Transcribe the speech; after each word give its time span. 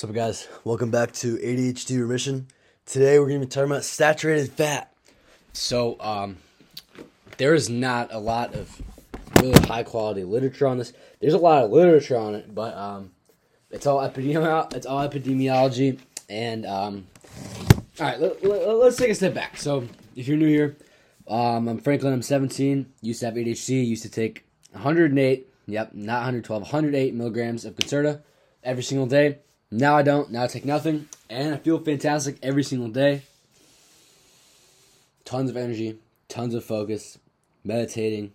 What's 0.00 0.08
up, 0.08 0.16
guys? 0.16 0.48
Welcome 0.64 0.90
back 0.90 1.12
to 1.16 1.36
ADHD 1.36 2.00
Remission. 2.00 2.46
Today 2.86 3.18
we're 3.18 3.28
going 3.28 3.42
to 3.42 3.46
be 3.46 3.50
talking 3.50 3.70
about 3.70 3.84
saturated 3.84 4.50
fat. 4.50 4.90
So, 5.52 5.98
um, 6.00 6.38
there 7.36 7.52
is 7.52 7.68
not 7.68 8.10
a 8.10 8.18
lot 8.18 8.54
of 8.54 8.80
really 9.42 9.60
high 9.66 9.82
quality 9.82 10.24
literature 10.24 10.66
on 10.66 10.78
this. 10.78 10.94
There's 11.20 11.34
a 11.34 11.38
lot 11.38 11.64
of 11.64 11.70
literature 11.70 12.16
on 12.16 12.34
it, 12.34 12.54
but 12.54 12.74
um, 12.78 13.10
it's 13.70 13.86
all 13.86 13.98
epidemiology. 13.98 14.74
It's 14.74 14.86
all 14.86 15.06
epidemiology, 15.06 15.98
and 16.30 16.64
um, 16.64 17.06
all 18.00 18.06
right, 18.06 18.18
let, 18.18 18.42
let, 18.42 18.68
let's 18.68 18.96
take 18.96 19.10
a 19.10 19.14
step 19.14 19.34
back. 19.34 19.58
So, 19.58 19.86
if 20.16 20.26
you're 20.26 20.38
new 20.38 20.48
here, 20.48 20.78
um, 21.28 21.68
I'm 21.68 21.78
Franklin. 21.78 22.14
I'm 22.14 22.22
17. 22.22 22.90
Used 23.02 23.20
to 23.20 23.26
have 23.26 23.34
ADHD. 23.34 23.86
Used 23.86 24.04
to 24.04 24.10
take 24.10 24.46
108. 24.72 25.46
Yep, 25.66 25.92
not 25.92 26.20
112. 26.20 26.62
108 26.62 27.12
milligrams 27.12 27.66
of 27.66 27.76
Concerta 27.76 28.22
every 28.64 28.82
single 28.82 29.06
day. 29.06 29.40
Now 29.70 29.96
I 29.96 30.02
don't. 30.02 30.30
Now 30.32 30.44
I 30.44 30.46
take 30.48 30.64
nothing, 30.64 31.08
and 31.28 31.54
I 31.54 31.58
feel 31.58 31.78
fantastic 31.78 32.38
every 32.42 32.64
single 32.64 32.88
day. 32.88 33.22
Tons 35.24 35.48
of 35.48 35.56
energy, 35.56 35.98
tons 36.28 36.54
of 36.54 36.64
focus, 36.64 37.18
meditating, 37.62 38.32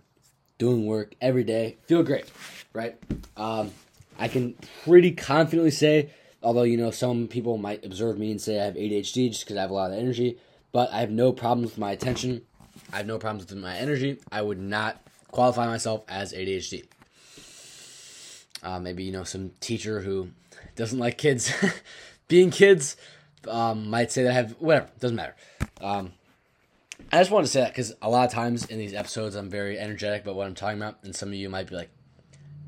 doing 0.58 0.86
work 0.86 1.14
every 1.20 1.44
day. 1.44 1.76
Feel 1.88 2.04
great, 2.04 2.32
right? 2.72 2.98
Um, 3.36 3.72
I 4.18 4.30
can 4.30 4.56
pretty 4.86 5.12
confidently 5.12 5.72
say, 5.72 6.10
although 6.42 6.64
you 6.64 6.78
know 6.78 6.92
some 6.92 7.28
people 7.28 7.58
might 7.58 7.86
observe 7.86 8.18
me 8.18 8.32
and 8.32 8.40
say 8.40 8.62
I 8.62 8.66
have 8.66 8.76
ADHD 8.76 9.30
just 9.30 9.44
because 9.44 9.58
I 9.58 9.62
have 9.62 9.72
a 9.72 9.74
lot 9.74 9.92
of 9.92 9.98
energy, 9.98 10.38
but 10.72 10.90
I 10.94 11.02
have 11.02 11.12
no 11.12 11.34
problems 11.34 11.72
with 11.72 11.80
my 11.80 11.92
attention. 11.92 12.44
I 12.94 12.98
have 12.98 13.08
no 13.08 13.18
problems 13.18 13.50
with 13.50 13.62
my 13.62 13.76
energy. 13.76 14.20
I 14.32 14.42
would 14.42 14.60
not 14.60 15.02
qualify 15.32 15.68
myself 15.68 16.04
as 16.08 16.32
ADHD. 16.32 16.86
Uh, 18.64 18.80
maybe 18.80 19.04
you 19.04 19.12
know 19.12 19.26
some 19.26 19.52
teacher 19.60 20.00
who 20.00 20.30
doesn't 20.76 21.00
like 21.00 21.18
kids 21.18 21.54
being 22.28 22.52
kids 22.52 22.98
um, 23.48 23.90
might 23.90 24.12
say 24.12 24.24
that 24.24 24.32
I 24.32 24.34
have 24.34 24.52
whatever 24.60 24.90
doesn't 25.00 25.16
matter. 25.16 25.36
Um, 25.82 26.14
I 27.12 27.20
just 27.20 27.32
want 27.32 27.46
to 27.46 27.52
say 27.52 27.62
that 27.62 27.72
because 27.72 27.94
a 28.02 28.10
lot 28.10 28.26
of 28.26 28.32
times 28.32 28.66
in 28.66 28.78
these 28.78 28.94
episodes 28.94 29.36
I'm 29.36 29.50
very 29.50 29.78
energetic 29.78 30.24
about 30.24 30.36
what 30.36 30.48
I'm 30.48 30.56
talking 30.56 30.78
about, 30.78 31.00
and 31.04 31.16
some 31.16 31.30
of 31.30 31.36
you 31.36 31.50
might 31.50 31.68
be 31.68 31.76
like, 31.76 31.90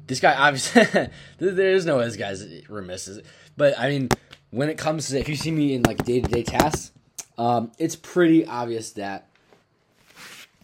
"This 0.08 0.19
guy 0.19 0.36
obviously 0.36 0.83
there 1.39 1.73
is 1.73 1.86
no 1.86 1.97
way 1.97 2.05
this 2.05 2.16
guy's 2.16 2.45
remiss." 2.69 3.19
But 3.55 3.77
I 3.80 3.89
mean, 3.89 4.09
when 4.52 4.69
it 4.69 4.77
comes 4.77 5.08
to 5.09 5.19
if 5.19 5.27
you 5.27 5.36
see 5.36 5.52
me 5.52 5.73
in 5.73 5.83
like 5.83 6.03
day 6.03 6.21
to 6.21 6.27
day 6.27 6.44
tasks, 6.44 6.92
um, 7.38 7.71
it's 7.77 7.95
pretty 7.95 8.45
obvious 8.45 8.92
that 8.92 9.27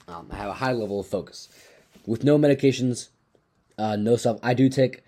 um, 0.07 0.27
I 0.31 0.35
have 0.35 0.49
a 0.49 0.53
high 0.53 0.73
level 0.73 0.99
of 0.99 1.07
focus 1.07 1.49
with 2.05 2.23
no 2.23 2.37
medications, 2.37 3.09
uh, 3.77 3.95
no 3.95 4.15
stuff. 4.15 4.39
I 4.43 4.53
do 4.53 4.69
take 4.69 5.03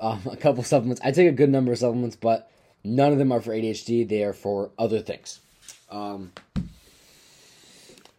um, 0.00 0.22
a 0.30 0.36
couple 0.36 0.62
supplements. 0.62 1.00
I 1.04 1.10
take 1.10 1.28
a 1.28 1.32
good 1.32 1.50
number 1.50 1.72
of 1.72 1.78
supplements, 1.78 2.16
but 2.16 2.50
none 2.84 3.12
of 3.12 3.18
them 3.18 3.32
are 3.32 3.40
for 3.40 3.52
ADHD. 3.52 4.08
They 4.08 4.22
are 4.24 4.32
for 4.32 4.70
other 4.78 5.00
things. 5.00 5.40
Um, 5.90 6.32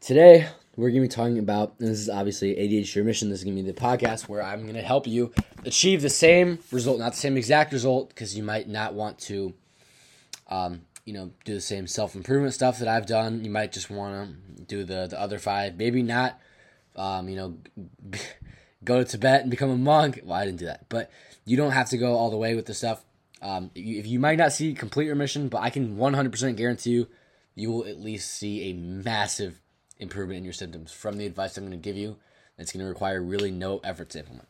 today, 0.02 0.48
we're 0.76 0.90
going 0.90 1.02
to 1.02 1.08
be 1.10 1.14
talking 1.14 1.40
about, 1.40 1.74
and 1.80 1.90
this 1.90 2.00
is 2.00 2.10
obviously 2.10 2.56
ADHD 2.56 2.96
remission. 2.98 3.30
This 3.30 3.40
is 3.40 3.44
going 3.44 3.58
to 3.58 3.64
be 3.64 3.72
the 3.72 3.80
podcast 3.80 4.30
where 4.30 4.44
I'm 4.44 4.64
going 4.64 4.76
to 4.76 4.82
help 4.82 5.08
you 5.08 5.34
achieve 5.66 6.02
the 6.02 6.10
same 6.10 6.60
result, 6.72 7.00
not 7.00 7.14
the 7.14 7.18
same 7.18 7.36
exact 7.36 7.74
result, 7.74 8.10
because 8.10 8.38
you 8.38 8.44
might 8.44 8.70
not 8.70 8.94
want 8.94 9.18
to, 9.22 9.54
um, 10.50 10.82
you 11.04 11.14
know, 11.14 11.32
do 11.46 11.56
the 11.56 11.62
same 11.62 11.88
self 11.88 12.16
improvement 12.16 12.54
stuff 12.54 12.80
that 12.80 12.88
I've 12.88 13.08
done. 13.08 13.44
You 13.44 13.50
might 13.50 13.72
just 13.72 13.90
want 13.90 14.36
to 14.56 14.64
do 14.64 14.84
the 14.84 15.08
the 15.08 15.20
other 15.20 15.40
five. 15.40 15.78
Maybe 15.78 16.04
not, 16.04 16.40
um, 16.96 17.28
you 17.28 17.36
know, 17.36 17.58
go 18.84 19.00
to 19.00 19.06
Tibet 19.06 19.42
and 19.42 19.50
become 19.50 19.70
a 19.70 19.78
monk. 19.78 20.22
Well, 20.24 20.38
I 20.38 20.46
didn't 20.46 20.60
do 20.60 20.66
that, 20.66 20.86
but 20.90 21.10
you 21.48 21.56
don't 21.56 21.72
have 21.72 21.90
to 21.90 21.98
go 21.98 22.16
all 22.16 22.30
the 22.30 22.38
way 22.38 22.56
with 22.56 22.66
the 22.66 22.74
stuff. 22.74 23.04
Um, 23.42 23.72
if 23.74 24.06
you 24.06 24.20
might 24.20 24.38
not 24.38 24.52
see 24.52 24.74
complete 24.74 25.08
remission, 25.08 25.48
but 25.48 25.62
I 25.62 25.70
can 25.70 25.96
100% 25.96 26.58
guarantee 26.58 26.90
you, 26.90 27.08
you 27.56 27.72
will 27.72 27.86
at 27.86 28.02
least 28.02 28.34
see 28.34 28.70
a 28.70 28.74
massive 28.74 29.62
improvement 29.98 30.40
in 30.40 30.44
your 30.44 30.54
symptoms 30.54 30.92
from 30.92 31.18
the 31.18 31.26
advice 31.26 31.58
I'm 31.58 31.66
going 31.66 31.72
to 31.72 31.78
give 31.78 31.96
you. 31.96 32.18
It's 32.58 32.74
going 32.74 32.84
to 32.84 32.90
require 32.90 33.22
really 33.22 33.50
no 33.50 33.80
effort 33.80 34.10
to 34.10 34.20
implement. 34.20 34.48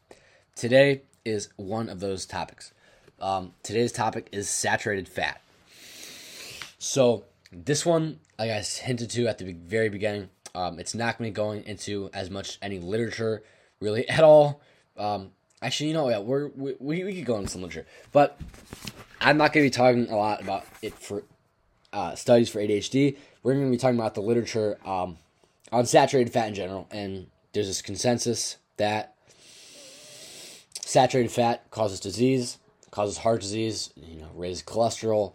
Today 0.56 1.04
is 1.24 1.50
one 1.56 1.88
of 1.88 2.00
those 2.00 2.26
topics. 2.26 2.74
Um, 3.20 3.54
today's 3.62 3.92
topic 3.92 4.30
is 4.32 4.50
saturated 4.50 5.08
fat. 5.08 5.40
So 6.80 7.26
this 7.52 7.86
one, 7.86 8.20
like 8.40 8.50
I 8.50 8.60
hinted 8.62 9.12
to 9.12 9.28
at 9.28 9.38
the 9.38 9.54
very 9.54 9.90
beginning, 9.90 10.30
um, 10.56 10.80
it's 10.80 10.96
not 10.96 11.20
going 11.20 11.30
to 11.30 11.34
be 11.34 11.36
going 11.36 11.64
into 11.66 12.10
as 12.12 12.32
much 12.32 12.58
any 12.60 12.80
literature 12.80 13.44
really 13.80 14.10
at 14.10 14.24
all. 14.24 14.62
Um, 14.98 15.32
actually, 15.62 15.88
you 15.88 15.94
know, 15.94 16.10
yeah, 16.10 16.20
we're, 16.20 16.48
we 16.56 16.76
we 16.80 17.16
could 17.16 17.26
go 17.26 17.38
into 17.38 17.50
some 17.50 17.62
literature, 17.62 17.88
but 18.12 18.40
I'm 19.22 19.38
not 19.38 19.54
going 19.54 19.66
to 19.66 19.70
be 19.70 19.76
talking 19.76 20.10
a 20.10 20.16
lot 20.16 20.42
about 20.42 20.66
it 20.82 20.94
for 20.94 21.24
uh, 21.94 22.16
studies 22.16 22.50
for 22.50 22.60
ADHD. 22.60 23.18
We're 23.44 23.54
going 23.54 23.66
to 23.66 23.72
be 23.72 23.78
talking 23.78 23.98
about 23.98 24.16
the 24.16 24.22
literature 24.22 24.78
um, 24.86 25.18
on 25.72 25.86
saturated 25.86 26.32
fat 26.32 26.50
in 26.50 26.56
general, 26.56 26.88
and 26.92 27.28
there's 27.54 27.68
this 27.68 27.82
consensus 27.82 28.58
that 28.78 29.16
saturated 30.82 31.32
fat 31.32 31.70
causes 31.72 32.00
disease, 32.00 32.58
causes 32.92 33.18
heart 33.18 33.42
disease, 33.42 33.90
you 33.96 34.22
know, 34.22 34.30
raises 34.36 34.64
cholesterol, 34.64 35.34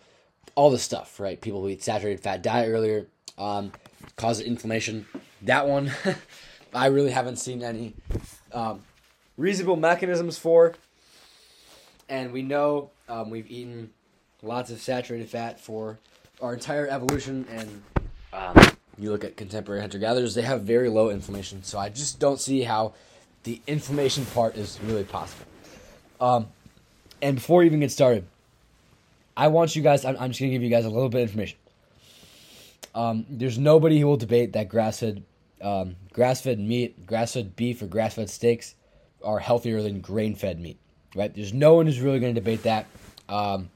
all 0.54 0.70
this 0.70 0.82
stuff, 0.82 1.18
right? 1.18 1.40
People 1.40 1.62
who 1.62 1.68
eat 1.68 1.82
saturated 1.82 2.20
fat 2.20 2.42
diet 2.42 2.68
earlier 2.68 3.06
um, 3.38 3.72
causes 4.16 4.46
inflammation. 4.46 5.06
That 5.42 5.66
one, 5.66 5.90
I 6.74 6.86
really 6.86 7.10
haven't 7.10 7.36
seen 7.36 7.62
any 7.62 7.94
um, 8.52 8.82
reasonable 9.36 9.76
mechanisms 9.76 10.38
for. 10.38 10.74
And 12.08 12.32
we 12.32 12.42
know 12.42 12.90
um, 13.08 13.30
we've 13.30 13.50
eaten 13.50 13.90
lots 14.42 14.70
of 14.70 14.80
saturated 14.80 15.28
fat 15.28 15.60
for 15.60 15.98
our 16.40 16.54
entire 16.54 16.86
evolution. 16.88 17.46
And 17.50 17.82
um, 18.32 18.56
you 18.98 19.10
look 19.10 19.24
at 19.24 19.36
contemporary 19.36 19.80
hunter 19.80 19.98
gatherers, 19.98 20.34
they 20.34 20.42
have 20.42 20.62
very 20.62 20.88
low 20.88 21.10
inflammation. 21.10 21.62
So 21.62 21.78
I 21.78 21.88
just 21.88 22.18
don't 22.18 22.40
see 22.40 22.62
how 22.62 22.94
the 23.44 23.60
inflammation 23.66 24.26
part 24.26 24.56
is 24.56 24.78
really 24.84 25.04
possible. 25.04 25.46
Um, 26.20 26.48
and 27.20 27.36
before 27.36 27.60
we 27.60 27.66
even 27.66 27.80
get 27.80 27.90
started, 27.90 28.24
I 29.36 29.48
want 29.48 29.74
you 29.74 29.82
guys, 29.82 30.04
I'm, 30.04 30.16
I'm 30.18 30.30
just 30.30 30.40
going 30.40 30.50
to 30.50 30.54
give 30.54 30.62
you 30.62 30.70
guys 30.70 30.84
a 30.84 30.90
little 30.90 31.08
bit 31.08 31.22
of 31.22 31.28
information. 31.28 31.58
Um, 32.94 33.24
there's 33.30 33.58
nobody 33.58 33.98
who 33.98 34.06
will 34.06 34.18
debate 34.18 34.52
that 34.52 34.68
grass 34.68 35.00
fed 35.00 35.22
um, 35.62 35.96
grass 36.12 36.42
fed 36.42 36.58
meat, 36.58 37.06
grass 37.06 37.34
fed 37.34 37.54
beef, 37.54 37.80
or 37.80 37.86
grass 37.86 38.14
fed 38.14 38.28
steaks 38.28 38.74
are 39.24 39.38
healthier 39.38 39.82
than 39.82 40.00
grain 40.00 40.34
fed 40.34 40.60
meat, 40.60 40.78
right? 41.14 41.34
There's 41.34 41.52
no 41.52 41.74
one 41.74 41.86
who's 41.86 42.00
really 42.00 42.20
going 42.20 42.34
to 42.34 42.40
debate 42.40 42.62
that. 42.64 42.86
Um, 43.28 43.70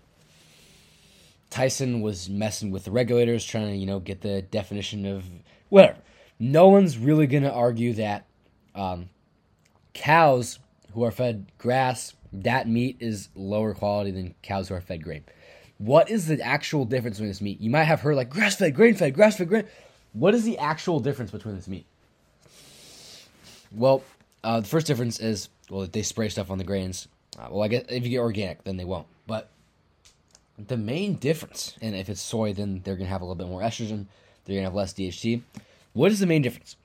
Tyson 1.50 2.00
was 2.00 2.28
messing 2.28 2.70
with 2.70 2.84
the 2.84 2.90
regulators, 2.90 3.44
trying 3.44 3.68
to, 3.68 3.76
you 3.76 3.86
know, 3.86 4.00
get 4.00 4.20
the 4.20 4.42
definition 4.42 5.06
of 5.06 5.24
whatever. 5.68 5.98
No 6.38 6.68
one's 6.68 6.98
really 6.98 7.26
going 7.26 7.44
to 7.44 7.52
argue 7.52 7.94
that 7.94 8.26
um, 8.74 9.08
cows 9.94 10.58
who 10.92 11.04
are 11.04 11.10
fed 11.10 11.46
grass, 11.58 12.14
that 12.32 12.68
meat 12.68 12.96
is 13.00 13.28
lower 13.34 13.74
quality 13.74 14.10
than 14.10 14.34
cows 14.42 14.68
who 14.68 14.74
are 14.74 14.80
fed 14.80 15.02
grain. 15.02 15.24
What 15.78 16.10
is 16.10 16.26
the 16.26 16.40
actual 16.40 16.84
difference 16.84 17.16
between 17.16 17.28
this 17.28 17.40
meat? 17.40 17.60
You 17.60 17.70
might 17.70 17.84
have 17.84 18.00
heard 18.00 18.16
like 18.16 18.30
grass 18.30 18.56
fed, 18.56 18.74
grain 18.74 18.94
fed, 18.94 19.14
grass 19.14 19.36
fed, 19.36 19.48
grain. 19.48 19.64
What 20.12 20.34
is 20.34 20.44
the 20.44 20.58
actual 20.58 21.00
difference 21.00 21.30
between 21.30 21.56
this 21.56 21.68
meat? 21.68 21.86
Well, 23.72 24.02
uh, 24.46 24.60
the 24.60 24.68
first 24.68 24.86
difference 24.86 25.18
is 25.18 25.48
well, 25.68 25.86
they 25.90 26.02
spray 26.02 26.28
stuff 26.28 26.52
on 26.52 26.58
the 26.58 26.64
grains. 26.64 27.08
Uh, 27.36 27.48
well, 27.50 27.64
I 27.64 27.68
guess 27.68 27.84
if 27.88 28.04
you 28.04 28.10
get 28.10 28.20
organic, 28.20 28.62
then 28.62 28.76
they 28.76 28.84
won't. 28.84 29.08
But 29.26 29.50
the 30.56 30.76
main 30.76 31.14
difference, 31.16 31.74
and 31.82 31.96
if 31.96 32.08
it's 32.08 32.20
soy, 32.20 32.52
then 32.52 32.80
they're 32.84 32.94
gonna 32.94 33.10
have 33.10 33.22
a 33.22 33.24
little 33.24 33.34
bit 33.34 33.48
more 33.48 33.60
estrogen. 33.60 34.06
They're 34.44 34.54
gonna 34.54 34.68
have 34.68 34.74
less 34.74 34.94
DHT. 34.94 35.42
What 35.94 36.12
is 36.12 36.20
the 36.20 36.26
main 36.26 36.42
difference? 36.42 36.76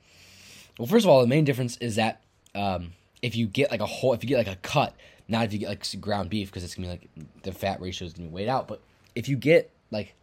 Well, 0.76 0.88
first 0.88 1.06
of 1.06 1.10
all, 1.10 1.20
the 1.20 1.28
main 1.28 1.44
difference 1.44 1.76
is 1.76 1.94
that 1.96 2.20
um, 2.56 2.94
if 3.22 3.36
you 3.36 3.46
get 3.46 3.70
like 3.70 3.80
a 3.80 3.86
whole, 3.86 4.12
if 4.12 4.24
you 4.24 4.28
get 4.28 4.38
like 4.38 4.48
a 4.48 4.56
cut, 4.56 4.94
not 5.28 5.44
if 5.44 5.52
you 5.52 5.60
get 5.60 5.68
like 5.68 6.00
ground 6.00 6.30
beef, 6.30 6.48
because 6.50 6.64
it's 6.64 6.74
gonna 6.74 6.88
be 6.88 6.90
like 6.90 7.08
the 7.44 7.52
fat 7.52 7.80
ratio 7.80 8.06
is 8.06 8.12
gonna 8.12 8.28
be 8.28 8.34
weighed 8.34 8.48
out. 8.48 8.66
But 8.66 8.80
if 9.14 9.28
you 9.28 9.36
get 9.36 9.70
like 9.92 10.14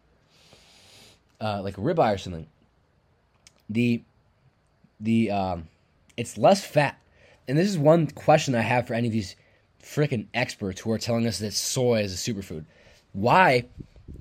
uh, 1.40 1.62
like 1.62 1.78
a 1.78 1.80
ribeye 1.80 2.14
or 2.14 2.18
something, 2.18 2.46
the 3.70 4.02
the 5.00 5.30
um, 5.30 5.68
it's 6.18 6.36
less 6.36 6.62
fat. 6.62 6.99
And 7.50 7.58
this 7.58 7.68
is 7.68 7.76
one 7.76 8.06
question 8.06 8.54
I 8.54 8.60
have 8.60 8.86
for 8.86 8.94
any 8.94 9.08
of 9.08 9.12
these 9.12 9.34
freaking 9.82 10.28
experts 10.32 10.80
who 10.80 10.92
are 10.92 10.98
telling 10.98 11.26
us 11.26 11.40
that 11.40 11.52
soy 11.52 12.02
is 12.02 12.14
a 12.14 12.32
superfood. 12.32 12.64
Why 13.12 13.66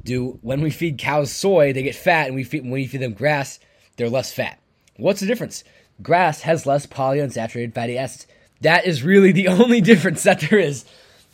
do 0.03 0.39
when 0.41 0.61
we 0.61 0.71
feed 0.71 0.97
cows 0.97 1.31
soy, 1.31 1.71
they 1.71 1.83
get 1.83 1.93
fat, 1.93 2.25
and 2.25 2.35
we 2.35 2.43
feed 2.43 2.63
when 2.63 2.71
we 2.71 2.87
feed 2.87 3.01
them 3.01 3.13
grass, 3.13 3.59
they're 3.97 4.09
less 4.09 4.33
fat? 4.33 4.59
What's 4.97 5.19
the 5.19 5.27
difference? 5.27 5.63
Grass 6.01 6.41
has 6.41 6.65
less 6.65 6.87
polyunsaturated 6.87 7.75
fatty 7.75 7.99
acids. 7.99 8.25
That 8.61 8.87
is 8.87 9.03
really 9.03 9.31
the 9.31 9.47
only 9.49 9.79
difference 9.79 10.23
that 10.23 10.39
there 10.39 10.57
is. 10.57 10.85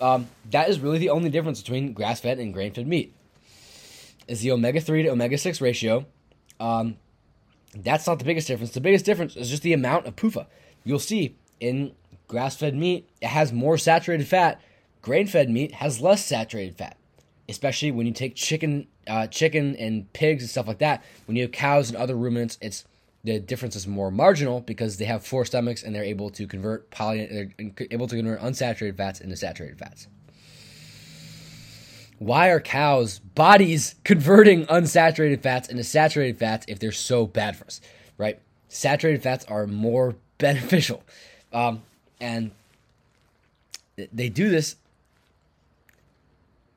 Um, 0.02 0.28
that 0.52 0.68
is 0.68 0.82
really 0.82 0.98
the 0.98 1.12
only 1.12 1.30
difference 1.30 1.62
between 1.62 1.94
grass 1.94 2.20
fed 2.20 2.40
and 2.40 2.54
grain 2.54 2.74
fed 2.74 2.88
meat. 2.88 3.14
Is 4.28 4.42
the 4.42 4.52
omega 4.52 4.82
three 4.82 5.04
to 5.04 5.10
omega 5.10 5.38
six 5.38 5.62
ratio. 5.62 6.06
Um, 6.60 6.98
that's 7.74 8.06
not 8.06 8.20
the 8.20 8.26
biggest 8.26 8.50
difference. 8.50 8.74
The 8.74 8.82
biggest 8.82 9.06
difference 9.06 9.38
is 9.38 9.50
just 9.50 9.64
the 9.64 9.72
amount 9.72 10.08
of 10.08 10.18
PUFA. 10.18 10.48
You'll 10.84 11.00
see 11.00 11.38
in 11.60 11.94
grass 12.28 12.56
fed 12.58 12.76
meat, 12.76 13.10
it 13.22 13.28
has 13.28 13.54
more 13.54 13.78
saturated 13.78 14.28
fat. 14.28 14.62
Grain 15.02 15.28
fed 15.28 15.50
meat 15.50 15.74
has 15.74 16.02
less 16.02 16.26
saturated 16.26 16.78
fat. 16.78 16.98
especially 17.48 17.92
when 17.92 18.08
you 18.08 18.14
take 18.14 18.36
chicken, 18.36 18.88
uh, 19.08 19.28
chicken 19.28 19.76
and 19.76 20.12
pigs 20.14 20.42
and 20.44 20.50
stuff 20.50 20.68
like 20.68 20.80
that. 20.80 21.04
When 21.28 21.36
you 21.38 21.44
have 21.44 21.52
cows 21.52 21.90
and 21.90 21.98
other 21.98 22.16
ruminants, 22.16 22.58
it's 22.62 22.86
the 23.24 23.40
difference 23.40 23.76
is 23.76 23.88
more 23.88 24.12
marginal 24.12 24.62
because 24.62 24.98
they 24.98 25.06
have 25.06 25.26
four 25.26 25.46
stomachs 25.46 25.84
and 25.84 25.94
they're 25.96 26.04
able 26.04 26.30
to 26.32 26.48
convert 26.48 26.90
poly, 26.92 27.26
they're 27.26 27.88
able 27.92 28.08
to 28.08 28.16
convert 28.16 28.40
unsaturated 28.42 28.98
fats 28.98 29.20
into 29.20 29.36
saturated 29.36 29.78
fats. 29.80 30.08
Why 32.18 32.50
are 32.50 32.60
cows' 32.60 33.20
bodies 33.20 33.96
converting 34.04 34.66
unsaturated 34.68 35.42
fats 35.42 35.68
into 35.70 35.84
saturated 35.84 36.38
fats 36.38 36.66
if 36.68 36.80
they're 36.80 36.92
so 36.92 37.26
bad 37.28 37.56
for 37.58 37.66
us? 37.66 37.82
Right? 38.18 38.40
Saturated 38.70 39.22
fats 39.22 39.46
are 39.46 39.68
more 39.68 40.16
beneficial, 40.38 41.04
um, 41.56 41.82
and 42.20 42.52
they 43.96 44.28
do 44.28 44.50
this. 44.50 44.76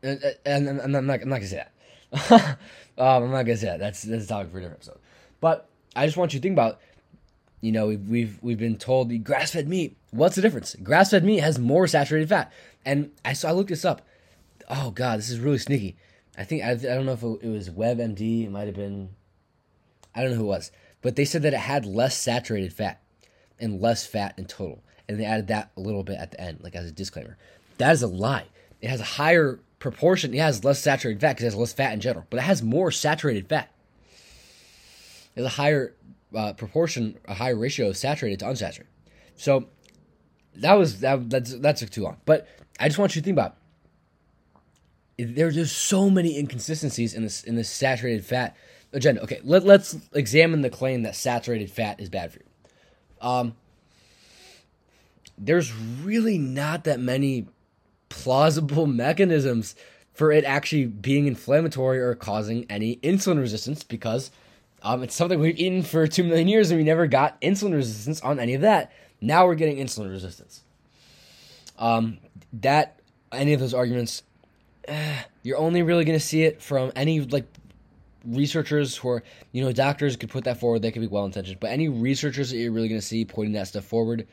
And, 0.03 0.23
and, 0.47 0.69
and 0.69 0.97
I'm 0.97 1.07
not, 1.07 1.21
I'm 1.21 1.29
not 1.29 1.39
gonna 1.39 1.47
say 1.47 1.65
that. 2.13 2.59
um, 2.99 3.25
I'm 3.25 3.31
not 3.33 3.43
gonna 3.43 3.57
say 3.57 3.67
that. 3.67 3.81
That's 3.81 4.03
that's 4.03 4.25
a 4.25 4.29
topic 4.29 4.53
for 4.53 4.59
a 4.59 4.61
different 4.61 4.79
episode. 4.79 4.99
But 5.41 5.67
I 5.97 6.07
just 6.07 6.17
want 6.17 6.33
you 6.33 6.39
to 6.39 6.43
think 6.43 6.53
about, 6.53 6.79
you 7.61 7.73
know, 7.73 7.89
we've 7.89 8.09
we've, 8.09 8.39
we've 8.41 8.59
been 8.59 8.79
told 8.79 9.09
the 9.09 9.19
grass 9.19 9.51
fed 9.51 9.69
meat. 9.69 9.97
What's 10.13 10.37
the 10.37 10.43
difference? 10.43 10.77
Grass 10.81 11.11
fed 11.11 11.25
meat 11.25 11.41
has 11.41 11.59
more 11.59 11.89
saturated 11.89 12.29
fat, 12.29 12.53
and 12.87 13.11
I 13.25 13.33
so 13.33 13.49
I 13.49 13.53
looked 13.53 13.71
this 13.71 13.85
up. 13.85 14.03
Oh 14.71 14.93
God, 14.93 15.19
this 15.19 15.29
is 15.29 15.41
really 15.41 15.59
sneaky. 15.59 15.97
I 16.37 16.45
think 16.45 16.63
I, 16.63 16.71
I 16.71 16.77
don't 16.77 17.05
know 17.05 17.15
if 17.15 17.23
it, 17.25 17.41
it 17.43 17.51
was 17.51 17.69
WebMD. 17.69 18.45
It 18.45 18.51
might 18.53 18.67
have 18.67 18.77
been. 18.77 19.09
I 20.15 20.23
don't 20.23 20.31
know 20.31 20.37
who 20.37 20.45
it 20.45 20.47
was, 20.47 20.71
but 21.03 21.17
they 21.17 21.25
said 21.25 21.43
that 21.43 21.53
it 21.53 21.59
had 21.59 21.85
less 21.85 22.17
saturated 22.17 22.73
fat 22.73 23.01
and 23.61 23.81
less 23.81 24.07
fat 24.07 24.35
in 24.39 24.47
total, 24.47 24.83
and 25.09 25.19
they 25.19 25.25
added 25.25 25.49
that 25.49 25.71
a 25.77 25.81
little 25.81 26.05
bit 26.05 26.19
at 26.19 26.31
the 26.31 26.41
end, 26.41 26.61
like 26.63 26.75
as 26.75 26.87
a 26.87 26.93
disclaimer. 26.93 27.37
That 27.79 27.93
is 27.93 28.03
a 28.03 28.07
lie. 28.07 28.47
It 28.81 28.91
has 28.91 29.01
a 29.01 29.05
higher 29.05 29.61
proportion. 29.79 30.35
It 30.35 30.41
has 30.41 30.65
less 30.65 30.81
saturated 30.81 31.21
fat 31.21 31.33
because 31.33 31.45
it 31.45 31.47
has 31.47 31.57
less 31.57 31.73
fat 31.73 31.93
in 31.93 32.01
general, 32.01 32.27
but 32.31 32.39
it 32.39 32.43
has 32.43 32.63
more 32.63 32.91
saturated 32.91 33.49
fat. 33.49 33.71
It 35.35 35.43
has 35.43 35.47
a 35.47 35.57
higher 35.57 35.95
uh, 36.35 36.53
proportion, 36.55 37.19
a 37.27 37.35
higher 37.35 37.57
ratio 37.57 37.89
of 37.89 37.97
saturated 37.97 38.41
to 38.41 38.47
unsaturated. 38.47 38.87
So 39.37 39.67
that 40.57 40.75
was 40.75 41.01
that 41.01 41.31
that's 41.31 41.55
that 41.59 41.77
took 41.77 41.91
too 41.91 42.03
long. 42.03 42.19
But 42.25 42.47
I 42.81 42.89
just 42.89 42.99
want 42.99 43.15
you 43.15 43.23
to 43.23 43.25
think 43.25 43.35
about 43.35 43.57
there's 45.19 45.55
just 45.55 45.77
so 45.77 46.11
many 46.11 46.39
inconsistencies 46.39 47.15
in 47.15 47.23
this 47.23 47.43
in 47.45 47.57
this 47.57 47.71
saturated 47.71 48.25
fat 48.25 48.57
agenda. 48.93 49.23
Okay, 49.23 49.41
let, 49.43 49.65
let's 49.65 49.97
examine 50.13 50.63
the 50.63 50.71
claim 50.71 51.03
that 51.03 51.17
saturated 51.17 51.71
fat 51.71 52.01
is 52.01 52.09
bad 52.09 52.33
for 52.33 52.39
you. 52.39 52.48
Um, 53.20 53.55
there's 55.37 55.73
really 55.73 56.38
not 56.38 56.85
that 56.85 57.00
many 57.00 57.47
plausible 58.09 58.87
mechanisms 59.05 59.75
for 60.12 60.32
it 60.32 60.44
actually 60.44 60.87
being 60.87 61.26
inflammatory 61.26 62.00
or 62.00 62.15
causing 62.15 62.67
any 62.69 62.97
insulin 62.97 63.38
resistance 63.38 63.85
because 63.85 64.32
um, 64.82 65.03
it's 65.03 65.15
something 65.15 65.38
we've 65.38 65.59
eaten 65.59 65.82
for 65.82 66.06
two 66.06 66.25
million 66.25 66.49
years 66.49 66.70
and 66.70 66.79
we 66.79 66.85
never 66.85 67.06
got 67.06 67.41
insulin 67.41 67.73
resistance 67.73 68.20
on 68.23 68.41
any 68.41 68.55
of 68.55 68.62
that. 68.62 68.93
Now 69.21 69.47
we're 69.47 69.55
getting 69.55 69.76
insulin 69.76 70.11
resistance. 70.11 70.62
Um, 71.79 72.19
that 72.53 72.99
any 73.31 73.53
of 73.53 73.61
those 73.61 73.75
arguments, 73.75 74.23
eh, 74.87 75.23
you're 75.43 75.59
only 75.59 75.82
really 75.82 76.05
going 76.05 76.19
to 76.19 76.25
see 76.25 76.43
it 76.43 76.61
from 76.61 76.93
any 76.97 77.21
like 77.21 77.47
researchers 78.25 78.97
who 78.97 79.09
are 79.11 79.23
you 79.53 79.62
know 79.62 79.73
doctors 79.73 80.17
could 80.17 80.31
put 80.31 80.44
that 80.44 80.59
forward. 80.59 80.82
They 80.82 80.91
could 80.91 81.03
be 81.03 81.09
well 81.09 81.25
intentioned, 81.25 81.61
but 81.61 81.70
any 81.70 81.88
researchers 81.88 82.50
that 82.50 82.56
you're 82.56 82.73
really 82.73 82.88
going 82.88 83.00
to 83.00 83.06
see 83.06 83.25
pointing 83.25 83.55
that 83.55 83.69
stuff 83.69 83.85
forward, 83.85 84.26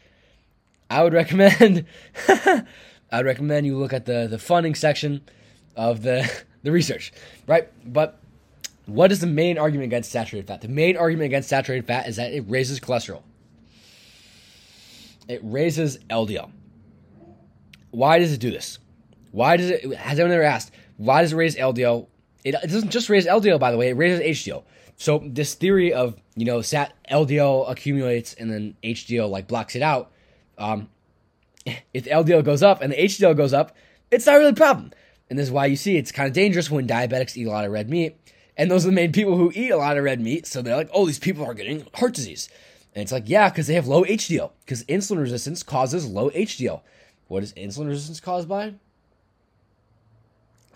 I 0.90 1.04
would 1.04 1.14
recommend. 1.22 1.86
I 2.28 3.18
would 3.18 3.26
recommend 3.26 3.66
you 3.66 3.78
look 3.78 3.94
at 3.94 4.06
the 4.06 4.28
the 4.28 4.40
funding 4.40 4.76
section 4.76 5.22
of 5.76 6.02
the 6.02 6.30
the 6.64 6.72
research, 6.72 7.14
right? 7.48 7.70
But 7.86 8.20
what 8.86 9.12
is 9.12 9.20
the 9.20 9.28
main 9.28 9.58
argument 9.58 9.88
against 9.88 10.12
saturated 10.12 10.48
fat? 10.48 10.62
The 10.62 10.68
main 10.68 10.98
argument 10.98 11.26
against 11.26 11.50
saturated 11.50 11.88
fat 11.88 12.08
is 12.08 12.18
that 12.18 12.34
it 12.34 12.46
raises 12.48 12.80
cholesterol. 12.80 13.24
It 15.28 15.42
raises 15.44 15.98
LDL. 16.10 16.52
Why 17.92 18.20
does 18.20 18.32
it 18.32 18.40
do 18.40 18.52
this? 18.52 18.78
Why 19.32 19.58
does 19.58 19.70
it? 19.70 19.94
Has 19.96 20.20
anyone 20.20 20.36
ever 20.36 20.44
asked? 20.44 20.72
Why 20.98 21.22
does 21.22 21.34
it 21.34 21.36
raise 21.36 21.56
LDL? 21.56 22.08
It, 22.46 22.56
it 22.64 22.68
doesn't 22.68 22.92
just 22.92 23.10
raise 23.10 23.26
LDL, 23.26 23.60
by 23.60 23.72
the 23.72 23.78
way. 23.78 23.90
It 23.90 23.98
raises 23.98 24.22
HDL. 24.22 24.64
So 24.96 25.22
this 25.26 25.56
theory 25.56 25.92
of 25.92 26.16
you 26.36 26.46
know 26.46 26.62
sat 26.62 26.94
LDL 27.12 27.70
accumulates 27.70 28.34
and 28.36 28.50
then 28.50 28.78
HDL 28.82 29.30
like 29.30 29.48
blocks 29.48 29.76
it 29.76 29.82
out. 29.82 30.12
Um, 30.58 30.88
if 31.94 32.06
LDL 32.06 32.46
goes 32.46 32.64
up 32.64 32.82
and 32.82 32.94
the 32.94 32.98
HDL 32.98 33.36
goes 33.36 33.52
up, 33.52 33.76
it's 34.10 34.26
not 34.26 34.36
really 34.36 34.52
a 34.52 34.54
problem. 34.54 34.92
And 35.30 35.38
this 35.38 35.48
is 35.48 35.52
why 35.52 35.66
you 35.66 35.76
see 35.76 35.98
it's 35.98 36.14
kind 36.14 36.28
of 36.28 36.34
dangerous 36.34 36.72
when 36.72 36.88
diabetics 36.88 37.36
eat 37.36 37.48
a 37.48 37.50
lot 37.50 37.66
of 37.66 37.72
red 37.74 37.90
meat 37.90 38.16
and 38.58 38.72
those 38.72 38.86
are 38.86 38.90
the 38.90 38.96
main 38.96 39.12
people 39.12 39.38
who 39.38 39.52
eat 39.54 39.70
a 39.70 39.78
lot 39.78 39.98
of 39.98 40.04
red 40.04 40.22
meat. 40.22 40.48
So 40.48 40.62
they're 40.62 40.78
like, 40.78 40.90
oh, 40.94 41.06
these 41.06 41.20
people 41.20 41.46
are 41.46 41.54
getting 41.54 41.86
heart 41.94 42.14
disease. 42.14 42.50
And 42.94 43.02
it's 43.02 43.12
like, 43.12 43.28
yeah, 43.28 43.50
because 43.50 43.68
they 43.68 43.74
have 43.74 43.88
low 43.88 44.04
HDL. 44.04 44.52
Because 44.64 44.84
insulin 44.86 45.20
resistance 45.20 45.64
causes 45.64 46.08
low 46.08 46.30
HDL. 46.30 46.82
What 47.28 47.44
is 47.44 47.54
insulin 47.54 47.88
resistance 47.88 48.20
caused 48.20 48.48
by? 48.48 48.76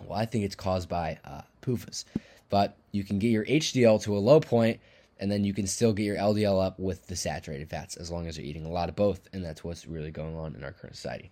Well, 0.02 0.18
I 0.18 0.26
think 0.26 0.44
it's 0.44 0.54
caused 0.54 0.88
by 0.88 1.18
uh, 1.24 1.42
PUFAs. 1.60 2.04
But 2.48 2.76
you 2.92 3.04
can 3.04 3.18
get 3.18 3.28
your 3.28 3.44
HDL 3.44 4.02
to 4.02 4.16
a 4.16 4.18
low 4.18 4.40
point, 4.40 4.80
and 5.18 5.30
then 5.30 5.44
you 5.44 5.54
can 5.54 5.66
still 5.66 5.92
get 5.92 6.04
your 6.04 6.16
LDL 6.16 6.64
up 6.64 6.78
with 6.78 7.06
the 7.06 7.16
saturated 7.16 7.70
fats 7.70 7.96
as 7.96 8.10
long 8.10 8.26
as 8.26 8.36
you're 8.36 8.46
eating 8.46 8.64
a 8.64 8.70
lot 8.70 8.88
of 8.88 8.96
both. 8.96 9.28
And 9.32 9.44
that's 9.44 9.62
what's 9.62 9.86
really 9.86 10.10
going 10.10 10.36
on 10.36 10.54
in 10.54 10.64
our 10.64 10.72
current 10.72 10.96
society. 10.96 11.30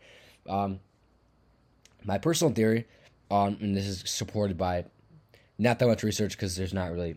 Um, 0.49 0.81
my 2.05 2.19
personal 2.19 2.53
theory, 2.53 2.87
um, 3.31 3.59
and 3.61 3.77
this 3.77 3.87
is 3.87 4.03
supported 4.07 4.57
by 4.57 4.85
not 5.59 5.79
that 5.79 5.89
much 5.89 6.03
research 6.03 6.33
because 6.33 6.57
there's 6.57 6.73
not 6.73 6.93
really 6.93 7.17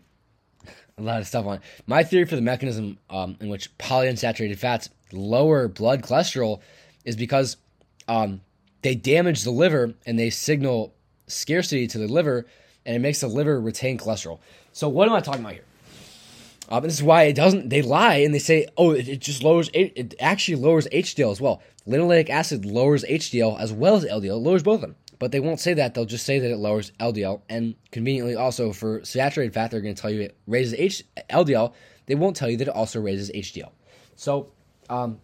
a 0.98 1.02
lot 1.02 1.20
of 1.20 1.26
stuff 1.26 1.46
on 1.46 1.56
it. 1.56 1.62
My 1.86 2.02
theory 2.02 2.24
for 2.24 2.36
the 2.36 2.42
mechanism 2.42 2.98
um, 3.08 3.36
in 3.40 3.48
which 3.48 3.76
polyunsaturated 3.78 4.58
fats 4.58 4.90
lower 5.12 5.68
blood 5.68 6.02
cholesterol 6.02 6.60
is 7.04 7.16
because 7.16 7.56
um, 8.08 8.40
they 8.82 8.94
damage 8.94 9.44
the 9.44 9.50
liver 9.50 9.94
and 10.06 10.18
they 10.18 10.30
signal 10.30 10.94
scarcity 11.26 11.86
to 11.86 11.98
the 11.98 12.08
liver, 12.08 12.46
and 12.84 12.96
it 12.96 12.98
makes 13.00 13.20
the 13.20 13.28
liver 13.28 13.60
retain 13.60 13.98
cholesterol. 13.98 14.38
So 14.72 14.88
what 14.88 15.08
am 15.08 15.14
I 15.14 15.20
talking 15.20 15.40
about 15.40 15.54
here? 15.54 15.64
Uh, 16.68 16.80
this 16.80 16.94
is 16.94 17.02
why 17.02 17.24
it 17.24 17.34
doesn't. 17.34 17.68
They 17.68 17.82
lie 17.82 18.16
and 18.16 18.32
they 18.34 18.38
say, 18.38 18.66
"Oh, 18.76 18.92
it, 18.92 19.08
it 19.08 19.20
just 19.20 19.42
lowers. 19.42 19.68
It, 19.74 19.92
it 19.94 20.14
actually 20.20 20.56
lowers 20.56 20.86
HDL 20.88 21.32
as 21.32 21.40
well. 21.40 21.62
Linoleic 21.86 22.30
acid 22.30 22.64
lowers 22.64 23.04
HDL 23.04 23.58
as 23.60 23.72
well 23.72 23.96
as 23.96 24.04
LDL. 24.04 24.24
It 24.24 24.34
Lowers 24.36 24.62
both 24.62 24.76
of 24.76 24.80
them." 24.82 24.96
but 25.22 25.30
they 25.30 25.38
won't 25.38 25.60
say 25.60 25.72
that. 25.72 25.94
They'll 25.94 26.04
just 26.04 26.26
say 26.26 26.40
that 26.40 26.50
it 26.50 26.56
lowers 26.56 26.90
LDL. 26.98 27.42
And 27.48 27.76
conveniently, 27.92 28.34
also 28.34 28.72
for 28.72 29.04
saturated 29.04 29.54
fat, 29.54 29.70
they're 29.70 29.80
going 29.80 29.94
to 29.94 30.02
tell 30.02 30.10
you 30.10 30.22
it 30.22 30.36
raises 30.48 30.74
H- 30.74 31.04
LDL. 31.30 31.74
They 32.06 32.16
won't 32.16 32.34
tell 32.34 32.50
you 32.50 32.56
that 32.56 32.66
it 32.66 32.74
also 32.74 33.00
raises 33.00 33.30
HDL. 33.30 33.70
So, 34.16 34.50
um, 34.90 35.20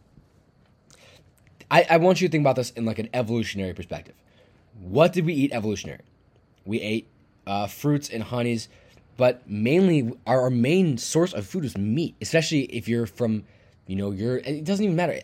I, 1.69 1.85
I 1.91 1.97
want 1.97 2.21
you 2.21 2.29
to 2.29 2.31
think 2.31 2.43
about 2.43 2.55
this 2.55 2.71
in 2.71 2.85
like 2.85 3.01
an 3.01 3.09
evolutionary 3.13 3.75
perspective. 3.75 4.15
What 4.79 5.13
did 5.13 5.27
we 5.27 5.33
eat 5.33 5.53
evolutionary? 5.53 6.03
We 6.65 6.81
ate 6.81 7.11
uh, 7.49 7.67
fruits 7.67 8.09
and 8.09 8.23
honeys, 8.23 8.69
but 9.17 9.49
mainly 9.51 10.13
our, 10.27 10.43
our 10.43 10.51
main 10.51 10.99
source 10.99 11.33
of 11.33 11.47
food 11.47 11.65
was 11.65 11.77
meat, 11.77 12.15
especially 12.21 12.63
if 12.65 12.87
you're 12.87 13.07
from 13.07 13.45
you 13.89 13.97
know, 13.97 14.11
you're. 14.11 14.37
It 14.37 14.65
doesn't 14.65 14.85
even 14.85 14.97
matter. 14.97 15.21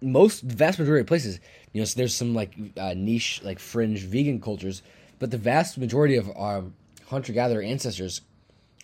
Most 0.00 0.42
vast 0.42 0.78
majority 0.78 1.02
of 1.02 1.06
places, 1.06 1.38
you 1.72 1.80
know, 1.80 1.84
so 1.84 1.98
there's 1.98 2.14
some 2.14 2.34
like 2.34 2.56
uh, 2.78 2.94
niche, 2.96 3.42
like 3.44 3.58
fringe 3.58 4.00
vegan 4.00 4.40
cultures, 4.40 4.82
but 5.18 5.30
the 5.30 5.36
vast 5.36 5.76
majority 5.76 6.16
of 6.16 6.32
our 6.34 6.64
hunter 7.08 7.34
gatherer 7.34 7.62
ancestors, 7.62 8.22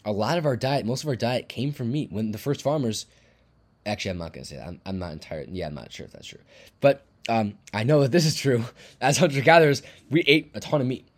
a 0.05 0.13
lot 0.13 0.37
of 0.37 0.45
our 0.45 0.57
diet, 0.57 0.85
most 0.85 1.05
of 1.05 1.09
our 1.09 1.17
diet 1.17 1.49
came 1.49 1.73
from 1.73 1.91
meat. 1.91 2.13
When 2.13 2.33
the 2.33 2.39
first 2.39 2.61
farmers, 2.61 3.07
actually, 3.87 4.11
I'm 4.11 4.19
not 4.19 4.35
gonna 4.35 4.45
say 4.45 4.57
that. 4.57 4.69
I'm, 4.69 4.81
I'm 4.85 4.99
not 4.99 5.13
entirely. 5.13 5.49
Yeah, 5.53 5.69
I'm 5.69 5.75
not 5.75 5.91
sure 5.91 6.05
if 6.05 6.13
that's 6.13 6.27
true, 6.27 6.41
but 6.83 7.07
um, 7.27 7.55
I 7.73 7.83
know 7.83 8.03
that 8.03 8.13
this 8.13 8.27
is 8.27 8.37
true. 8.37 8.63
As 9.01 9.17
hunter 9.17 9.41
gatherers, 9.41 9.83
we 10.11 10.21
ate 10.21 10.51
a 10.53 10.61
ton 10.61 10.83
of 10.83 10.87
meat, 10.87 11.09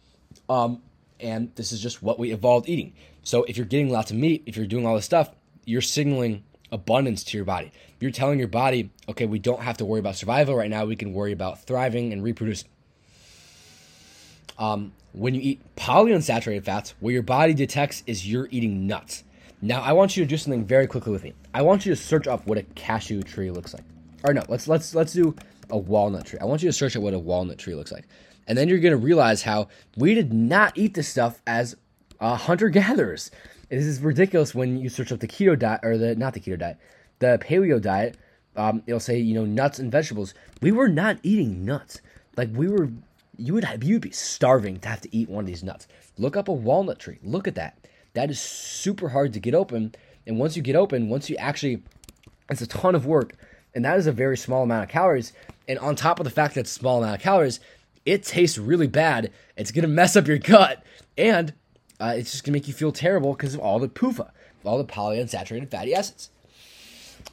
um, 0.49 0.81
and 1.21 1.55
this 1.55 1.73
is 1.73 1.81
just 1.81 2.03
what 2.03 2.19
we 2.19 2.33
evolved 2.33 2.69
eating. 2.69 2.93
So 3.23 3.45
if 3.45 3.57
you're 3.57 3.67
getting 3.67 3.91
lots 3.91 4.11
of 4.11 4.17
meat, 4.17 4.43
if 4.47 4.57
you're 4.57 4.67
doing 4.67 4.87
all 4.87 4.95
this 4.95 5.05
stuff, 5.05 5.31
you're 5.65 5.81
signaling 5.81 6.45
abundance 6.73 7.25
to 7.25 7.37
your 7.37 7.45
body. 7.45 7.73
You're 8.01 8.11
telling 8.11 8.39
your 8.39 8.49
body, 8.49 8.91
okay, 9.09 9.27
we 9.27 9.39
don't 9.39 9.63
have 9.63 9.79
to 9.79 9.85
worry 9.85 10.01
about 10.01 10.17
survival 10.17 10.55
right 10.55 10.71
now. 10.71 10.85
We 10.85 10.97
can 10.97 11.13
worry 11.13 11.33
about 11.33 11.63
thriving 11.65 12.13
and 12.13 12.23
reproducing. 12.23 12.69
Um, 14.59 14.93
when 15.13 15.35
you 15.35 15.41
eat 15.41 15.77
polyunsaturated 15.77 16.65
fats, 16.65 16.95
what 17.01 17.11
your 17.11 17.23
body 17.23 17.55
detects 17.55 18.03
is 18.07 18.31
you're 18.31 18.49
eating 18.51 18.87
nuts. 18.87 19.25
Now, 19.63 19.83
I 19.83 19.93
want 19.93 20.17
you 20.17 20.25
to 20.25 20.29
do 20.29 20.37
something 20.37 20.65
very 20.65 20.87
quickly 20.87 21.13
with 21.13 21.25
me. 21.25 21.33
I 21.55 21.63
want 21.63 21.87
you 21.87 21.95
to 21.95 22.01
search 22.01 22.27
up 22.27 22.47
what 22.47 22.59
a 22.59 22.63
cashew 22.63 23.23
tree 23.23 23.51
looks 23.51 23.73
like. 23.73 23.85
Or 24.25 24.35
no, 24.35 24.43
let's 24.49 24.69
let's 24.69 24.95
let's 24.95 25.13
do 25.13 25.35
a 25.71 25.79
walnut 25.79 26.27
tree. 26.27 26.39
I 26.41 26.45
want 26.45 26.63
you 26.63 26.69
to 26.69 26.73
search 26.73 26.97
up 26.97 27.03
what 27.03 27.15
a 27.15 27.19
walnut 27.19 27.59
tree 27.59 27.75
looks 27.75 27.93
like, 27.93 28.07
and 28.47 28.57
then 28.57 28.69
you're 28.69 28.79
gonna 28.79 28.97
realize 28.97 29.43
how 29.43 29.69
we 29.97 30.15
did 30.15 30.33
not 30.33 30.77
eat 30.77 30.95
this 30.95 31.09
stuff 31.09 31.43
as 31.47 31.77
uh, 32.21 32.37
hunter 32.37 32.69
gatherers. 32.69 33.31
This 33.69 33.85
is 33.85 34.01
ridiculous 34.01 34.55
when 34.55 34.79
you 34.79 34.89
search 34.89 35.11
up 35.13 35.21
the 35.21 35.29
keto 35.29 35.59
diet 35.59 35.81
or 35.83 35.99
the 35.99 36.15
not 36.15 36.35
the 36.35 36.41
keto 36.41 36.59
diet, 36.59 36.79
the 37.19 37.39
paleo 37.43 37.81
diet. 37.81 38.17
Um, 38.57 38.83
it'll 38.87 39.01
say 39.01 39.19
you 39.19 39.35
know 39.35 39.45
nuts 39.45 39.79
and 39.79 39.91
vegetables. 39.91 40.35
We 40.63 40.73
were 40.73 40.89
not 40.89 41.19
eating 41.23 41.65
nuts. 41.65 42.01
Like 42.37 42.51
we 42.53 42.69
were 42.69 42.91
you 43.39 43.55
would 43.55 43.65
have, 43.65 43.85
you'd 43.85 44.03
be 44.03 44.11
starving 44.11 44.79
to 44.81 44.89
have 44.89 45.01
to 45.03 45.15
eat 45.15 45.29
one 45.29 45.45
of 45.45 45.47
these 45.47 45.63
nuts. 45.63 45.87
Look 46.19 46.37
up 46.37 46.49
a 46.49 46.53
walnut 46.53 46.99
tree. 46.99 47.19
Look 47.23 47.47
at 47.47 47.55
that. 47.57 47.79
That 48.15 48.31
is 48.31 48.41
super 48.41 49.11
hard 49.11 49.33
to 49.35 49.41
get 49.41 49.55
open. 49.55 49.95
And 50.27 50.39
once 50.39 50.57
you 50.57 50.63
get 50.63 50.77
open, 50.77 51.09
once 51.09 51.29
you 51.29 51.37
actually, 51.37 51.83
it's 52.49 52.63
a 52.63 52.67
ton 52.67 52.95
of 52.95 53.07
work, 53.07 53.35
and 53.75 53.85
that 53.85 53.99
is 53.99 54.07
a 54.07 54.13
very 54.13 54.37
small 54.37 54.63
amount 54.63 54.85
of 54.85 54.91
calories. 54.91 55.33
And 55.69 55.79
on 55.79 55.95
top 55.97 56.19
of 56.19 56.25
the 56.25 56.31
fact 56.31 56.55
that 56.55 56.61
it's 56.61 56.77
a 56.77 56.79
small 56.79 56.99
amount 57.03 57.17
of 57.17 57.23
calories, 57.23 57.61
it 58.07 58.23
tastes 58.23 58.57
really 58.57 58.87
bad. 58.87 59.31
It's 59.57 59.73
gonna 59.73 59.89
mess 59.89 60.17
up 60.17 60.27
your 60.27 60.39
gut, 60.39 60.83
and 61.19 61.53
uh, 62.01 62.15
it's 62.17 62.31
just 62.31 62.45
gonna 62.45 62.55
make 62.55 62.69
you 62.69 62.75
feel 62.75 62.93
terrible 62.93 63.33
because 63.33 63.55
of 63.55 63.61
all 63.61 63.79
the 63.79 63.89
PUFA, 63.89 64.31
all 64.65 64.79
the 64.79 64.85
polyunsaturated 64.85 65.71
fatty 65.71 65.95
acids. 65.95 66.31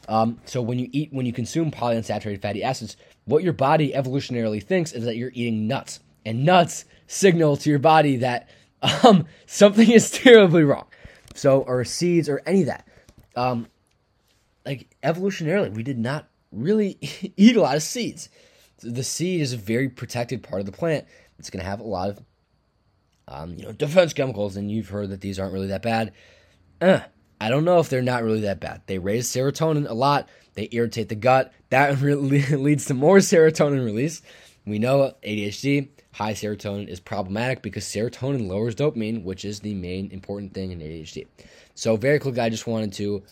Um, 0.10 0.40
so 0.46 0.62
when 0.62 0.80
you 0.80 0.90
eat, 0.92 1.14
when 1.14 1.26
you 1.26 1.32
consume 1.32 1.72
polyunsaturated 1.72 2.42
fatty 2.42 2.64
acids, 2.64 2.98
what 3.26 3.44
your 3.44 3.54
body 3.54 3.94
evolutionarily 3.94 4.62
thinks 4.62 4.92
is 4.92 5.06
that 5.06 5.16
you're 5.16 5.32
eating 5.34 5.68
nuts, 5.68 6.00
and 6.26 6.44
nuts 6.44 6.86
signal 7.08 7.56
to 7.58 7.70
your 7.70 7.80
body 7.80 8.18
that 8.18 8.50
um, 8.82 9.28
something 9.46 9.90
is 9.90 10.10
terribly 10.12 10.64
wrong. 10.64 10.88
So, 11.36 11.62
or 11.62 11.84
seeds, 11.86 12.30
or 12.30 12.42
any 12.46 12.62
of 12.62 12.68
that. 12.68 12.88
Um, 13.36 13.68
like 14.66 14.96
evolutionarily, 15.04 15.74
we 15.74 15.84
did 15.84 15.98
not 15.98 16.28
really 16.52 16.98
eat 17.38 17.56
a 17.56 17.62
lot 17.62 17.76
of 17.76 17.84
seeds. 17.84 18.30
The 18.84 19.04
seed 19.04 19.42
is 19.42 19.54
a 19.54 19.58
very 19.58 19.90
protected 19.90 20.44
part 20.44 20.60
of 20.60 20.66
the 20.66 20.72
plant. 20.72 21.06
It's 21.40 21.50
going 21.50 21.64
to 21.64 21.70
have 21.70 21.80
a 21.80 21.84
lot 21.84 22.10
of, 22.10 22.20
um, 23.28 23.56
you 23.56 23.64
know, 23.64 23.72
defense 23.72 24.14
chemicals, 24.14 24.56
and 24.56 24.72
you've 24.72 24.90
heard 24.90 25.10
that 25.10 25.22
these 25.22 25.40
aren't 25.40 25.54
really 25.54 25.68
that 25.68 25.82
bad. 25.82 26.14
Uh, 26.82 27.00
I 27.40 27.50
don't 27.50 27.66
know 27.66 27.80
if 27.80 27.90
they're 27.90 28.02
not 28.02 28.24
really 28.24 28.42
that 28.42 28.60
bad. 28.60 28.82
They 28.86 29.00
raise 29.00 29.28
serotonin 29.28 29.90
a 29.90 29.94
lot. 29.94 30.30
They 30.54 30.70
irritate 30.72 31.10
the 31.10 31.16
gut. 31.16 31.52
That 31.70 31.98
really 32.02 32.42
leads 32.56 32.86
to 32.86 32.94
more 32.94 33.18
serotonin 33.20 33.84
release. 33.84 34.22
We 34.66 34.80
know 34.80 35.14
ADHD, 35.24 35.90
high 36.14 36.34
serotonin 36.34 36.88
is 36.88 37.00
problematic 37.00 37.62
because 37.62 37.84
serotonin 37.84 38.48
lowers 38.48 38.76
dopamine, 38.76 39.24
which 39.24 39.44
is 39.44 39.60
the 39.60 39.74
main 39.74 40.10
important 40.12 40.54
thing 40.54 40.72
in 40.72 40.80
ADHD. 40.80 41.28
So 41.76 41.98
very 41.98 42.20
quickly, 42.20 42.40
I 42.40 42.50
just 42.50 42.68
wanted 42.68 42.94
to 42.94 43.24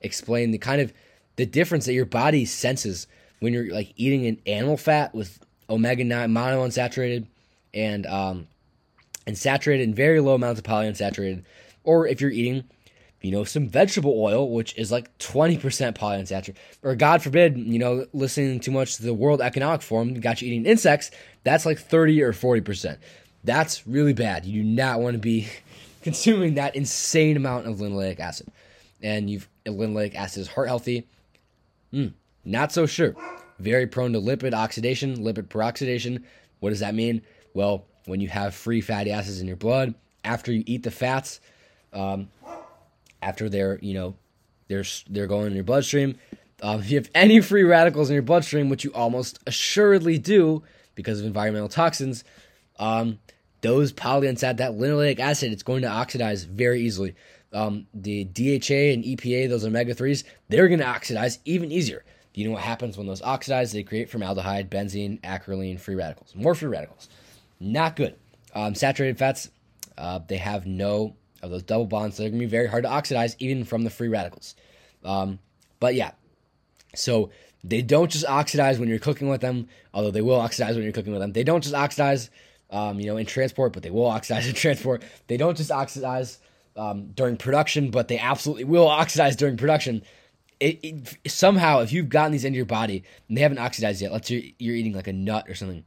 explain 0.00 0.50
the 0.50 0.58
kind 0.58 0.80
of 0.80 0.92
the 1.36 1.44
difference 1.44 1.86
that 1.86 1.92
your 1.92 2.06
body 2.06 2.44
senses 2.44 3.06
when 3.40 3.52
you're 3.52 3.72
like 3.72 3.92
eating 3.96 4.26
an 4.26 4.40
animal 4.46 4.76
fat 4.76 5.14
with 5.14 5.38
omega 5.68 6.04
nine 6.04 6.30
monounsaturated 6.32 7.26
and 7.74 8.06
um, 8.06 8.46
and 9.26 9.36
saturated 9.36 9.82
in 9.82 9.94
very 9.94 10.20
low 10.20 10.34
amounts 10.34 10.60
of 10.60 10.66
polyunsaturated, 10.66 11.42
or 11.84 12.06
if 12.06 12.20
you're 12.20 12.30
eating 12.30 12.64
you 13.22 13.30
know, 13.30 13.44
some 13.44 13.68
vegetable 13.68 14.14
oil, 14.16 14.50
which 14.50 14.76
is 14.78 14.90
like 14.90 15.16
20% 15.18 15.60
polyunsaturated. 15.94 16.56
Or 16.82 16.94
God 16.94 17.22
forbid, 17.22 17.58
you 17.58 17.78
know, 17.78 18.06
listening 18.12 18.60
too 18.60 18.70
much 18.70 18.96
to 18.96 19.02
the 19.02 19.14
World 19.14 19.40
Economic 19.42 19.82
Forum 19.82 20.18
got 20.20 20.40
you 20.40 20.48
eating 20.48 20.64
insects, 20.64 21.10
that's 21.44 21.66
like 21.66 21.78
30 21.78 22.22
or 22.22 22.32
40%. 22.32 22.96
That's 23.44 23.86
really 23.86 24.12
bad. 24.12 24.46
You 24.46 24.62
do 24.62 24.68
not 24.68 25.00
want 25.00 25.14
to 25.14 25.18
be 25.18 25.48
consuming 26.02 26.54
that 26.54 26.76
insane 26.76 27.36
amount 27.36 27.66
of 27.66 27.76
linoleic 27.76 28.20
acid. 28.20 28.48
And 29.02 29.28
you've 29.28 29.48
linoleic 29.66 30.14
acid 30.14 30.42
is 30.42 30.48
heart 30.48 30.68
healthy. 30.68 31.06
Mm, 31.92 32.12
not 32.44 32.72
so 32.72 32.86
sure. 32.86 33.14
Very 33.58 33.86
prone 33.86 34.12
to 34.14 34.20
lipid 34.20 34.54
oxidation, 34.54 35.18
lipid 35.18 35.48
peroxidation. 35.48 36.22
What 36.60 36.70
does 36.70 36.80
that 36.80 36.94
mean? 36.94 37.22
Well, 37.54 37.86
when 38.06 38.20
you 38.20 38.28
have 38.28 38.54
free 38.54 38.80
fatty 38.80 39.10
acids 39.10 39.40
in 39.40 39.46
your 39.46 39.56
blood, 39.56 39.94
after 40.24 40.52
you 40.52 40.62
eat 40.66 40.82
the 40.82 40.90
fats, 40.90 41.40
um, 41.92 42.28
after 43.22 43.48
they're 43.48 43.78
you 43.80 43.94
know 43.94 44.14
they're 44.68 44.84
they're 45.08 45.26
going 45.26 45.48
in 45.48 45.54
your 45.54 45.64
bloodstream. 45.64 46.16
Um, 46.62 46.80
if 46.80 46.90
you 46.90 46.98
have 46.98 47.10
any 47.14 47.40
free 47.40 47.62
radicals 47.62 48.10
in 48.10 48.14
your 48.14 48.22
bloodstream, 48.22 48.68
which 48.68 48.84
you 48.84 48.92
almost 48.92 49.38
assuredly 49.46 50.18
do 50.18 50.62
because 50.94 51.20
of 51.20 51.26
environmental 51.26 51.68
toxins, 51.68 52.22
um, 52.78 53.18
those 53.62 53.92
polyunsat 53.92 54.58
that 54.58 54.72
linoleic 54.72 55.18
acid, 55.18 55.52
it's 55.52 55.62
going 55.62 55.82
to 55.82 55.88
oxidize 55.88 56.44
very 56.44 56.82
easily. 56.82 57.14
Um, 57.52 57.86
the 57.94 58.24
DHA 58.24 58.92
and 58.92 59.04
EPA, 59.04 59.48
those 59.48 59.64
omega 59.64 59.94
threes, 59.94 60.24
they're 60.48 60.68
going 60.68 60.80
to 60.80 60.86
oxidize 60.86 61.40
even 61.44 61.72
easier. 61.72 62.04
You 62.34 62.46
know 62.46 62.52
what 62.52 62.62
happens 62.62 62.96
when 62.96 63.06
those 63.06 63.22
oxidize? 63.22 63.72
They 63.72 63.82
create 63.82 64.10
formaldehyde, 64.10 64.70
benzene, 64.70 65.20
acrolein, 65.22 65.80
free 65.80 65.96
radicals, 65.96 66.34
more 66.34 66.54
free 66.54 66.68
radicals. 66.68 67.08
Not 67.58 67.96
good. 67.96 68.14
Um, 68.54 68.74
saturated 68.74 69.18
fats, 69.18 69.50
uh, 69.98 70.20
they 70.26 70.36
have 70.36 70.66
no 70.66 71.14
of 71.42 71.50
those 71.50 71.62
double 71.62 71.86
bonds. 71.86 72.16
So 72.16 72.22
they're 72.22 72.30
going 72.30 72.40
to 72.40 72.46
be 72.46 72.50
very 72.50 72.66
hard 72.66 72.84
to 72.84 72.90
oxidize, 72.90 73.36
even 73.38 73.64
from 73.64 73.84
the 73.84 73.90
free 73.90 74.08
radicals. 74.08 74.54
Um, 75.04 75.38
but 75.78 75.94
yeah, 75.94 76.12
so 76.94 77.30
they 77.64 77.82
don't 77.82 78.10
just 78.10 78.26
oxidize 78.26 78.78
when 78.78 78.88
you're 78.88 78.98
cooking 78.98 79.28
with 79.28 79.40
them, 79.40 79.68
although 79.92 80.10
they 80.10 80.22
will 80.22 80.40
oxidize 80.40 80.74
when 80.74 80.84
you're 80.84 80.92
cooking 80.92 81.12
with 81.12 81.20
them. 81.20 81.32
They 81.32 81.44
don't 81.44 81.62
just 81.62 81.74
oxidize, 81.74 82.30
um, 82.70 83.00
you 83.00 83.06
know, 83.06 83.16
in 83.16 83.26
transport, 83.26 83.72
but 83.72 83.82
they 83.82 83.90
will 83.90 84.06
oxidize 84.06 84.46
in 84.48 84.54
transport. 84.54 85.02
They 85.26 85.36
don't 85.36 85.56
just 85.56 85.70
oxidize 85.70 86.38
um, 86.76 87.08
during 87.08 87.36
production, 87.36 87.90
but 87.90 88.08
they 88.08 88.18
absolutely 88.18 88.64
will 88.64 88.88
oxidize 88.88 89.36
during 89.36 89.56
production. 89.56 90.02
It, 90.60 90.78
it, 90.82 91.30
somehow, 91.30 91.80
if 91.80 91.90
you've 91.92 92.10
gotten 92.10 92.32
these 92.32 92.44
into 92.44 92.56
your 92.56 92.66
body 92.66 93.02
and 93.28 93.36
they 93.36 93.40
haven't 93.40 93.58
oxidized 93.58 94.02
yet, 94.02 94.12
let's 94.12 94.28
say 94.28 94.54
you're 94.58 94.76
eating 94.76 94.92
like 94.92 95.06
a 95.06 95.12
nut 95.12 95.46
or 95.48 95.54
something, 95.54 95.84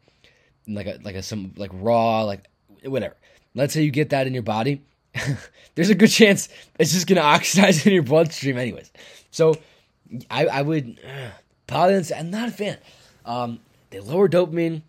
like 0.67 0.87
a 0.87 0.99
like 1.03 1.15
a 1.15 1.21
some 1.21 1.53
like 1.55 1.69
raw 1.73 2.23
like 2.23 2.47
whatever. 2.83 3.15
Let's 3.53 3.73
say 3.73 3.83
you 3.83 3.91
get 3.91 4.09
that 4.09 4.25
in 4.25 4.33
your 4.33 4.43
body 4.43 4.81
there's 5.75 5.89
a 5.89 5.95
good 5.95 6.09
chance 6.09 6.49
it's 6.79 6.91
just 6.91 7.07
gonna 7.07 7.21
oxidize 7.35 7.85
in 7.85 7.93
your 7.93 8.03
bloodstream 8.03 8.57
anyways. 8.57 8.91
So 9.31 9.55
I, 10.29 10.45
I 10.47 10.61
would 10.61 10.99
uh, 11.05 11.29
Paladins, 11.67 12.11
I'm 12.11 12.29
not 12.29 12.49
a 12.49 12.51
fan. 12.51 12.77
Um, 13.25 13.59
they 13.89 13.99
lower 13.99 14.27
dopamine, 14.27 14.81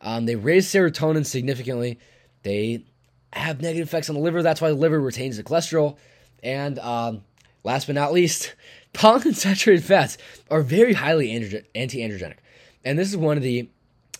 um, 0.00 0.26
they 0.26 0.36
raise 0.36 0.66
serotonin 0.66 1.26
significantly, 1.26 1.98
they 2.42 2.84
have 3.32 3.60
negative 3.60 3.88
effects 3.88 4.08
on 4.08 4.14
the 4.14 4.20
liver. 4.20 4.42
That's 4.42 4.60
why 4.60 4.68
the 4.68 4.74
liver 4.74 5.00
retains 5.00 5.36
the 5.36 5.42
cholesterol. 5.42 5.96
And 6.42 6.78
um, 6.78 7.22
last 7.64 7.86
but 7.86 7.94
not 7.94 8.12
least, 8.12 8.54
polyunsaturated 8.94 9.82
fats 9.82 10.18
are 10.50 10.62
very 10.62 10.92
highly 10.92 11.30
anti-androgenic. 11.30 12.36
And 12.84 12.98
this 12.98 13.08
is 13.08 13.16
one 13.16 13.36
of 13.36 13.42
the 13.42 13.68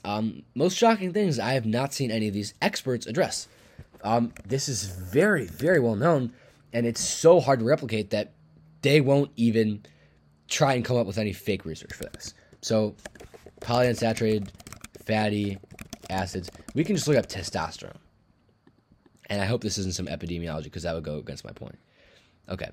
um, 0.04 0.42
most 0.54 0.76
shocking 0.76 1.12
things 1.12 1.38
I 1.38 1.52
have 1.52 1.66
not 1.66 1.92
seen 1.92 2.10
any 2.10 2.28
of 2.28 2.34
these 2.34 2.54
experts 2.60 3.06
address. 3.06 3.48
Um, 4.02 4.32
this 4.46 4.68
is 4.68 4.84
very, 4.84 5.46
very 5.46 5.78
well 5.78 5.94
known, 5.94 6.32
and 6.72 6.86
it's 6.86 7.00
so 7.00 7.40
hard 7.40 7.60
to 7.60 7.64
replicate 7.64 8.10
that 8.10 8.32
they 8.82 9.00
won't 9.00 9.30
even 9.36 9.84
try 10.48 10.74
and 10.74 10.84
come 10.84 10.96
up 10.96 11.06
with 11.06 11.18
any 11.18 11.32
fake 11.32 11.64
research 11.64 11.92
for 11.92 12.04
this. 12.04 12.34
So, 12.60 12.96
polyunsaturated 13.60 14.48
fatty 15.04 15.58
acids, 16.10 16.50
we 16.74 16.84
can 16.84 16.96
just 16.96 17.06
look 17.06 17.16
up 17.16 17.26
testosterone. 17.26 17.96
And 19.26 19.40
I 19.40 19.44
hope 19.44 19.62
this 19.62 19.78
isn't 19.78 19.94
some 19.94 20.06
epidemiology 20.06 20.64
because 20.64 20.82
that 20.82 20.94
would 20.94 21.04
go 21.04 21.16
against 21.16 21.44
my 21.44 21.52
point. 21.52 21.78
Okay. 22.48 22.70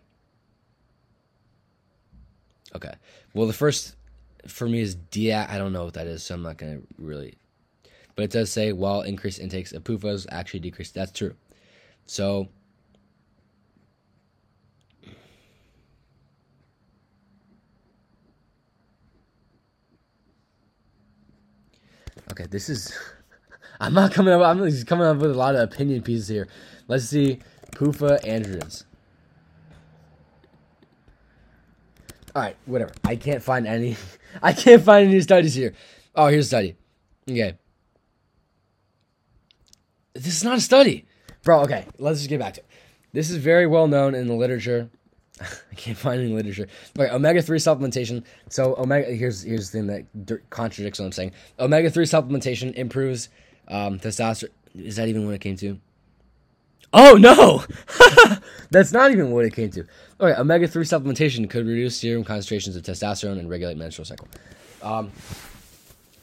Okay. 2.76 2.94
Well, 3.34 3.48
the 3.48 3.54
first 3.54 3.96
for 4.48 4.68
me 4.68 4.80
is 4.82 4.96
dia. 4.96 5.48
I 5.50 5.58
don't 5.58 5.74
know 5.74 5.86
what 5.86 5.96
that 5.96 6.08
is, 6.08 6.24
so 6.24 6.36
I'm 6.36 6.44
not 6.44 6.58
to 6.60 6.82
really 6.98 7.40
but 8.20 8.24
it 8.24 8.32
does 8.32 8.52
say 8.52 8.74
while 8.74 9.00
increased 9.04 9.40
intakes 9.40 9.72
of 9.72 9.82
PUFAs 9.86 10.28
actually 10.30 10.60
decrease. 10.60 10.92
That's 10.92 11.14
true. 11.14 11.36
So 12.06 12.50
Okay, 22.30 22.46
this 22.50 22.68
is 22.68 22.94
I'm 23.80 23.94
not 23.94 24.12
coming 24.12 24.34
up 24.34 24.42
I'm 24.42 24.58
just 24.70 24.86
coming 24.86 25.08
up 25.08 25.16
with 25.16 25.32
a 25.32 25.34
lot 25.34 25.56
of 25.56 25.62
opinion 25.62 26.02
pieces 26.02 26.28
here. 26.28 26.50
Let's 26.90 27.06
see 27.06 27.40
PUFA 27.72 28.22
androgens. 28.26 28.84
All 32.36 32.42
right, 32.42 32.56
whatever. 32.66 32.92
I 33.04 33.16
can't 33.16 33.42
find 33.42 33.68
any 33.68 33.96
I 34.44 34.54
can't 34.54 34.84
find 34.84 35.10
any 35.10 35.22
studies 35.22 35.56
here. 35.56 35.74
Oh, 36.16 36.28
here's 36.28 36.46
a 36.46 36.48
study. 36.48 36.76
Okay. 37.30 37.58
This 40.14 40.28
is 40.38 40.44
not 40.44 40.58
a 40.58 40.62
study. 40.62 41.06
Bro, 41.44 41.62
okay, 41.62 41.86
let's 41.98 42.20
just 42.20 42.30
get 42.30 42.40
back 42.40 42.56
to 42.56 42.62
it. 42.62 42.66
This 43.14 43.30
is 43.30 43.38
very 43.38 43.66
well 43.66 43.88
known 43.88 44.14
in 44.16 44.28
the 44.28 44.34
literature. 44.34 44.90
I 45.42 45.76
can't 45.76 45.98
find 45.98 46.22
any 46.22 46.34
literature. 46.34 46.68
Okay, 46.98 47.10
omega 47.10 47.42
three 47.42 47.60
supplementation. 47.60 48.24
So 48.50 48.76
omega 48.78 49.12
here's 49.12 49.44
here's 49.44 49.72
the 49.72 49.80
thing 49.80 49.88
that 49.88 50.50
contradicts 50.50 51.00
what 51.00 51.06
I'm 51.06 51.12
saying. 51.12 51.32
Omega 51.60 51.90
three 51.90 52.06
supplementation 52.06 52.74
improves 52.76 53.30
um, 53.68 54.00
testosterone. 54.00 54.50
Is 54.76 54.98
that 54.98 55.08
even 55.08 55.26
what 55.26 55.34
it 55.34 55.42
came 55.42 55.56
to? 55.58 55.80
Oh 56.91 57.15
no, 57.15 57.63
that's 58.72 58.91
not 58.91 59.12
even 59.12 59.31
what 59.31 59.46
it 59.46 59.53
came 59.53 59.69
to. 59.72 59.86
Okay, 60.19 60.39
omega 60.39 60.67
three 60.67 60.86
supplementation 60.86 61.48
could 61.50 61.67
reduce 61.67 61.98
serum 61.98 62.24
concentrations 62.24 62.75
of 62.75 62.84
testosterone 62.84 63.39
and 63.39 63.50
regulate 63.50 63.77
menstrual 63.77 64.05
cycle. 64.05 64.27
Um, 64.81 65.12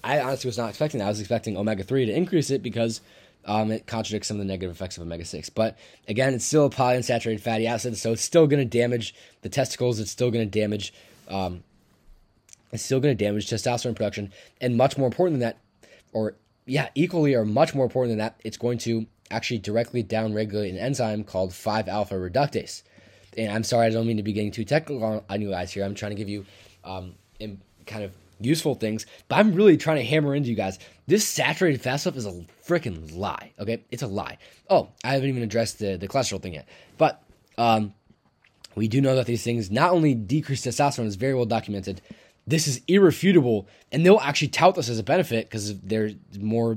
I 0.03 0.21
honestly 0.21 0.49
was 0.49 0.59
not 0.59 0.69
expecting 0.69 0.99
that. 0.99 1.07
I 1.07 1.09
was 1.09 1.21
expecting 1.21 1.57
omega 1.57 1.85
three 1.85 2.07
to 2.07 2.13
increase 2.13 2.51
it 2.51 2.63
because 2.63 3.01
um, 3.47 3.71
it 3.71 3.87
contradicts 3.87 4.29
some 4.29 4.37
of 4.37 4.39
the 4.41 4.45
negative 4.45 4.75
effects 4.75 4.97
of 4.97 5.03
omega 5.03 5.25
6. 5.25 5.51
But 5.51 5.79
again, 6.09 6.35
it's 6.35 6.45
still 6.45 6.67
a 6.67 6.71
polyunsaturated 6.71 7.41
fatty 7.41 7.67
acid, 7.67 7.97
so 7.97 8.13
it's 8.13 8.23
still 8.23 8.47
going 8.47 8.59
to 8.59 8.79
damage 8.79 9.15
the 9.43 9.49
testicles. 9.49 10.01
It's 10.01 10.11
still 10.11 10.31
going 10.31 10.49
to 10.49 10.61
damage, 10.61 10.93
um, 11.29 11.63
it's 12.73 12.83
still 12.83 13.01
going 13.01 13.17
to 13.17 13.25
damage 13.25 13.49
testosterone 13.49 13.95
production. 13.95 14.33
And 14.61 14.77
much 14.77 14.99
more 14.99 15.07
important 15.07 15.39
than 15.39 15.49
that, 15.49 15.59
or 16.13 16.35
yeah, 16.67 16.89
equally 16.97 17.35
or 17.35 17.45
much 17.45 17.75
more 17.75 17.85
important 17.85 18.13
than 18.13 18.19
that, 18.19 18.41
it's 18.43 18.57
going 18.57 18.79
to 18.79 19.07
actually 19.31 19.59
directly 19.59 20.03
downregulate 20.03 20.71
an 20.71 20.79
enzyme 20.79 21.25
called 21.25 21.55
5 21.55 21.89
alpha 21.89 22.15
reductase. 22.15 22.83
And 23.37 23.53
I'm 23.53 23.65
sorry, 23.65 23.87
I 23.87 23.91
don't 23.91 24.07
mean 24.07 24.17
to 24.17 24.23
be 24.23 24.33
getting 24.33 24.51
too 24.51 24.65
technical 24.65 25.25
on 25.29 25.41
you 25.41 25.51
guys 25.51 25.73
here. 25.73 25.85
I'm 25.85 25.95
trying 25.95 26.13
to 26.13 26.17
give 26.17 26.29
you 26.29 26.47
um, 26.85 27.15
kind 27.87 28.05
of 28.05 28.13
useful 28.41 28.75
things, 28.75 29.07
but 29.29 29.37
I'm 29.37 29.55
really 29.55 29.77
trying 29.77 29.97
to 29.97 30.05
hammer 30.05 30.35
into 30.35 30.51
you 30.51 30.57
guys. 30.57 30.79
This 31.07 31.27
saturated 31.27 31.81
fat 31.81 31.97
stuff 31.97 32.17
is 32.17 32.27
a 32.27 32.33
freaking 32.67 33.17
lie. 33.17 33.53
Okay, 33.59 33.85
it's 33.91 34.03
a 34.03 34.07
lie. 34.07 34.39
Oh, 34.69 34.89
I 35.05 35.13
haven't 35.13 35.29
even 35.29 35.43
addressed 35.43 35.79
the 35.79 35.97
the 35.97 36.09
cholesterol 36.09 36.41
thing 36.41 36.55
yet, 36.55 36.69
but 36.99 37.23
um, 37.59 37.95
we 38.75 38.89
do 38.89 39.01
know 39.01 39.17
that 39.17 39.27
these 39.27 39.43
things 39.43 39.71
not 39.71 39.93
only 39.93 40.15
decrease 40.15 40.65
testosterone, 40.65 41.07
is 41.07 41.17
very 41.17 41.35
well 41.35 41.47
documented. 41.47 42.01
This 42.47 42.69
is 42.69 42.81
irrefutable, 42.87 43.67
and 43.91 44.05
they'll 44.05 44.21
actually 44.21 44.49
tout 44.49 44.77
this 44.77 44.89
as 44.89 44.99
a 44.99 45.03
benefit 45.03 45.47
because 45.47 45.79
there's 45.81 46.15
more 46.39 46.77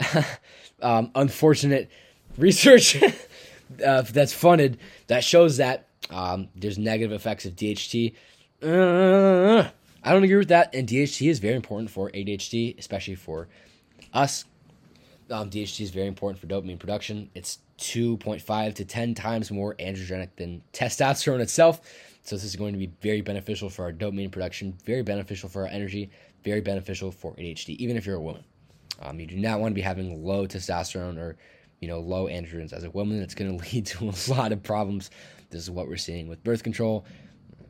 um, 0.82 1.10
unfortunate 1.14 1.90
research 2.36 3.02
uh, 3.84 4.02
that's 4.02 4.32
funded 4.32 4.78
that 5.06 5.24
shows 5.24 5.58
that 5.58 5.88
um, 6.10 6.48
there's 6.56 6.78
negative 6.78 7.12
effects 7.12 7.44
of 7.44 7.54
DHT. 7.54 8.14
Uh, 8.62 9.68
I 10.02 10.12
don't 10.12 10.24
agree 10.24 10.36
with 10.36 10.48
that. 10.48 10.74
And 10.74 10.88
DHT 10.88 11.28
is 11.28 11.38
very 11.38 11.54
important 11.54 11.90
for 11.90 12.10
ADHD, 12.10 12.78
especially 12.78 13.14
for 13.14 13.48
us. 14.12 14.44
Um, 15.30 15.50
DHT 15.50 15.80
is 15.80 15.90
very 15.90 16.08
important 16.08 16.40
for 16.40 16.46
dopamine 16.46 16.78
production. 16.78 17.30
It's 17.34 17.58
2.5 17.78 18.74
to 18.74 18.84
10 18.84 19.14
times 19.14 19.50
more 19.50 19.74
androgenic 19.76 20.30
than 20.36 20.62
testosterone 20.72 21.40
itself. 21.40 21.80
So 22.22 22.36
this 22.36 22.44
is 22.44 22.56
going 22.56 22.72
to 22.72 22.78
be 22.78 22.90
very 23.00 23.20
beneficial 23.20 23.70
for 23.70 23.84
our 23.84 23.92
dopamine 23.92 24.30
production, 24.30 24.76
very 24.84 25.02
beneficial 25.02 25.48
for 25.48 25.62
our 25.62 25.68
energy, 25.68 26.10
very 26.44 26.60
beneficial 26.60 27.10
for 27.10 27.32
ADHD, 27.34 27.76
even 27.76 27.96
if 27.96 28.04
you're 28.04 28.16
a 28.16 28.20
woman. 28.20 28.44
Um, 29.00 29.18
you 29.18 29.26
do 29.26 29.36
not 29.36 29.60
want 29.60 29.72
to 29.72 29.74
be 29.74 29.80
having 29.80 30.24
low 30.24 30.46
testosterone 30.46 31.18
or 31.18 31.36
you 31.80 31.88
know 31.88 32.00
low 32.00 32.26
androgens 32.26 32.72
as 32.72 32.84
a 32.84 32.90
woman. 32.90 33.20
It's 33.20 33.34
going 33.34 33.58
to 33.58 33.64
lead 33.72 33.86
to 33.86 34.10
a 34.10 34.32
lot 34.32 34.52
of 34.52 34.62
problems. 34.62 35.10
This 35.50 35.62
is 35.62 35.70
what 35.70 35.88
we're 35.88 35.96
seeing 35.96 36.28
with 36.28 36.44
birth 36.44 36.62
control, 36.62 37.04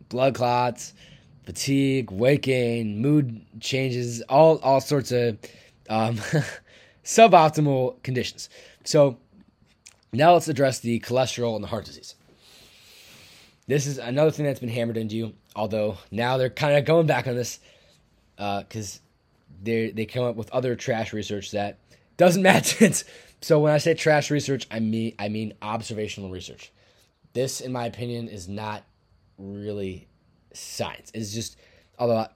blood 0.09 0.35
clots, 0.35 0.93
fatigue, 1.45 2.11
weight 2.11 2.43
gain, 2.43 3.01
mood 3.01 3.45
changes, 3.61 4.23
all 4.23 4.59
all 4.59 4.81
sorts 4.81 5.13
of 5.13 5.39
um, 5.89 6.17
suboptimal 7.05 8.03
conditions. 8.03 8.49
So 8.85 9.19
now 10.13 10.33
let's 10.33 10.49
address 10.49 10.81
the 10.81 11.01
cholesterol 11.01 11.55
and 11.55 11.63
the 11.63 11.69
heart 11.69 11.85
disease. 11.85 12.15
This 13.67 13.87
is 13.87 13.99
another 13.99 14.33
thing 14.33 14.47
that's 14.47 14.59
been 14.61 14.69
hammered 14.69 14.97
into 14.97 15.17
you. 15.17 15.33
Although 15.55 15.99
now 16.11 16.37
they're 16.37 16.51
kind 16.51 16.77
of 16.77 16.85
going 16.85 17.07
back 17.07 17.27
on 17.27 17.37
this 17.37 17.61
because 18.37 18.97
uh, 18.97 19.10
they 19.63 19.91
they 19.91 20.07
come 20.07 20.25
up 20.25 20.37
with 20.37 20.51
other 20.51 20.77
trash 20.77 21.13
research 21.13 21.51
that 21.53 21.79
doesn't 22.17 22.43
match 22.51 22.81
it. 22.81 23.05
So 23.41 23.59
when 23.61 23.73
I 23.73 23.79
say 23.79 23.95
trash 23.95 24.31
research, 24.31 24.67
I 24.71 24.81
mean 24.81 25.15
I 25.19 25.29
mean 25.29 25.55
observational 25.63 26.31
research. 26.31 26.73
This, 27.33 27.61
in 27.61 27.73
my 27.73 27.87
opinion, 27.87 28.29
is 28.29 28.49
not 28.49 28.83
really 29.39 30.09
science. 30.53 31.11
It's 31.15 31.33
just, 31.33 31.57
although, 31.99 32.27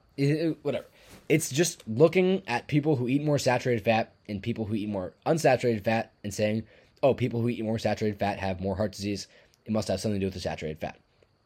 whatever. 0.61 0.85
It's 1.27 1.49
just 1.49 1.87
looking 1.87 2.43
at 2.47 2.67
people 2.67 2.95
who 2.95 3.07
eat 3.07 3.23
more 3.23 3.39
saturated 3.39 3.83
fat 3.83 4.13
and 4.29 4.41
people 4.41 4.65
who 4.65 4.75
eat 4.75 4.89
more 4.89 5.13
unsaturated 5.25 5.83
fat 5.83 6.13
and 6.23 6.33
saying, 6.33 6.63
oh, 7.01 7.13
people 7.13 7.41
who 7.41 7.49
eat 7.49 7.63
more 7.63 7.79
saturated 7.79 8.19
fat 8.19 8.39
have 8.39 8.61
more 8.61 8.75
heart 8.75 8.91
disease. 8.91 9.27
It 9.65 9.71
must 9.71 9.87
have 9.87 9.99
something 9.99 10.19
to 10.19 10.23
do 10.23 10.27
with 10.27 10.35
the 10.35 10.39
saturated 10.39 10.79
fat. 10.79 10.97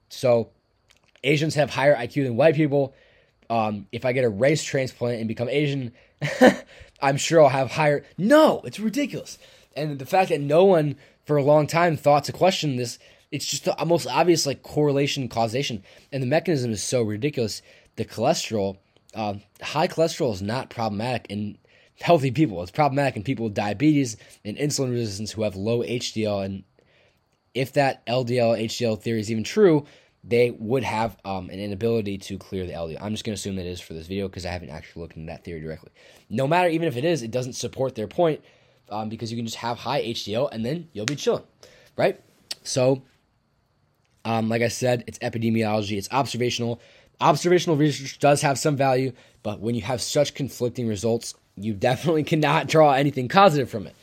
So, 0.09 0.49
Asians 1.23 1.55
have 1.55 1.69
higher 1.69 1.95
IQ 1.95 2.23
than 2.23 2.35
white 2.35 2.55
people. 2.55 2.93
Um, 3.49 3.87
if 3.91 4.05
I 4.05 4.13
get 4.13 4.25
a 4.25 4.29
race 4.29 4.63
transplant 4.63 5.19
and 5.19 5.27
become 5.27 5.49
Asian, 5.49 5.91
I'm 7.01 7.17
sure 7.17 7.41
I'll 7.41 7.49
have 7.49 7.71
higher. 7.71 8.05
No, 8.17 8.61
it's 8.63 8.79
ridiculous. 8.79 9.37
And 9.75 9.97
the 9.97 10.05
fact 10.05 10.29
that 10.29 10.41
no 10.41 10.65
one 10.65 10.95
for 11.25 11.37
a 11.37 11.43
long 11.43 11.67
time 11.67 11.97
thought 11.97 12.25
to 12.25 12.31
question 12.31 12.75
this 12.75 12.99
it's 13.31 13.45
just 13.45 13.65
the 13.65 13.85
most 13.85 14.07
obvious 14.07 14.45
like 14.45 14.63
correlation 14.63 15.27
causation, 15.27 15.83
and 16.11 16.23
the 16.23 16.27
mechanism 16.27 16.71
is 16.71 16.81
so 16.81 17.03
ridiculous. 17.03 17.61
The 17.95 18.05
cholesterol, 18.05 18.77
uh, 19.13 19.35
high 19.61 19.87
cholesterol 19.87 20.33
is 20.33 20.41
not 20.41 20.69
problematic 20.69 21.27
in 21.29 21.57
healthy 22.01 22.31
people. 22.31 22.61
It's 22.61 22.71
problematic 22.71 23.17
in 23.17 23.23
people 23.23 23.45
with 23.45 23.53
diabetes 23.53 24.17
and 24.43 24.57
insulin 24.57 24.91
resistance 24.91 25.31
who 25.31 25.43
have 25.43 25.55
low 25.55 25.83
HDL. 25.83 26.43
And 26.43 26.63
if 27.53 27.73
that 27.73 28.05
LDL 28.07 28.63
HDL 28.63 28.99
theory 28.99 29.19
is 29.19 29.29
even 29.29 29.43
true, 29.43 29.85
they 30.23 30.51
would 30.51 30.83
have 30.83 31.17
um, 31.23 31.49
an 31.49 31.59
inability 31.59 32.17
to 32.17 32.37
clear 32.37 32.65
the 32.65 32.73
LDL. 32.73 32.97
I'm 33.01 33.13
just 33.13 33.23
going 33.23 33.35
to 33.35 33.39
assume 33.39 33.55
that 33.55 33.65
is 33.65 33.79
for 33.79 33.93
this 33.93 34.07
video 34.07 34.27
because 34.27 34.45
I 34.45 34.51
haven't 34.51 34.69
actually 34.69 35.01
looked 35.01 35.15
into 35.15 35.31
that 35.31 35.43
theory 35.43 35.61
directly. 35.61 35.91
No 36.29 36.47
matter, 36.47 36.69
even 36.69 36.87
if 36.87 36.97
it 36.97 37.05
is, 37.05 37.23
it 37.23 37.31
doesn't 37.31 37.53
support 37.53 37.95
their 37.95 38.07
point 38.07 38.41
um, 38.89 39.09
because 39.09 39.31
you 39.31 39.37
can 39.37 39.45
just 39.45 39.57
have 39.57 39.77
high 39.77 40.01
HDL 40.01 40.49
and 40.51 40.65
then 40.65 40.89
you'll 40.93 41.05
be 41.05 41.15
chilling, 41.15 41.43
right? 41.95 42.19
So 42.63 43.01
um, 44.25 44.49
like 44.49 44.61
I 44.61 44.67
said, 44.67 45.03
it's 45.07 45.17
epidemiology, 45.19 45.97
it's 45.97 46.09
observational. 46.11 46.79
Observational 47.21 47.75
research 47.75 48.19
does 48.19 48.41
have 48.41 48.57
some 48.57 48.75
value, 48.75 49.11
but 49.43 49.59
when 49.59 49.75
you 49.75 49.81
have 49.81 50.01
such 50.01 50.33
conflicting 50.33 50.87
results, 50.87 51.33
you 51.55 51.73
definitely 51.73 52.23
cannot 52.31 52.67
draw 52.67 52.93
anything 52.93 53.27
positive 53.27 53.69
from 53.69 53.87
it. 53.87 53.95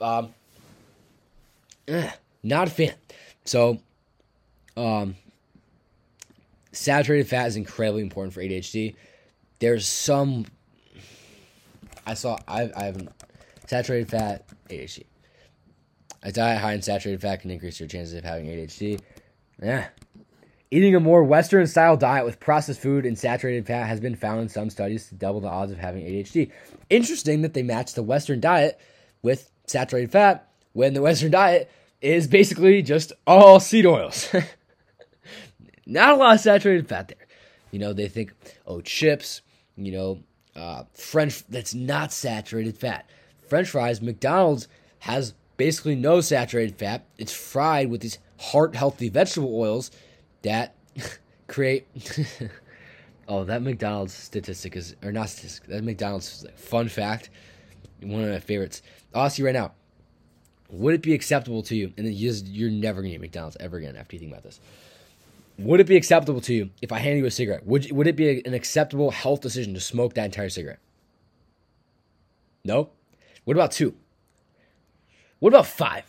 Um, 0.00 0.34
not 2.42 2.68
a 2.68 2.70
fan. 2.70 2.94
So, 3.44 3.80
um, 4.76 5.16
saturated 6.72 7.28
fat 7.28 7.46
is 7.46 7.56
incredibly 7.56 8.02
important 8.02 8.34
for 8.34 8.40
ADHD. 8.40 8.96
There's 9.58 9.86
some. 9.86 10.46
I 12.06 12.14
saw. 12.14 12.38
I, 12.48 12.70
I 12.76 12.84
have 12.84 13.08
saturated 13.66 14.10
fat 14.10 14.46
ADHD. 14.68 15.04
A 16.24 16.32
diet 16.32 16.60
high 16.60 16.72
in 16.72 16.82
saturated 16.82 17.20
fat 17.20 17.40
can 17.40 17.50
increase 17.50 17.80
your 17.80 17.88
chances 17.88 18.14
of 18.14 18.24
having 18.24 18.46
ADHD. 18.46 19.00
Yeah. 19.62 19.88
Eating 20.70 20.94
a 20.94 21.00
more 21.00 21.22
Western 21.22 21.66
style 21.66 21.96
diet 21.96 22.24
with 22.24 22.40
processed 22.40 22.80
food 22.80 23.04
and 23.04 23.18
saturated 23.18 23.66
fat 23.66 23.86
has 23.86 24.00
been 24.00 24.14
found 24.14 24.40
in 24.40 24.48
some 24.48 24.70
studies 24.70 25.08
to 25.08 25.14
double 25.14 25.40
the 25.40 25.48
odds 25.48 25.70
of 25.70 25.78
having 25.78 26.02
ADHD. 26.04 26.50
Interesting 26.88 27.42
that 27.42 27.54
they 27.54 27.62
match 27.62 27.92
the 27.94 28.02
Western 28.02 28.40
diet 28.40 28.80
with 29.20 29.50
saturated 29.66 30.10
fat 30.10 30.48
when 30.72 30.94
the 30.94 31.02
Western 31.02 31.30
diet 31.30 31.70
is 32.00 32.26
basically 32.26 32.82
just 32.82 33.12
all 33.26 33.60
seed 33.60 33.84
oils. 33.84 34.34
Not 35.86 36.10
a 36.10 36.16
lot 36.16 36.34
of 36.34 36.40
saturated 36.40 36.88
fat 36.88 37.08
there. 37.08 37.26
You 37.70 37.78
know, 37.78 37.92
they 37.92 38.08
think, 38.08 38.32
oh, 38.66 38.80
chips, 38.80 39.40
you 39.76 39.92
know, 39.92 40.18
uh, 40.54 40.84
French, 40.92 41.44
that's 41.46 41.74
not 41.74 42.12
saturated 42.12 42.76
fat. 42.76 43.08
French 43.48 43.68
fries, 43.70 44.02
McDonald's 44.02 44.68
has 45.00 45.34
basically 45.56 45.94
no 45.94 46.20
saturated 46.20 46.76
fat. 46.76 47.06
It's 47.18 47.32
fried 47.32 47.90
with 47.90 48.00
these 48.02 48.18
heart 48.38 48.74
healthy 48.74 49.08
vegetable 49.08 49.58
oils 49.58 49.90
that 50.42 50.74
create. 51.48 51.86
oh, 53.28 53.44
that 53.44 53.62
McDonald's 53.62 54.14
statistic 54.14 54.76
is, 54.76 54.94
or 55.02 55.12
not 55.12 55.30
statistic, 55.30 55.66
that 55.68 55.82
McDonald's 55.82 56.46
fun 56.56 56.88
fact, 56.88 57.30
one 58.02 58.22
of 58.22 58.30
my 58.30 58.40
favorites. 58.40 58.82
I'll 59.14 59.24
ask 59.24 59.38
you 59.38 59.46
right 59.46 59.54
now 59.54 59.72
would 60.72 60.94
it 60.94 61.02
be 61.02 61.12
acceptable 61.12 61.62
to 61.62 61.76
you, 61.76 61.92
and 61.96 62.06
then 62.06 62.14
you're 62.14 62.70
never 62.70 63.02
going 63.02 63.10
to 63.10 63.16
eat 63.16 63.20
McDonald's 63.20 63.56
ever 63.60 63.76
again 63.76 63.94
after 63.94 64.16
you 64.16 64.20
think 64.20 64.32
about 64.32 64.42
this. 64.42 64.58
Would 65.58 65.80
it 65.80 65.86
be 65.86 65.96
acceptable 65.96 66.40
to 66.42 66.54
you 66.54 66.70
if 66.80 66.92
I 66.92 66.98
hand 66.98 67.18
you 67.18 67.26
a 67.26 67.30
cigarette? 67.30 67.66
Would, 67.66 67.92
would 67.92 68.06
it 68.06 68.16
be 68.16 68.44
an 68.44 68.54
acceptable 68.54 69.10
health 69.10 69.40
decision 69.40 69.74
to 69.74 69.80
smoke 69.80 70.14
that 70.14 70.24
entire 70.24 70.48
cigarette? 70.48 70.80
No? 72.64 72.90
What 73.44 73.56
about 73.56 73.72
two? 73.72 73.94
What 75.40 75.50
about 75.50 75.66
five? 75.66 76.04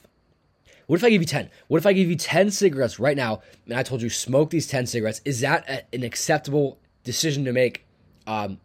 What 0.88 0.98
if 0.98 1.04
I 1.04 1.10
give 1.10 1.22
you 1.22 1.28
10? 1.28 1.50
What 1.68 1.78
if 1.78 1.86
I 1.86 1.94
give 1.94 2.10
you 2.10 2.16
10 2.16 2.52
cigarettes 2.52 3.00
right 3.00 3.18
now 3.18 3.42
and 3.66 3.78
I 3.78 3.84
told 3.84 4.02
you 4.02 4.10
smoke 4.10 4.50
these 4.50 4.68
10 4.68 4.86
cigarettes? 4.86 5.22
Is 5.26 5.40
that 5.42 5.68
a, 5.70 5.96
an 5.96 6.04
acceptable 6.04 6.78
decision 7.04 7.46
to 7.46 7.54
make 7.54 7.86
um, 8.28 8.60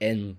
in, 0.00 0.38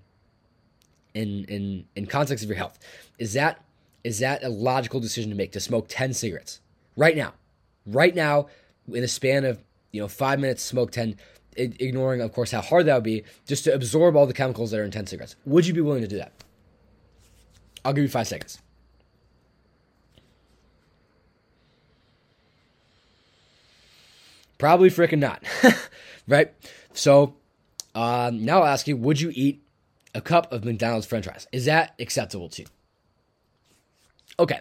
in, 1.14 1.44
in, 1.44 1.84
in 1.94 2.06
context 2.06 2.42
of 2.42 2.50
your 2.50 2.56
health? 2.56 2.78
Is 3.18 3.34
that, 3.34 3.62
is 4.02 4.18
that 4.20 4.42
a 4.42 4.48
logical 4.48 4.98
decision 4.98 5.30
to 5.30 5.36
make 5.36 5.52
to 5.52 5.60
smoke 5.60 5.86
10 5.88 6.14
cigarettes 6.14 6.60
right 6.96 7.16
now? 7.16 7.34
Right 7.86 8.14
now, 8.14 8.48
in 8.92 9.04
a 9.04 9.08
span 9.08 9.44
of 9.44 9.62
you 9.92 10.00
know 10.00 10.08
five 10.08 10.40
minutes, 10.40 10.62
smoke 10.62 10.90
10, 10.90 11.16
ignoring, 11.56 12.20
of 12.20 12.32
course, 12.32 12.50
how 12.50 12.60
hard 12.60 12.86
that 12.86 12.94
would 12.94 13.04
be, 13.04 13.24
just 13.46 13.64
to 13.64 13.74
absorb 13.74 14.16
all 14.16 14.26
the 14.26 14.32
chemicals 14.32 14.70
that 14.70 14.80
are 14.80 14.84
in 14.84 14.90
10 14.90 15.06
cigarettes. 15.06 15.36
Would 15.46 15.66
you 15.66 15.74
be 15.74 15.80
willing 15.80 16.02
to 16.02 16.08
do 16.08 16.18
that? 16.18 16.32
I'll 17.84 17.92
give 17.92 18.02
you 18.02 18.08
five 18.08 18.26
seconds. 18.26 18.60
Probably 24.58 24.88
freaking 24.88 25.18
not. 25.18 25.42
right? 26.28 26.52
So 26.92 27.34
um, 27.94 28.44
now 28.44 28.60
I'll 28.60 28.66
ask 28.66 28.88
you 28.88 28.96
would 28.96 29.20
you 29.20 29.30
eat 29.34 29.62
a 30.14 30.20
cup 30.20 30.50
of 30.52 30.64
McDonald's 30.64 31.06
french 31.06 31.26
fries? 31.26 31.46
Is 31.52 31.66
that 31.66 31.94
acceptable 31.98 32.48
to 32.50 32.62
you? 32.62 32.68
Okay. 34.38 34.60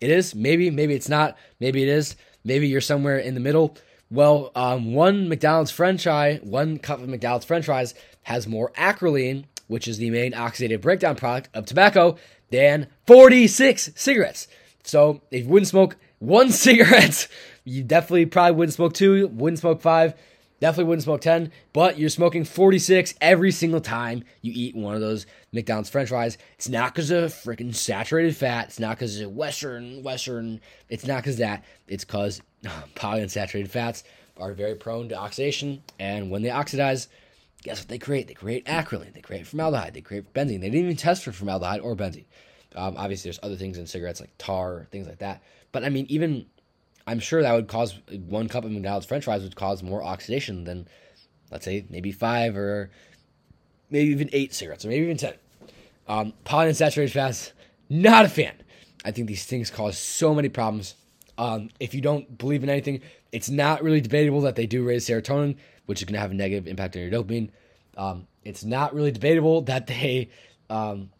It 0.00 0.10
is. 0.10 0.34
Maybe, 0.34 0.70
maybe 0.70 0.94
it's 0.94 1.08
not. 1.08 1.38
Maybe 1.60 1.82
it 1.82 1.88
is. 1.88 2.16
Maybe 2.44 2.68
you're 2.68 2.80
somewhere 2.80 3.18
in 3.18 3.34
the 3.34 3.40
middle. 3.40 3.76
Well, 4.10 4.52
um, 4.54 4.94
one 4.94 5.28
McDonald's 5.28 5.70
french 5.70 6.02
fry, 6.02 6.36
one 6.42 6.78
cup 6.78 7.00
of 7.00 7.08
McDonald's 7.08 7.46
french 7.46 7.66
fries 7.66 7.94
has 8.22 8.46
more 8.46 8.70
acrolein 8.72 9.44
which 9.72 9.88
is 9.88 9.96
the 9.96 10.10
main 10.10 10.32
oxidative 10.32 10.82
breakdown 10.82 11.16
product 11.16 11.48
of 11.54 11.64
tobacco, 11.64 12.16
than 12.50 12.86
46 13.06 13.92
cigarettes. 13.96 14.46
So 14.84 15.22
if 15.30 15.44
you 15.44 15.48
wouldn't 15.48 15.68
smoke 15.68 15.96
one 16.18 16.50
cigarette, 16.52 17.26
you 17.64 17.82
definitely 17.82 18.26
probably 18.26 18.52
wouldn't 18.52 18.74
smoke 18.74 18.92
two, 18.92 19.28
wouldn't 19.28 19.60
smoke 19.60 19.80
five, 19.80 20.14
definitely 20.62 20.84
wouldn't 20.84 21.02
smoke 21.02 21.20
10, 21.20 21.50
but 21.72 21.98
you're 21.98 22.08
smoking 22.08 22.44
46 22.44 23.14
every 23.20 23.50
single 23.50 23.80
time 23.80 24.22
you 24.42 24.52
eat 24.54 24.76
one 24.76 24.94
of 24.94 25.00
those 25.00 25.26
McDonald's 25.50 25.90
french 25.90 26.10
fries. 26.10 26.38
It's 26.54 26.68
not 26.68 26.94
because 26.94 27.10
of 27.10 27.32
freaking 27.32 27.74
saturated 27.74 28.36
fat. 28.36 28.68
It's 28.68 28.78
not 28.78 28.96
because 28.96 29.20
of 29.20 29.32
Western, 29.32 30.04
Western. 30.04 30.60
It's 30.88 31.04
not 31.04 31.16
because 31.16 31.38
that. 31.38 31.64
It's 31.88 32.04
because 32.04 32.40
polyunsaturated 32.94 33.70
fats 33.70 34.04
are 34.36 34.52
very 34.52 34.76
prone 34.76 35.08
to 35.08 35.16
oxidation. 35.16 35.82
And 35.98 36.30
when 36.30 36.42
they 36.42 36.50
oxidize, 36.50 37.08
guess 37.64 37.80
what 37.80 37.88
they 37.88 37.98
create? 37.98 38.28
They 38.28 38.34
create 38.34 38.64
acrolein. 38.66 39.14
They 39.14 39.20
create 39.20 39.48
formaldehyde. 39.48 39.94
They 39.94 40.00
create 40.00 40.32
benzene. 40.32 40.60
They 40.60 40.70
didn't 40.70 40.84
even 40.84 40.96
test 40.96 41.24
for 41.24 41.32
formaldehyde 41.32 41.80
or 41.80 41.96
benzene. 41.96 42.26
Um, 42.76 42.94
obviously, 42.96 43.30
there's 43.30 43.40
other 43.42 43.56
things 43.56 43.78
in 43.78 43.86
cigarettes 43.88 44.20
like 44.20 44.30
tar, 44.38 44.86
things 44.92 45.08
like 45.08 45.18
that. 45.18 45.42
But 45.72 45.84
I 45.84 45.88
mean, 45.88 46.06
even 46.08 46.46
I'm 47.06 47.18
sure 47.18 47.42
that 47.42 47.52
would 47.52 47.68
cause 47.68 47.98
one 48.10 48.48
cup 48.48 48.64
of 48.64 48.70
McDonald's 48.70 49.06
French 49.06 49.24
fries 49.24 49.42
would 49.42 49.56
cause 49.56 49.82
more 49.82 50.02
oxidation 50.02 50.64
than, 50.64 50.88
let's 51.50 51.64
say, 51.64 51.84
maybe 51.90 52.12
five 52.12 52.56
or 52.56 52.90
maybe 53.90 54.10
even 54.10 54.30
eight 54.32 54.54
cigarettes 54.54 54.84
or 54.84 54.88
maybe 54.88 55.04
even 55.04 55.16
ten. 55.16 55.34
Um, 56.08 56.32
polyunsaturated 56.44 57.10
fats, 57.10 57.52
not 57.88 58.24
a 58.24 58.28
fan. 58.28 58.54
I 59.04 59.10
think 59.10 59.28
these 59.28 59.44
things 59.44 59.70
cause 59.70 59.98
so 59.98 60.34
many 60.34 60.48
problems. 60.48 60.94
Um, 61.38 61.70
if 61.80 61.94
you 61.94 62.00
don't 62.00 62.38
believe 62.38 62.62
in 62.62 62.70
anything, 62.70 63.00
it's 63.32 63.48
not 63.48 63.82
really 63.82 64.00
debatable 64.00 64.42
that 64.42 64.56
they 64.56 64.66
do 64.66 64.84
raise 64.84 65.06
serotonin, 65.06 65.56
which 65.86 66.00
is 66.00 66.04
going 66.04 66.14
to 66.14 66.20
have 66.20 66.30
a 66.30 66.34
negative 66.34 66.68
impact 66.68 66.96
on 66.96 67.02
your 67.02 67.10
dopamine. 67.10 67.50
Um, 67.96 68.26
it's 68.44 68.64
not 68.64 68.94
really 68.94 69.10
debatable 69.10 69.62
that 69.62 69.86
they 69.86 70.30
um, 70.70 71.10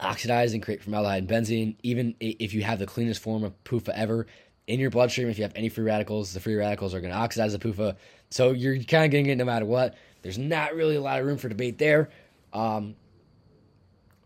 oxidize 0.00 0.52
and 0.52 0.62
create 0.62 0.82
formaldehyde 0.82 1.22
and 1.22 1.30
benzene. 1.30 1.76
Even 1.82 2.14
if 2.20 2.52
you 2.52 2.62
have 2.62 2.78
the 2.78 2.86
cleanest 2.86 3.22
form 3.22 3.44
of 3.44 3.62
PUFA 3.64 3.90
ever 3.94 4.26
in 4.66 4.80
your 4.80 4.90
bloodstream, 4.90 5.28
if 5.28 5.38
you 5.38 5.44
have 5.44 5.52
any 5.56 5.68
free 5.68 5.84
radicals, 5.84 6.32
the 6.32 6.40
free 6.40 6.54
radicals 6.54 6.94
are 6.94 7.00
going 7.00 7.12
to 7.12 7.18
oxidize 7.18 7.52
the 7.52 7.58
PUFA. 7.58 7.96
So 8.30 8.52
you're 8.52 8.76
kind 8.82 9.04
of 9.04 9.10
getting 9.10 9.26
it 9.26 9.36
no 9.36 9.44
matter 9.44 9.66
what. 9.66 9.94
There's 10.22 10.38
not 10.38 10.74
really 10.74 10.96
a 10.96 11.00
lot 11.00 11.20
of 11.20 11.26
room 11.26 11.36
for 11.36 11.48
debate 11.48 11.78
there. 11.78 12.10
Um, 12.52 12.96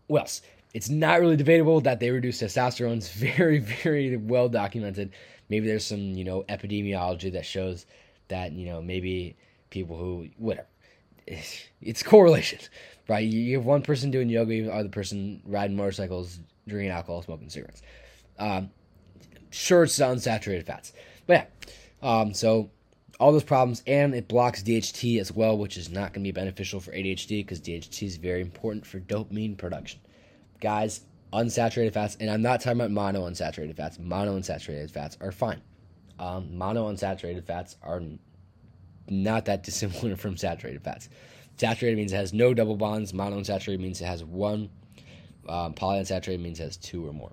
what 0.07 0.21
else? 0.21 0.41
It's 0.73 0.89
not 0.89 1.19
really 1.19 1.35
debatable 1.35 1.81
that 1.81 1.99
they 1.99 2.09
reduce 2.09 2.41
testosterone. 2.41 2.97
It's 2.97 3.11
very, 3.37 3.59
very 3.59 4.15
well 4.15 4.49
documented. 4.49 5.11
Maybe 5.49 5.67
there's 5.67 5.85
some, 5.85 5.99
you 5.99 6.23
know, 6.23 6.43
epidemiology 6.43 7.33
that 7.33 7.45
shows 7.45 7.85
that, 8.29 8.53
you 8.53 8.67
know, 8.67 8.81
maybe 8.81 9.35
people 9.69 9.97
who, 9.97 10.29
whatever. 10.37 10.67
It's 11.81 12.03
correlation, 12.03 12.59
right? 13.07 13.25
You 13.25 13.55
have 13.55 13.65
one 13.65 13.83
person 13.83 14.11
doing 14.11 14.29
yoga, 14.29 14.53
you 14.53 14.63
have 14.65 14.73
the 14.73 14.79
other 14.79 14.89
person 14.89 15.41
riding 15.45 15.77
motorcycles, 15.77 16.39
drinking 16.67 16.91
alcohol, 16.91 17.21
smoking 17.21 17.49
cigarettes. 17.49 17.81
Um, 18.37 18.69
sure, 19.49 19.83
it's 19.83 19.99
unsaturated 19.99 20.65
fats. 20.65 20.93
But 21.27 21.47
yeah, 22.03 22.09
um, 22.09 22.33
so 22.33 22.69
all 23.19 23.31
those 23.31 23.43
problems, 23.43 23.83
and 23.85 24.15
it 24.15 24.27
blocks 24.27 24.63
DHT 24.63 25.19
as 25.19 25.31
well, 25.31 25.57
which 25.57 25.77
is 25.77 25.89
not 25.89 26.13
going 26.13 26.23
to 26.23 26.27
be 26.27 26.31
beneficial 26.31 26.79
for 26.79 26.91
ADHD 26.91 27.45
because 27.45 27.59
DHT 27.59 28.03
is 28.03 28.17
very 28.17 28.41
important 28.41 28.85
for 28.85 28.99
dopamine 28.99 29.57
production. 29.57 29.99
Guys, 30.61 31.01
unsaturated 31.33 31.93
fats, 31.93 32.17
and 32.19 32.29
I'm 32.29 32.41
not 32.41 32.61
talking 32.61 32.79
about 32.79 32.91
mono 32.91 33.29
unsaturated 33.29 33.75
fats. 33.75 33.99
Mono 33.99 34.37
unsaturated 34.37 34.89
fats 34.89 35.17
are 35.19 35.31
fine. 35.31 35.61
Um, 36.17 36.57
mono 36.57 36.89
unsaturated 36.91 37.45
fats 37.45 37.75
are 37.83 38.01
not 39.09 39.45
that 39.45 39.63
dissimilar 39.63 40.15
from 40.17 40.37
saturated 40.37 40.81
fats. 40.83 41.09
Saturated 41.57 41.97
means 41.97 42.13
it 42.13 42.17
has 42.17 42.31
no 42.31 42.53
double 42.53 42.77
bonds. 42.77 43.13
Mono 43.13 43.39
unsaturated 43.39 43.79
means 43.79 43.99
it 43.99 44.05
has 44.05 44.23
one. 44.23 44.69
Um, 45.47 45.73
polyunsaturated 45.73 46.39
means 46.39 46.59
it 46.59 46.63
has 46.63 46.77
two 46.77 47.05
or 47.05 47.11
more. 47.11 47.31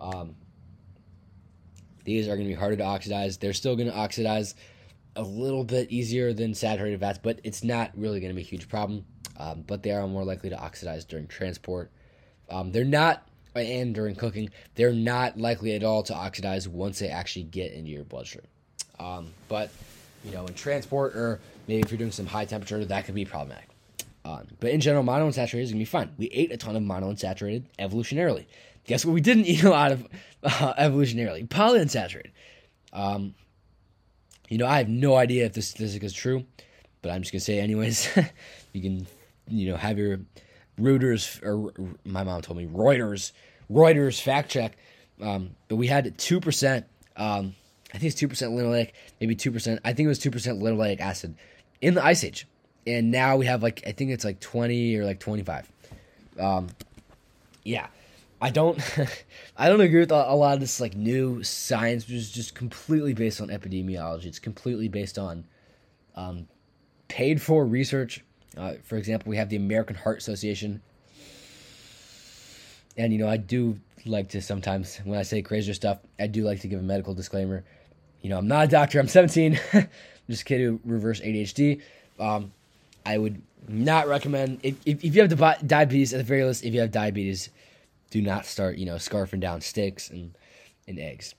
Um, 0.00 0.34
these 2.04 2.26
are 2.28 2.36
going 2.36 2.48
to 2.48 2.54
be 2.54 2.58
harder 2.58 2.76
to 2.76 2.84
oxidize. 2.84 3.38
They're 3.38 3.52
still 3.52 3.76
going 3.76 3.88
to 3.88 3.96
oxidize 3.96 4.54
a 5.16 5.22
little 5.22 5.64
bit 5.64 5.90
easier 5.90 6.32
than 6.32 6.54
saturated 6.54 7.00
fats, 7.00 7.18
but 7.22 7.40
it's 7.44 7.62
not 7.62 7.90
really 7.96 8.20
going 8.20 8.30
to 8.30 8.36
be 8.36 8.42
a 8.42 8.44
huge 8.44 8.68
problem. 8.68 9.04
Um, 9.38 9.64
but 9.66 9.82
they 9.82 9.90
are 9.90 10.06
more 10.06 10.24
likely 10.24 10.50
to 10.50 10.58
oxidize 10.58 11.04
during 11.04 11.26
transport. 11.26 11.90
Um, 12.50 12.70
they're 12.70 12.84
not, 12.84 13.26
and 13.54 13.94
during 13.94 14.14
cooking, 14.14 14.50
they're 14.74 14.92
not 14.92 15.38
likely 15.38 15.74
at 15.74 15.82
all 15.82 16.02
to 16.04 16.14
oxidize 16.14 16.68
once 16.68 16.98
they 16.98 17.08
actually 17.08 17.44
get 17.44 17.72
into 17.72 17.90
your 17.90 18.04
bloodstream. 18.04 18.46
Um, 19.00 19.28
but 19.48 19.70
you 20.24 20.32
know, 20.32 20.46
in 20.46 20.54
transport 20.54 21.16
or 21.16 21.40
maybe 21.66 21.80
if 21.80 21.90
you're 21.90 21.98
doing 21.98 22.12
some 22.12 22.26
high 22.26 22.44
temperature, 22.44 22.84
that 22.84 23.04
could 23.04 23.14
be 23.14 23.24
problematic. 23.24 23.68
Um, 24.24 24.46
but 24.60 24.70
in 24.70 24.80
general, 24.80 25.02
monounsaturated 25.02 25.62
is 25.62 25.70
gonna 25.70 25.80
be 25.80 25.84
fine. 25.84 26.10
We 26.16 26.26
ate 26.26 26.52
a 26.52 26.56
ton 26.56 26.76
of 26.76 26.82
monounsaturated 26.82 27.64
evolutionarily. 27.78 28.46
Guess 28.86 29.04
what? 29.04 29.12
We 29.12 29.20
didn't 29.20 29.46
eat 29.46 29.64
a 29.64 29.70
lot 29.70 29.92
of 29.92 30.06
uh, 30.42 30.74
evolutionarily 30.74 31.48
polyunsaturated. 31.48 32.30
Um, 32.92 33.34
you 34.48 34.58
know, 34.58 34.66
I 34.66 34.78
have 34.78 34.88
no 34.88 35.16
idea 35.16 35.46
if 35.46 35.54
this 35.54 35.68
statistic 35.68 36.02
is 36.04 36.12
true, 36.12 36.44
but 37.00 37.10
I'm 37.10 37.22
just 37.22 37.32
gonna 37.32 37.40
say 37.40 37.58
anyways. 37.58 38.08
you 38.72 38.82
can, 38.82 39.06
you 39.48 39.70
know, 39.70 39.76
have 39.76 39.98
your 39.98 40.20
Reuters 40.78 41.42
or 41.42 41.72
my 42.04 42.22
mom 42.24 42.42
told 42.42 42.58
me 42.58 42.66
Reuters 42.66 43.32
Reuters 43.70 44.20
fact 44.20 44.50
check. 44.50 44.76
Um, 45.20 45.50
but 45.68 45.76
we 45.76 45.86
had 45.86 46.16
two 46.18 46.40
percent. 46.40 46.86
Um, 47.16 47.54
I 47.94 47.98
think 47.98 48.10
it's 48.10 48.18
two 48.18 48.28
percent 48.28 48.52
linoleic, 48.52 48.92
maybe 49.20 49.34
two 49.34 49.52
percent. 49.52 49.80
I 49.84 49.92
think 49.92 50.06
it 50.06 50.08
was 50.08 50.18
two 50.18 50.30
percent 50.30 50.60
linoleic 50.60 51.00
acid 51.00 51.34
in 51.80 51.94
the 51.94 52.04
ice 52.04 52.24
age, 52.24 52.46
and 52.86 53.10
now 53.10 53.36
we 53.36 53.46
have 53.46 53.62
like 53.62 53.82
I 53.86 53.92
think 53.92 54.10
it's 54.10 54.24
like 54.24 54.40
twenty 54.40 54.96
or 54.96 55.04
like 55.04 55.20
twenty 55.20 55.42
five. 55.42 55.70
Um, 56.38 56.68
yeah, 57.64 57.86
I 58.42 58.50
don't, 58.50 58.76
I 59.56 59.68
don't 59.68 59.80
agree 59.80 60.00
with 60.00 60.10
a, 60.10 60.34
lot 60.34 60.54
of 60.54 60.60
this 60.60 60.80
like 60.80 60.96
new 60.96 61.44
science, 61.44 62.06
which 62.06 62.16
is 62.16 62.30
just 62.30 62.56
completely 62.56 63.14
based 63.14 63.40
on 63.40 63.48
epidemiology. 63.48 64.26
It's 64.26 64.40
completely 64.40 64.88
based 64.88 65.16
on 65.16 65.44
um, 66.16 66.48
paid 67.06 67.40
for 67.40 67.64
research. 67.64 68.24
Uh, 68.56 68.74
for 68.82 68.96
example, 68.96 69.30
we 69.30 69.36
have 69.36 69.48
the 69.48 69.56
American 69.56 69.94
Heart 69.94 70.18
Association, 70.18 70.82
and 72.98 73.12
you 73.12 73.18
know 73.20 73.28
I 73.28 73.36
do 73.36 73.78
like 74.04 74.30
to 74.30 74.42
sometimes 74.42 74.98
when 75.04 75.18
I 75.18 75.22
say 75.22 75.40
crazier 75.40 75.72
stuff, 75.72 75.98
I 76.18 76.26
do 76.26 76.42
like 76.42 76.60
to 76.62 76.68
give 76.68 76.80
a 76.80 76.82
medical 76.82 77.14
disclaimer. 77.14 77.64
You 78.22 78.30
know, 78.30 78.38
I'm 78.38 78.48
not 78.48 78.64
a 78.64 78.68
doctor. 78.68 78.98
I'm 78.98 79.08
17. 79.08 79.58
I'm 79.72 79.88
just 80.28 80.42
a 80.42 80.44
kid 80.44 80.60
who 80.60 80.80
reverse 80.84 81.20
ADHD. 81.20 81.80
Um, 82.18 82.52
I 83.06 83.18
would 83.18 83.40
not 83.68 84.08
recommend 84.08 84.60
if, 84.64 84.74
if, 84.84 85.04
if 85.04 85.14
you 85.14 85.22
have 85.22 85.66
diabetes 85.66 86.12
at 86.12 86.18
the 86.18 86.24
very 86.24 86.44
least. 86.44 86.64
If 86.64 86.74
you 86.74 86.80
have 86.80 86.90
diabetes, 86.90 87.48
do 88.12 88.20
not 88.20 88.44
start, 88.44 88.76
you 88.76 88.84
know, 88.84 88.96
scarfing 88.96 89.40
down 89.40 89.62
sticks 89.62 90.10
and, 90.10 90.36
and 90.86 90.98
eggs. 90.98 91.34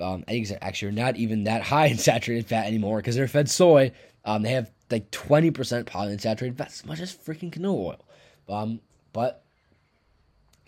Um, 0.00 0.24
eggs 0.26 0.50
are 0.50 0.58
actually 0.62 0.92
not 0.92 1.16
even 1.16 1.44
that 1.44 1.62
high 1.62 1.86
in 1.86 1.98
saturated 1.98 2.46
fat 2.46 2.66
anymore 2.66 2.96
because 2.96 3.14
they're 3.14 3.28
fed 3.28 3.50
soy. 3.50 3.92
Um, 4.24 4.42
they 4.42 4.50
have 4.52 4.70
like 4.90 5.10
20% 5.10 5.52
polyunsaturated 5.84 6.56
fat, 6.56 6.68
as 6.68 6.86
much 6.86 7.00
as 7.00 7.14
freaking 7.14 7.52
canola 7.52 7.98
oil. 7.98 8.04
Um, 8.48 8.80
but 9.12 9.44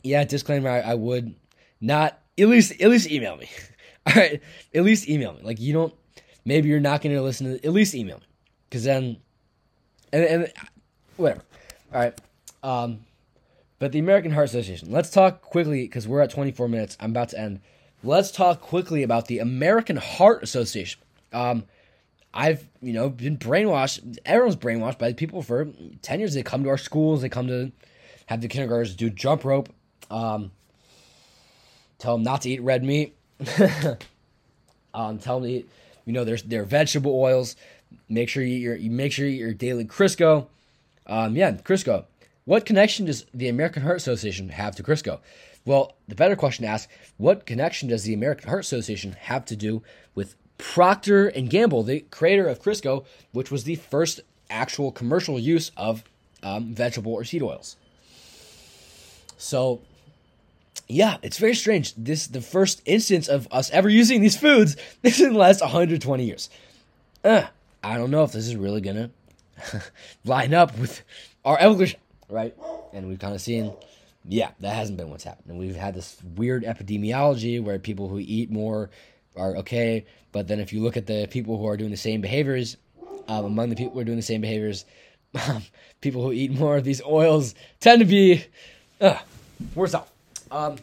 yeah, 0.02 0.22
disclaimer, 0.24 0.68
I, 0.68 0.80
I, 0.80 0.94
would 0.94 1.34
not, 1.80 2.20
at 2.38 2.48
least, 2.48 2.78
at 2.80 2.90
least 2.90 3.10
email 3.10 3.36
me. 3.36 3.48
All 4.06 4.12
right, 4.14 4.42
at 4.74 4.84
least 4.84 5.08
email 5.08 5.32
me. 5.32 5.40
Like 5.42 5.60
you 5.60 5.72
don't, 5.72 5.94
maybe 6.44 6.68
you're 6.68 6.78
not 6.78 7.00
going 7.00 7.16
to 7.16 7.22
listen 7.22 7.58
to, 7.58 7.66
at 7.66 7.72
least 7.72 7.94
email 7.94 8.18
me. 8.18 8.26
Cause 8.70 8.84
then, 8.84 9.16
and, 10.12 10.24
and 10.24 10.52
whatever. 11.16 11.42
All 11.92 12.00
right. 12.00 12.20
Um, 12.62 13.00
but 13.78 13.92
the 13.92 13.98
American 13.98 14.32
Heart 14.32 14.46
Association. 14.46 14.90
Let's 14.90 15.10
talk 15.10 15.42
quickly 15.42 15.82
because 15.82 16.08
we're 16.08 16.20
at 16.20 16.30
24 16.30 16.68
minutes. 16.68 16.96
I'm 17.00 17.10
about 17.10 17.30
to 17.30 17.38
end. 17.38 17.60
Let's 18.02 18.30
talk 18.30 18.60
quickly 18.60 19.02
about 19.02 19.26
the 19.26 19.38
American 19.38 19.96
Heart 19.96 20.42
Association. 20.42 21.00
Um, 21.32 21.64
I've 22.32 22.68
you 22.80 22.92
know 22.92 23.08
been 23.08 23.36
brainwashed. 23.36 24.18
Everyone's 24.24 24.56
brainwashed 24.56 24.98
by 24.98 25.12
people 25.12 25.42
for 25.42 25.68
10 26.02 26.20
years. 26.20 26.34
They 26.34 26.42
come 26.42 26.64
to 26.64 26.68
our 26.70 26.78
schools. 26.78 27.22
They 27.22 27.28
come 27.28 27.46
to 27.48 27.72
have 28.26 28.40
the 28.40 28.48
kindergartners 28.48 28.94
do 28.94 29.10
jump 29.10 29.44
rope. 29.44 29.70
Um, 30.10 30.50
tell 31.98 32.14
them 32.14 32.22
not 32.22 32.42
to 32.42 32.50
eat 32.50 32.62
red 32.62 32.84
meat. 32.84 33.16
um, 34.94 35.18
tell 35.18 35.40
them 35.40 35.48
to 35.48 35.54
eat, 35.56 35.68
you 36.04 36.12
know, 36.12 36.24
there's 36.24 36.42
their 36.42 36.64
vegetable 36.64 37.18
oils. 37.18 37.56
Make 38.08 38.28
sure 38.28 38.42
you 38.42 38.56
eat 38.56 38.60
your 38.60 38.76
you 38.76 38.90
make 38.90 39.12
sure 39.12 39.26
you 39.26 39.32
eat 39.32 39.40
your 39.40 39.54
daily 39.54 39.84
Crisco. 39.84 40.46
Um, 41.06 41.36
yeah, 41.36 41.52
Crisco. 41.52 42.04
What 42.48 42.64
connection 42.64 43.04
does 43.04 43.26
the 43.34 43.50
American 43.50 43.82
Heart 43.82 43.98
Association 43.98 44.48
have 44.48 44.74
to 44.76 44.82
Crisco? 44.82 45.20
Well, 45.66 45.92
the 46.08 46.14
better 46.14 46.34
question 46.34 46.64
to 46.64 46.70
ask, 46.70 46.88
what 47.18 47.44
connection 47.44 47.90
does 47.90 48.04
the 48.04 48.14
American 48.14 48.48
Heart 48.48 48.60
Association 48.60 49.12
have 49.20 49.44
to 49.44 49.54
do 49.54 49.82
with 50.14 50.34
Procter 50.56 51.26
and 51.28 51.50
Gamble, 51.50 51.82
the 51.82 52.00
creator 52.10 52.48
of 52.48 52.62
Crisco, 52.62 53.04
which 53.32 53.50
was 53.50 53.64
the 53.64 53.74
first 53.74 54.20
actual 54.48 54.90
commercial 54.90 55.38
use 55.38 55.72
of 55.76 56.04
um, 56.42 56.72
vegetable 56.72 57.12
or 57.12 57.22
seed 57.22 57.42
oils? 57.42 57.76
So, 59.36 59.82
yeah, 60.88 61.18
it's 61.20 61.36
very 61.36 61.54
strange. 61.54 61.94
This 61.96 62.28
the 62.28 62.40
first 62.40 62.80
instance 62.86 63.28
of 63.28 63.46
us 63.50 63.70
ever 63.72 63.90
using 63.90 64.22
these 64.22 64.38
foods. 64.38 64.74
This 65.02 65.20
in 65.20 65.34
the 65.34 65.38
last 65.38 65.60
120 65.60 66.24
years. 66.24 66.48
Uh, 67.22 67.42
I 67.84 67.98
don't 67.98 68.10
know 68.10 68.24
if 68.24 68.32
this 68.32 68.48
is 68.48 68.56
really 68.56 68.80
gonna 68.80 69.10
line 70.24 70.54
up 70.54 70.78
with 70.78 71.02
our 71.44 71.58
evolution 71.60 72.00
right? 72.28 72.54
And 72.92 73.08
we've 73.08 73.18
kind 73.18 73.34
of 73.34 73.40
seen, 73.40 73.72
yeah, 74.24 74.50
that 74.60 74.74
hasn't 74.74 74.98
been 74.98 75.10
what's 75.10 75.24
happened. 75.24 75.50
And 75.50 75.58
we've 75.58 75.76
had 75.76 75.94
this 75.94 76.20
weird 76.36 76.64
epidemiology 76.64 77.62
where 77.62 77.78
people 77.78 78.08
who 78.08 78.18
eat 78.18 78.50
more 78.50 78.90
are 79.36 79.56
okay, 79.56 80.04
but 80.32 80.48
then 80.48 80.60
if 80.60 80.72
you 80.72 80.82
look 80.82 80.96
at 80.96 81.06
the 81.06 81.28
people 81.30 81.58
who 81.58 81.66
are 81.66 81.76
doing 81.76 81.90
the 81.90 81.96
same 81.96 82.20
behaviors, 82.20 82.76
um, 83.28 83.44
among 83.44 83.70
the 83.70 83.76
people 83.76 83.94
who 83.94 84.00
are 84.00 84.04
doing 84.04 84.16
the 84.16 84.22
same 84.22 84.40
behaviors, 84.40 84.84
people 86.00 86.22
who 86.22 86.32
eat 86.32 86.50
more 86.50 86.76
of 86.76 86.84
these 86.84 87.02
oils 87.02 87.54
tend 87.80 88.00
to 88.00 88.06
be 88.06 88.44
uh, 89.00 89.18
worse 89.74 89.94
off. 89.94 90.10
Um, 90.50 90.76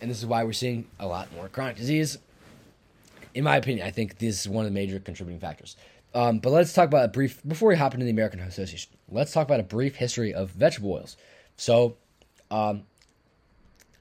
and 0.00 0.10
this 0.10 0.18
is 0.18 0.26
why 0.26 0.44
we're 0.44 0.52
seeing 0.52 0.86
a 0.98 1.06
lot 1.06 1.32
more 1.34 1.48
chronic 1.48 1.76
disease. 1.76 2.18
In 3.34 3.44
my 3.44 3.56
opinion, 3.56 3.86
I 3.86 3.90
think 3.90 4.18
this 4.18 4.40
is 4.40 4.48
one 4.48 4.64
of 4.64 4.70
the 4.70 4.74
major 4.74 4.98
contributing 4.98 5.40
factors. 5.40 5.76
Um, 6.14 6.38
but 6.40 6.50
let's 6.50 6.72
talk 6.72 6.88
about 6.88 7.04
a 7.04 7.08
brief 7.08 7.40
before 7.46 7.68
we 7.68 7.76
hop 7.76 7.94
into 7.94 8.04
the 8.04 8.10
American 8.10 8.40
Association. 8.40 8.90
Let's 9.08 9.32
talk 9.32 9.46
about 9.46 9.60
a 9.60 9.64
brief 9.64 9.96
history 9.96 10.34
of 10.34 10.50
vegetable 10.50 10.92
oils. 10.92 11.16
So, 11.56 11.96
um, 12.50 12.82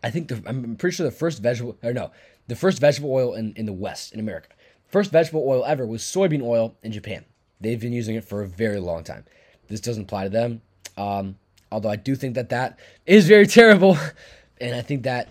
I 0.04 0.10
think 0.10 0.30
the, 0.30 0.42
I'm 0.46 0.76
pretty 0.76 0.96
sure 0.96 1.06
the 1.06 1.12
first 1.12 1.42
vegetable 1.42 1.78
or 1.84 1.94
no, 1.94 2.12
the 2.48 2.56
first 2.56 2.80
vegetable 2.80 3.12
oil 3.14 3.36
in, 3.36 3.54
in 3.56 3.66
the 3.66 3.74
West 3.74 4.14
in 4.14 4.20
America, 4.20 4.50
first 4.88 5.12
vegetable 5.12 5.44
oil 5.48 5.64
ever 5.66 5.86
was 5.86 6.02
soybean 6.02 6.42
oil 6.42 6.76
in 6.84 6.92
Japan. 6.92 7.26
They've 7.62 7.80
been 7.80 7.94
using 7.94 8.16
it 8.16 8.24
for 8.24 8.42
a 8.42 8.48
very 8.48 8.80
long 8.80 9.04
time. 9.04 9.26
This 9.68 9.82
doesn't 9.82 10.04
apply 10.04 10.24
to 10.24 10.30
them. 10.30 10.62
Um, 10.98 11.38
although 11.72 11.90
I 11.90 11.96
do 11.96 12.16
think 12.16 12.36
that 12.36 12.50
that 12.50 12.80
is 13.06 13.28
very 13.28 13.46
terrible, 13.60 13.98
and 14.60 14.76
I 14.76 14.82
think 14.82 15.04
that 15.04 15.28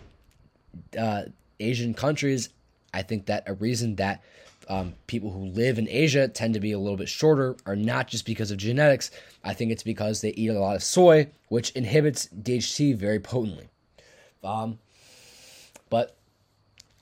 uh, 0.99 1.23
Asian 1.59 1.95
countries, 1.95 2.51
I 2.95 3.03
think 3.03 3.27
that 3.27 3.45
a 3.47 3.55
reason 3.55 3.97
that 3.97 4.23
um, 4.69 4.95
people 5.07 5.31
who 5.31 5.47
live 5.47 5.79
in 5.79 5.89
Asia 5.89 6.29
tend 6.29 6.55
to 6.55 6.61
be 6.61 6.73
a 6.73 6.79
little 6.79 6.99
bit 6.99 7.09
shorter 7.09 7.57
are 7.65 7.77
not 7.77 8.07
just 8.09 8.27
because 8.27 8.51
of 8.51 8.59
genetics. 8.59 9.11
I 9.43 9.55
think 9.55 9.73
it's 9.73 9.83
because 9.83 10.21
they 10.21 10.31
eat 10.31 10.49
a 10.49 10.59
lot 10.59 10.77
of 10.77 10.83
soy, 10.83 11.31
which 11.49 11.71
inhibits 11.71 12.29
DHT 12.29 12.97
very 12.97 13.19
potently. 13.19 13.69
Um, 14.45 14.79
but 15.89 16.17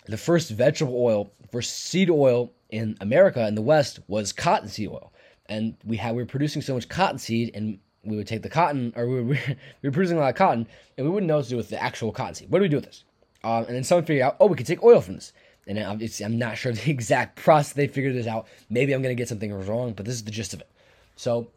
the 0.07 0.17
first 0.17 0.51
vegetable 0.51 0.97
oil, 0.97 1.33
first 1.51 1.87
seed 1.87 2.09
oil 2.09 2.53
in 2.71 2.97
America 3.01 3.47
in 3.47 3.57
the 3.57 3.63
West 3.63 3.99
was 4.07 4.33
cottonseed 4.33 4.89
oil, 4.89 5.13
and 5.47 5.77
we 5.85 5.97
had 5.97 6.15
we 6.15 6.23
were 6.23 6.27
producing 6.27 6.63
so 6.63 6.75
much 6.75 6.89
cottonseed, 6.89 7.55
and 7.55 7.79
we 8.05 8.17
would 8.17 8.29
take 8.29 8.43
the 8.43 8.49
cotton, 8.49 8.93
or 8.95 9.09
we 9.09 9.23
were, 9.23 9.23
we 9.83 9.89
were 9.89 9.91
producing 9.91 10.19
a 10.19 10.21
lot 10.21 10.31
of 10.31 10.37
cotton, 10.37 10.69
and 10.97 11.07
we 11.07 11.13
wouldn't 11.13 11.27
know 11.27 11.37
what 11.37 11.45
to 11.45 11.51
do 11.51 11.57
with 11.57 11.69
the 11.69 11.83
actual 11.83 12.13
cottonseed. 12.13 12.49
What 12.49 12.61
do 12.61 12.63
we 12.63 12.69
do 12.69 12.77
with 12.77 12.87
this? 12.87 13.03
Um, 13.43 13.65
and 13.65 13.75
then 13.77 13.85
someone 13.85 14.05
figured 14.05 14.25
out, 14.25 14.37
oh, 14.41 14.47
we 14.47 14.57
could 14.57 14.67
take 14.67 14.83
oil 14.83 15.01
from 15.01 15.15
this. 15.15 15.33
And 15.67 15.79
I'm 15.79 16.39
not 16.39 16.59
sure 16.59 16.73
the 16.73 16.91
exact 16.91 17.37
process 17.37 17.73
they 17.75 17.89
figured 17.89 18.15
this 18.15 18.27
out. 18.27 18.47
Maybe 18.71 18.93
I'm 18.93 19.03
to 19.03 19.15
get 19.15 19.29
something 19.29 19.53
wrong, 19.67 19.93
but 19.93 20.07
this 20.07 20.15
is 20.15 20.25
the 20.25 20.31
gist 20.31 20.55
of 20.55 20.61
it. 20.61 20.71
So 21.17 21.49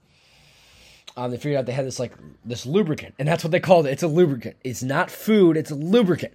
um, 1.17 1.31
they 1.31 1.37
figured 1.37 1.59
out 1.59 1.65
they 1.65 1.73
had 1.73 1.85
this 1.85 1.99
like 1.99 2.13
this 2.45 2.65
lubricant, 2.65 3.15
and 3.19 3.27
that's 3.27 3.43
what 3.43 3.51
they 3.51 3.59
called 3.59 3.85
it. 3.85 3.91
It's 3.91 4.03
a 4.03 4.07
lubricant. 4.07 4.55
It's 4.63 4.81
not 4.83 5.11
food. 5.11 5.57
It's 5.57 5.71
a 5.71 5.75
lubricant. 5.75 6.33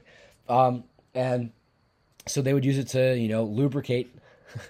Um, 0.48 0.84
and 1.14 1.52
so 2.26 2.42
they 2.42 2.54
would 2.54 2.64
use 2.64 2.78
it 2.78 2.88
to 2.88 3.16
you 3.16 3.28
know 3.28 3.44
lubricate 3.44 4.14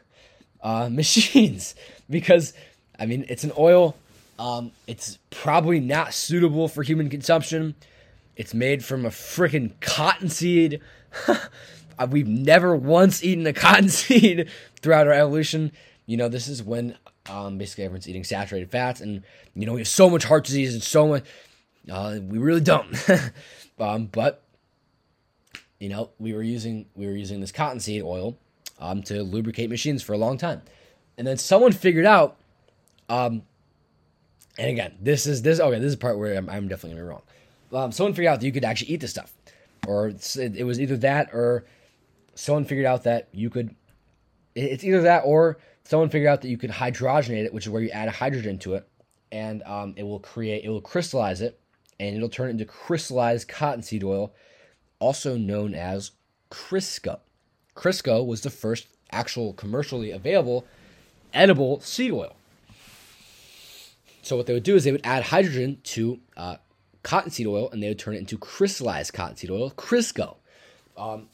uh, 0.62 0.88
machines 0.93 1.75
because 2.09 2.55
I 2.99 3.07
mean 3.07 3.27
it's 3.29 3.45
an 3.45 3.53
oil. 3.59 3.97
Um, 4.38 4.73
it's 4.87 5.19
probably 5.31 5.79
not 5.81 6.12
suitable 6.12 6.69
for 6.69 6.83
human 6.83 7.09
consumption. 7.09 7.75
It's 8.37 8.53
made 8.53 8.85
from 8.85 9.07
a 9.07 9.11
freaking 9.11 9.73
cottonseed. 9.81 10.81
We've 12.09 12.29
never 12.29 12.75
once 12.77 13.23
eaten 13.25 13.47
a 13.47 13.53
cottonseed 13.53 14.49
throughout 14.81 15.07
our 15.07 15.13
evolution. 15.13 15.73
You 16.07 16.17
know, 16.17 16.29
this 16.29 16.49
is 16.49 16.63
when 16.63 16.97
um, 17.29 17.59
basically 17.59 17.85
everyone's 17.85 18.09
eating 18.09 18.25
saturated 18.25 18.71
fats, 18.71 19.01
and 19.01 19.23
you 19.55 19.67
know 19.67 19.75
we 19.75 19.81
have 19.81 19.89
so 19.89 20.11
much 20.11 20.25
heart 20.25 20.45
disease 20.45 20.75
and 20.75 20.83
so 20.83 21.09
much. 21.09 21.25
Uh, 21.91 22.19
we 22.23 22.39
really 22.39 22.61
don't. 22.61 22.95
um, 23.79 24.07
but 24.07 24.43
you 25.79 25.89
know, 25.89 26.11
we 26.19 26.33
were 26.33 26.43
using 26.43 26.87
we 26.95 27.07
were 27.07 27.17
using 27.17 27.41
this 27.41 27.53
cottonseed 27.53 28.03
oil 28.03 28.37
um, 28.79 29.03
to 29.05 29.23
lubricate 29.23 29.71
machines 29.71 30.03
for 30.03 30.13
a 30.13 30.19
long 30.19 30.39
time, 30.39 30.63
and 31.19 31.27
then 31.27 31.37
someone 31.37 31.73
figured 31.73 32.07
out. 32.07 32.37
Um, 33.09 33.43
and 34.57 34.71
again, 34.71 34.95
this 35.01 35.27
is 35.27 35.43
this 35.43 35.61
okay. 35.61 35.79
This 35.79 35.91
is 35.91 35.97
part 35.97 36.19
where 36.19 36.37
I'm, 36.37 36.49
I'm 36.49 36.69
definitely 36.69 36.97
gonna 36.97 37.05
be 37.05 37.09
wrong. 37.09 37.23
Um, 37.73 37.93
someone 37.93 38.15
figured 38.15 38.33
out 38.33 38.41
that 38.41 38.47
you 38.47 38.53
could 38.53 38.65
actually 38.65 38.93
eat 38.93 39.01
this 39.01 39.11
stuff, 39.11 39.33
or 39.87 40.09
it 40.09 40.65
was 40.65 40.81
either 40.81 40.97
that 40.99 41.31
or 41.33 41.65
someone 42.35 42.64
figured 42.64 42.87
out 42.87 43.05
that 43.05 43.29
you 43.33 43.51
could. 43.51 43.75
It's 44.55 44.85
either 44.85 45.03
that 45.03 45.23
or 45.25 45.59
someone 45.85 46.09
figured 46.09 46.31
out 46.31 46.42
that 46.42 46.49
you 46.49 46.59
could 46.59 46.70
hydrogenate 46.70 47.44
it, 47.44 47.53
which 47.53 47.66
is 47.66 47.70
where 47.70 47.83
you 47.83 47.90
add 47.90 48.09
hydrogen 48.09 48.59
to 48.59 48.75
it, 48.75 48.88
and 49.33 49.62
um, 49.64 49.94
it 49.97 50.05
will 50.05 50.20
create, 50.20 50.64
it 50.64 50.68
will 50.68 50.81
crystallize 50.81 51.40
it, 51.40 51.61
and 51.99 52.16
it'll 52.16 52.29
turn 52.29 52.49
it 52.49 52.53
into 52.53 52.64
crystallized 52.64 53.49
cottonseed 53.49 54.05
oil, 54.05 54.33
also 54.99 55.37
known 55.37 55.75
as 55.75 56.12
Crisco. 56.51 57.20
Crisco 57.75 58.25
was 58.25 58.42
the 58.42 58.51
first 58.51 58.87
actual 59.11 59.53
commercially 59.53 60.11
available 60.11 60.64
edible 61.33 61.81
seed 61.81 62.12
oil. 62.12 62.37
So 64.23 64.37
what 64.37 64.47
they 64.47 64.55
would 64.55 64.62
do 64.62 64.77
is 64.77 64.85
they 64.85 64.92
would 64.92 65.05
add 65.05 65.25
hydrogen 65.25 65.81
to 65.85 66.20
uh, 66.37 66.57
cottonseed 67.03 67.47
oil, 67.47 67.70
and 67.70 67.83
they 67.83 67.88
would 67.88 67.99
turn 67.99 68.14
it 68.14 68.18
into 68.18 68.38
crystallized 68.38 69.12
cottonseed 69.12 69.51
oil, 69.51 69.70
Crisco. 69.73 70.37
Um, 70.97 71.29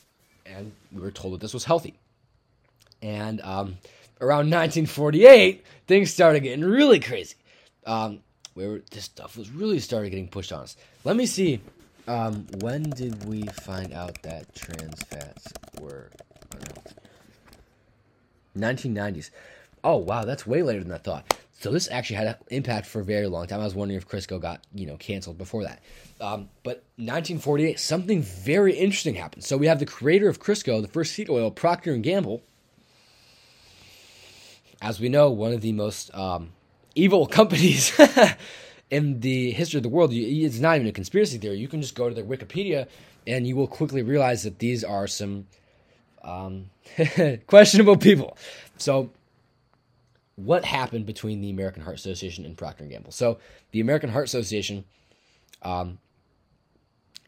and 0.46 0.72
we 0.92 1.00
were 1.00 1.10
told 1.10 1.34
that 1.34 1.40
this 1.40 1.54
was 1.54 1.64
healthy. 1.64 1.94
And 3.02 3.40
um, 3.40 3.78
around 4.20 4.50
1948, 4.50 5.64
things 5.86 6.12
started 6.12 6.40
getting 6.40 6.64
really 6.64 7.00
crazy. 7.00 7.36
Um, 7.86 8.20
where 8.54 8.80
this 8.90 9.04
stuff 9.04 9.36
was 9.36 9.50
really 9.50 9.78
started 9.78 10.10
getting 10.10 10.28
pushed 10.28 10.52
on 10.52 10.62
us. 10.62 10.76
Let 11.04 11.16
me 11.16 11.26
see. 11.26 11.60
Um, 12.06 12.46
when 12.60 12.82
did 12.90 13.24
we 13.26 13.42
find 13.42 13.92
out 13.92 14.20
that 14.22 14.54
trans 14.54 15.02
fats 15.04 15.52
were? 15.80 16.10
1990s. 18.56 19.30
Oh 19.82 19.96
wow, 19.96 20.24
that's 20.24 20.46
way 20.46 20.62
later 20.62 20.82
than 20.82 20.92
I 20.92 20.98
thought. 20.98 21.36
So 21.60 21.70
this 21.70 21.90
actually 21.90 22.16
had 22.16 22.26
an 22.26 22.34
impact 22.48 22.86
for 22.86 23.00
a 23.00 23.04
very 23.04 23.26
long 23.26 23.46
time. 23.46 23.60
I 23.60 23.64
was 23.64 23.74
wondering 23.74 23.98
if 23.98 24.08
Crisco 24.08 24.40
got 24.40 24.62
you 24.74 24.86
know 24.86 24.96
canceled 24.96 25.36
before 25.36 25.62
that. 25.64 25.82
Um, 26.18 26.48
but 26.62 26.84
1948, 26.96 27.78
something 27.78 28.22
very 28.22 28.72
interesting 28.72 29.14
happened. 29.14 29.44
So 29.44 29.58
we 29.58 29.66
have 29.66 29.78
the 29.78 29.84
creator 29.84 30.30
of 30.30 30.40
Crisco, 30.40 30.80
the 30.80 30.88
first 30.88 31.12
seed 31.12 31.28
oil, 31.28 31.50
Procter 31.50 31.92
and 31.92 32.02
Gamble. 32.02 32.42
As 34.80 35.00
we 35.00 35.10
know, 35.10 35.30
one 35.30 35.52
of 35.52 35.60
the 35.60 35.72
most 35.72 36.14
um, 36.14 36.52
evil 36.94 37.26
companies 37.38 37.92
in 38.90 39.20
the 39.20 39.50
history 39.50 39.76
of 39.76 39.82
the 39.82 39.90
world. 39.90 40.12
It's 40.14 40.60
not 40.60 40.76
even 40.76 40.88
a 40.88 40.92
conspiracy 40.92 41.36
theory. 41.36 41.58
You 41.58 41.68
can 41.68 41.82
just 41.82 41.94
go 41.94 42.08
to 42.08 42.14
their 42.14 42.24
Wikipedia, 42.24 42.88
and 43.26 43.46
you 43.46 43.54
will 43.54 43.68
quickly 43.68 44.00
realize 44.02 44.44
that 44.44 44.60
these 44.60 44.82
are 44.82 45.06
some 45.06 45.46
um, 46.24 46.70
questionable 47.46 47.98
people. 47.98 48.38
So 48.78 49.10
what 50.44 50.64
happened 50.64 51.06
between 51.06 51.40
the 51.40 51.50
American 51.50 51.82
Heart 51.82 51.96
Association 51.96 52.44
and 52.44 52.56
Procter 52.56 52.84
Gamble. 52.84 53.12
So 53.12 53.38
the 53.72 53.80
American 53.80 54.10
Heart 54.10 54.26
Association, 54.26 54.84
um, 55.62 55.98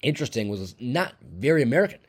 interesting, 0.02 0.48
was 0.48 0.74
not 0.80 1.14
very 1.22 1.62
American. 1.62 2.00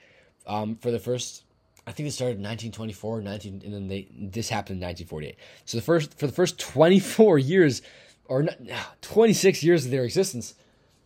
Um, 0.46 0.76
for 0.76 0.92
the 0.92 1.00
first, 1.00 1.44
I 1.88 1.92
think 1.92 2.08
it 2.08 2.12
started 2.12 2.38
in 2.38 2.44
1924, 2.44 3.22
19, 3.22 3.62
and 3.64 3.74
then 3.74 3.88
they 3.88 4.08
this 4.12 4.50
happened 4.50 4.82
in 4.82 4.88
1948. 4.88 5.36
So 5.66 5.78
the 5.78 5.84
first 5.84 6.18
for 6.18 6.28
the 6.28 6.34
first 6.34 6.60
24 6.60 7.40
years, 7.40 7.82
or 8.26 8.48
26 9.02 9.64
years 9.64 9.86
of 9.86 9.92
their 9.92 10.04
existence, 10.04 10.56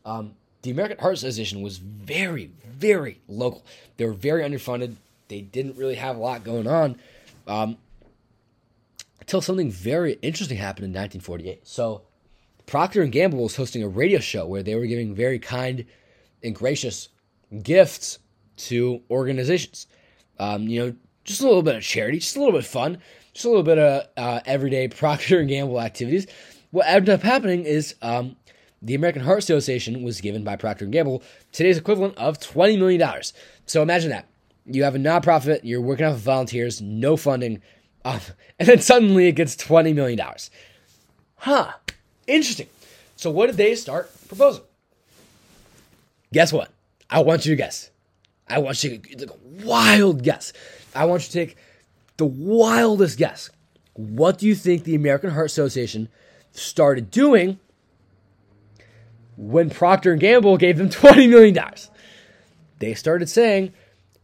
um, 0.05 0.33
the 0.61 0.71
American 0.71 0.97
Heart 0.99 1.15
Association 1.15 1.61
was 1.61 1.77
very, 1.77 2.51
very 2.65 3.21
local. 3.27 3.63
They 3.97 4.05
were 4.05 4.13
very 4.13 4.43
underfunded. 4.43 4.95
They 5.27 5.41
didn't 5.41 5.77
really 5.77 5.95
have 5.95 6.17
a 6.17 6.19
lot 6.19 6.43
going 6.43 6.67
on. 6.67 6.97
Um, 7.47 7.77
until 9.19 9.41
something 9.41 9.71
very 9.71 10.13
interesting 10.21 10.57
happened 10.57 10.85
in 10.85 10.91
1948. 10.91 11.67
So 11.67 12.03
Procter 12.65 13.01
and 13.01 13.11
Gamble 13.11 13.43
was 13.43 13.55
hosting 13.55 13.83
a 13.83 13.87
radio 13.87 14.19
show 14.19 14.45
where 14.45 14.63
they 14.63 14.75
were 14.75 14.85
giving 14.85 15.15
very 15.15 15.39
kind 15.39 15.85
and 16.43 16.53
gracious 16.53 17.09
gifts 17.63 18.19
to 18.57 19.01
organizations. 19.09 19.87
Um, 20.39 20.63
you 20.67 20.79
know, 20.79 20.95
just 21.23 21.41
a 21.41 21.45
little 21.45 21.63
bit 21.63 21.75
of 21.75 21.83
charity, 21.83 22.19
just 22.19 22.35
a 22.35 22.39
little 22.39 22.53
bit 22.53 22.63
of 22.63 22.67
fun, 22.67 22.99
just 23.33 23.45
a 23.45 23.49
little 23.49 23.63
bit 23.63 23.77
of 23.77 24.07
uh, 24.17 24.39
everyday 24.45 24.87
Procter 24.89 25.39
and 25.39 25.49
Gamble 25.49 25.81
activities. 25.81 26.27
What 26.71 26.87
ended 26.87 27.09
up 27.09 27.21
happening 27.21 27.65
is 27.65 27.95
um, 28.01 28.35
the 28.81 28.95
American 28.95 29.21
Heart 29.23 29.39
Association 29.39 30.03
was 30.03 30.21
given 30.21 30.43
by 30.43 30.55
Procter 30.55 30.85
and 30.85 30.93
Gamble 30.93 31.23
today's 31.51 31.77
equivalent 31.77 32.17
of 32.17 32.39
twenty 32.39 32.77
million 32.77 32.99
dollars. 32.99 33.33
So 33.65 33.81
imagine 33.81 34.09
that 34.11 34.27
you 34.65 34.83
have 34.83 34.95
a 34.95 34.99
nonprofit, 34.99 35.61
you're 35.63 35.81
working 35.81 36.05
off 36.05 36.15
of 36.15 36.19
volunteers, 36.19 36.81
no 36.81 37.15
funding, 37.15 37.61
um, 38.05 38.19
and 38.59 38.67
then 38.67 38.81
suddenly 38.81 39.27
it 39.27 39.33
gets 39.33 39.55
$20 39.55 39.93
million. 39.93 40.19
Huh. 41.37 41.73
Interesting. 42.25 42.67
So, 43.15 43.31
what 43.31 43.47
did 43.47 43.57
they 43.57 43.75
start 43.75 44.11
proposing? 44.27 44.63
Guess 46.33 46.53
what? 46.53 46.71
I 47.09 47.21
want 47.21 47.45
you 47.45 47.51
to 47.51 47.55
guess. 47.55 47.89
I 48.49 48.59
want 48.59 48.83
you 48.83 48.97
to 48.97 49.15
take 49.15 49.29
a 49.29 49.65
wild 49.65 50.23
guess. 50.23 50.53
I 50.93 51.05
want 51.05 51.23
you 51.23 51.27
to 51.27 51.45
take 51.45 51.57
the 52.17 52.25
wildest 52.25 53.17
guess. 53.17 53.49
What 53.93 54.37
do 54.37 54.47
you 54.47 54.55
think 54.55 54.83
the 54.83 54.95
American 54.95 55.31
Heart 55.31 55.47
Association 55.47 56.09
started 56.51 57.11
doing 57.11 57.59
when 59.37 59.69
Procter 59.69 60.11
and 60.11 60.19
Gamble 60.21 60.57
gave 60.57 60.77
them 60.77 60.89
twenty 60.89 61.27
million 61.27 61.55
dollars. 61.55 61.89
They 62.79 62.93
started 62.93 63.29
saying 63.29 63.73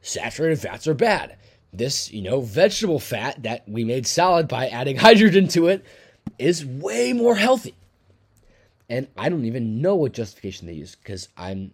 saturated 0.02 0.60
fats 0.60 0.88
are 0.88 0.94
bad. 0.94 1.38
This, 1.74 2.12
you 2.12 2.22
know, 2.22 2.42
vegetable 2.42 3.00
fat 3.00 3.44
that 3.44 3.68
we 3.68 3.84
made 3.84 4.06
solid 4.06 4.48
by 4.48 4.68
adding 4.68 4.96
hydrogen 5.08 5.48
to 5.50 5.68
it 5.68 5.84
is 6.38 6.66
way 6.66 7.14
more 7.14 7.36
healthy. 7.36 7.76
And 8.90 9.08
I 9.18 9.30
don't 9.30 9.46
even 9.46 9.82
know 9.82 9.96
what 9.96 10.14
justification 10.14 10.68
they 10.68 10.74
use 10.74 10.96
because 10.96 11.30
I'm 11.36 11.72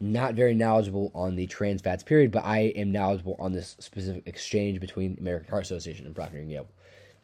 not 0.00 0.34
very 0.34 0.54
knowledgeable 0.54 1.12
on 1.14 1.36
the 1.36 1.46
trans 1.46 1.80
fats 1.80 2.02
period, 2.02 2.32
but 2.32 2.44
I 2.44 2.72
am 2.76 2.90
knowledgeable 2.90 3.36
on 3.38 3.52
this 3.52 3.76
specific 3.78 4.26
exchange 4.26 4.80
between 4.80 5.16
American 5.20 5.48
Heart 5.48 5.64
Association 5.64 6.06
and 6.06 6.14
Procter 6.14 6.38
Gamble. 6.38 6.70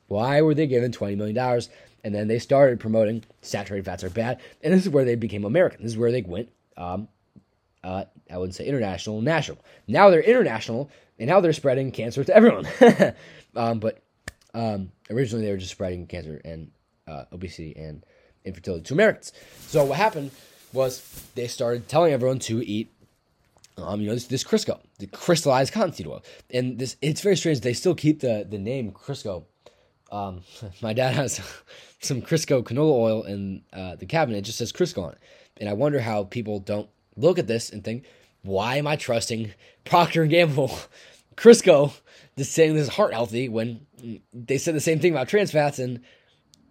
Why 0.06 0.40
were 0.42 0.54
they 0.54 0.66
given 0.66 0.92
twenty 0.92 1.16
million 1.16 1.34
dollars? 1.34 1.68
And 2.04 2.14
then 2.14 2.28
they 2.28 2.38
started 2.38 2.78
promoting 2.78 3.24
saturated 3.42 3.84
fats 3.84 4.04
are 4.04 4.10
bad, 4.10 4.40
and 4.62 4.72
this 4.72 4.84
is 4.84 4.88
where 4.88 5.04
they 5.04 5.16
became 5.16 5.44
American. 5.44 5.82
This 5.82 5.92
is 5.92 5.98
where 5.98 6.12
they 6.12 6.22
went. 6.22 6.48
Um, 6.76 7.08
uh, 7.82 8.04
I 8.30 8.38
wouldn't 8.38 8.54
say 8.54 8.66
international, 8.66 9.20
national. 9.20 9.58
Now 9.86 10.08
they're 10.10 10.20
international, 10.20 10.90
and 11.18 11.28
now 11.28 11.40
they're 11.40 11.52
spreading 11.52 11.90
cancer 11.90 12.24
to 12.24 12.34
everyone. 12.34 12.66
um, 13.56 13.80
but 13.80 14.02
um, 14.54 14.92
originally 15.10 15.44
they 15.44 15.50
were 15.50 15.58
just 15.58 15.72
spreading 15.72 16.06
cancer 16.06 16.40
and 16.44 16.70
uh, 17.06 17.24
obesity 17.32 17.74
and 17.76 18.04
infertility 18.44 18.84
to 18.84 18.94
Americans. 18.94 19.32
So 19.60 19.84
what 19.84 19.98
happened 19.98 20.30
was 20.72 21.26
they 21.34 21.48
started 21.48 21.88
telling 21.88 22.12
everyone 22.12 22.38
to 22.40 22.64
eat, 22.66 22.90
um, 23.76 24.00
you 24.00 24.08
know, 24.08 24.14
this, 24.14 24.26
this 24.26 24.44
Crisco, 24.44 24.80
the 24.98 25.06
crystallized 25.06 25.72
cottonseed 25.72 26.06
oil, 26.06 26.22
and 26.50 26.78
this 26.78 26.96
it's 27.00 27.20
very 27.20 27.36
strange. 27.36 27.60
They 27.60 27.72
still 27.72 27.94
keep 27.94 28.20
the 28.20 28.46
the 28.48 28.58
name 28.58 28.92
Crisco. 28.92 29.44
Um, 30.10 30.42
my 30.82 30.92
dad 30.92 31.14
has 31.14 31.40
some 32.00 32.20
Crisco 32.22 32.62
canola 32.62 32.92
oil 32.92 33.22
in 33.22 33.62
uh, 33.72 33.96
the 33.96 34.06
cabinet. 34.06 34.38
It 34.38 34.42
just 34.42 34.58
says 34.58 34.72
Crisco 34.72 35.04
on 35.04 35.12
it, 35.12 35.18
and 35.58 35.68
I 35.68 35.74
wonder 35.74 36.00
how 36.00 36.24
people 36.24 36.58
don't 36.58 36.88
look 37.16 37.38
at 37.38 37.46
this 37.46 37.70
and 37.70 37.84
think, 37.84 38.04
why 38.48 38.76
am 38.76 38.86
I 38.86 38.96
trusting 38.96 39.52
Procter 39.84 40.22
and 40.22 40.30
Gamble, 40.30 40.78
Crisco, 41.36 41.92
just 42.36 42.52
saying 42.52 42.74
this 42.74 42.88
is 42.88 42.94
heart 42.94 43.12
healthy 43.12 43.48
when 43.48 43.86
they 44.32 44.58
said 44.58 44.74
the 44.74 44.80
same 44.80 45.00
thing 45.00 45.12
about 45.12 45.28
trans 45.28 45.52
fats 45.52 45.78
and 45.78 46.00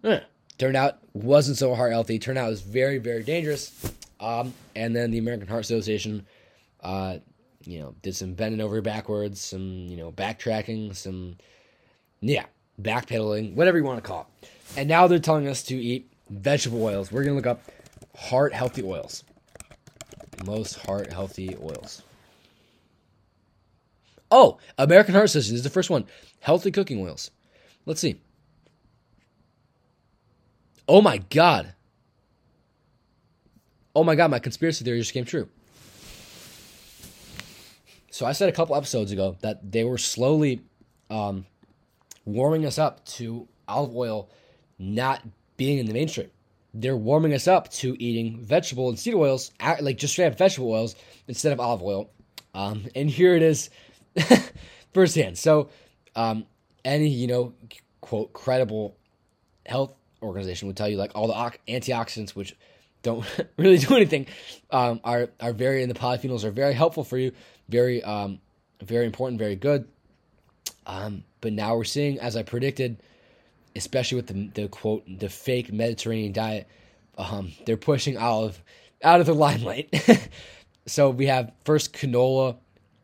eh, 0.04 0.20
turned 0.58 0.76
out 0.76 0.98
wasn't 1.12 1.56
so 1.56 1.74
heart 1.74 1.92
healthy. 1.92 2.18
Turned 2.18 2.38
out 2.38 2.48
it 2.48 2.50
was 2.50 2.62
very 2.62 2.98
very 2.98 3.22
dangerous. 3.22 3.92
Um, 4.20 4.52
and 4.74 4.94
then 4.96 5.12
the 5.12 5.18
American 5.18 5.46
Heart 5.46 5.60
Association, 5.60 6.26
uh, 6.82 7.18
you 7.64 7.78
know, 7.78 7.94
did 8.02 8.16
some 8.16 8.34
bending 8.34 8.60
over 8.60 8.80
backwards, 8.82 9.40
some 9.40 9.86
you 9.86 9.96
know 9.96 10.10
backtracking, 10.10 10.96
some 10.96 11.36
yeah 12.20 12.46
backpedaling, 12.80 13.54
whatever 13.54 13.78
you 13.78 13.84
want 13.84 14.02
to 14.02 14.08
call 14.08 14.28
it. 14.42 14.48
And 14.76 14.88
now 14.88 15.06
they're 15.06 15.18
telling 15.18 15.46
us 15.46 15.62
to 15.64 15.76
eat 15.76 16.10
vegetable 16.30 16.82
oils. 16.82 17.12
We're 17.12 17.22
gonna 17.22 17.36
look 17.36 17.46
up 17.46 17.62
heart 18.16 18.52
healthy 18.52 18.82
oils. 18.82 19.22
Most 20.44 20.78
heart 20.80 21.12
healthy 21.12 21.56
oils. 21.60 22.02
Oh, 24.30 24.58
American 24.76 25.14
Heart 25.14 25.26
Association 25.26 25.56
is 25.56 25.62
the 25.62 25.70
first 25.70 25.90
one. 25.90 26.04
Healthy 26.40 26.70
cooking 26.70 27.00
oils. 27.00 27.30
Let's 27.86 28.00
see. 28.00 28.20
Oh 30.86 31.00
my 31.00 31.18
god. 31.30 31.74
Oh 33.94 34.04
my 34.04 34.14
god, 34.14 34.30
my 34.30 34.38
conspiracy 34.38 34.84
theory 34.84 34.98
just 34.98 35.12
came 35.12 35.24
true. 35.24 35.48
So 38.10 38.26
I 38.26 38.32
said 38.32 38.48
a 38.48 38.52
couple 38.52 38.76
episodes 38.76 39.12
ago 39.12 39.36
that 39.40 39.70
they 39.70 39.84
were 39.84 39.98
slowly 39.98 40.62
um, 41.10 41.46
warming 42.24 42.66
us 42.66 42.78
up 42.78 43.04
to 43.06 43.48
olive 43.66 43.94
oil 43.94 44.28
not 44.78 45.22
being 45.56 45.78
in 45.78 45.86
the 45.86 45.92
mainstream 45.92 46.30
they're 46.74 46.96
warming 46.96 47.34
us 47.34 47.48
up 47.48 47.70
to 47.70 48.00
eating 48.02 48.40
vegetable 48.40 48.88
and 48.88 48.98
seed 48.98 49.14
oils, 49.14 49.52
like 49.80 49.98
just 49.98 50.12
straight 50.12 50.26
up 50.26 50.38
vegetable 50.38 50.70
oils 50.70 50.94
instead 51.26 51.52
of 51.52 51.60
olive 51.60 51.82
oil. 51.82 52.10
Um, 52.54 52.86
and 52.94 53.08
here 53.08 53.34
it 53.34 53.42
is 53.42 53.70
firsthand. 54.94 55.38
So, 55.38 55.70
um, 56.14 56.46
any, 56.84 57.08
you 57.08 57.26
know, 57.26 57.52
quote, 58.00 58.32
credible 58.32 58.96
health 59.66 59.94
organization 60.22 60.68
would 60.68 60.76
tell 60.76 60.88
you 60.88 60.96
like 60.96 61.12
all 61.14 61.26
the 61.26 61.34
antioxidants, 61.68 62.30
which 62.30 62.56
don't 63.02 63.24
really 63.56 63.78
do 63.78 63.94
anything, 63.94 64.26
um, 64.70 65.00
are, 65.04 65.28
are 65.40 65.52
very, 65.52 65.82
and 65.82 65.90
the 65.90 65.98
polyphenols 65.98 66.44
are 66.44 66.50
very 66.50 66.74
helpful 66.74 67.04
for 67.04 67.18
you, 67.18 67.32
very, 67.68 68.02
um, 68.02 68.40
very 68.82 69.06
important, 69.06 69.38
very 69.38 69.56
good. 69.56 69.86
Um, 70.86 71.24
but 71.40 71.52
now 71.52 71.76
we're 71.76 71.84
seeing, 71.84 72.18
as 72.18 72.36
I 72.36 72.42
predicted, 72.42 73.02
especially 73.76 74.16
with 74.16 74.26
the, 74.26 74.50
the 74.62 74.68
quote 74.68 75.04
the 75.18 75.28
fake 75.28 75.72
Mediterranean 75.72 76.32
diet, 76.32 76.66
um, 77.16 77.52
they're 77.66 77.76
pushing 77.76 78.16
olive 78.16 78.62
out 79.02 79.20
of 79.20 79.26
the 79.26 79.34
limelight. 79.46 79.94
so 80.86 81.10
we 81.10 81.26
have 81.26 81.52
first 81.64 81.92
canola, 81.92 82.56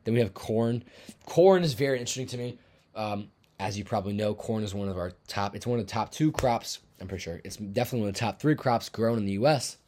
then 0.05 0.14
we 0.14 0.20
have 0.20 0.35
corn. 0.35 0.85
Corn 1.27 1.62
is 1.62 1.74
very 1.74 1.98
interesting 1.98 2.27
to 2.29 2.38
me. 2.38 2.59
Um, 2.94 3.29
as 3.59 3.79
you 3.79 3.85
probably 3.85 4.12
know, 4.12 4.35
corn 4.35 4.62
is 4.62 4.74
one 4.74 4.88
of 4.88 4.98
our 4.98 5.12
top. 5.27 5.55
It's 5.55 5.66
one 5.66 5.79
of 5.79 5.87
the 5.87 5.92
top 5.92 6.11
two 6.11 6.33
crops. 6.33 6.81
I'm 7.00 7.09
pretty 7.09 7.22
sure 7.22 7.40
it's 7.44 7.57
definitely 7.57 8.00
one 8.00 8.09
of 8.09 8.14
the 8.14 8.20
top 8.20 8.40
three 8.40 8.55
crops 8.55 8.88
grown 8.88 9.18
in 9.18 9.24
the 9.24 9.33
U.S. 9.33 9.79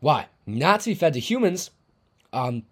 Why? 0.00 0.26
Not 0.46 0.80
to 0.80 0.90
be 0.90 0.94
fed 0.94 1.12
to 1.14 1.20
humans, 1.20 1.70
um, 2.32 2.62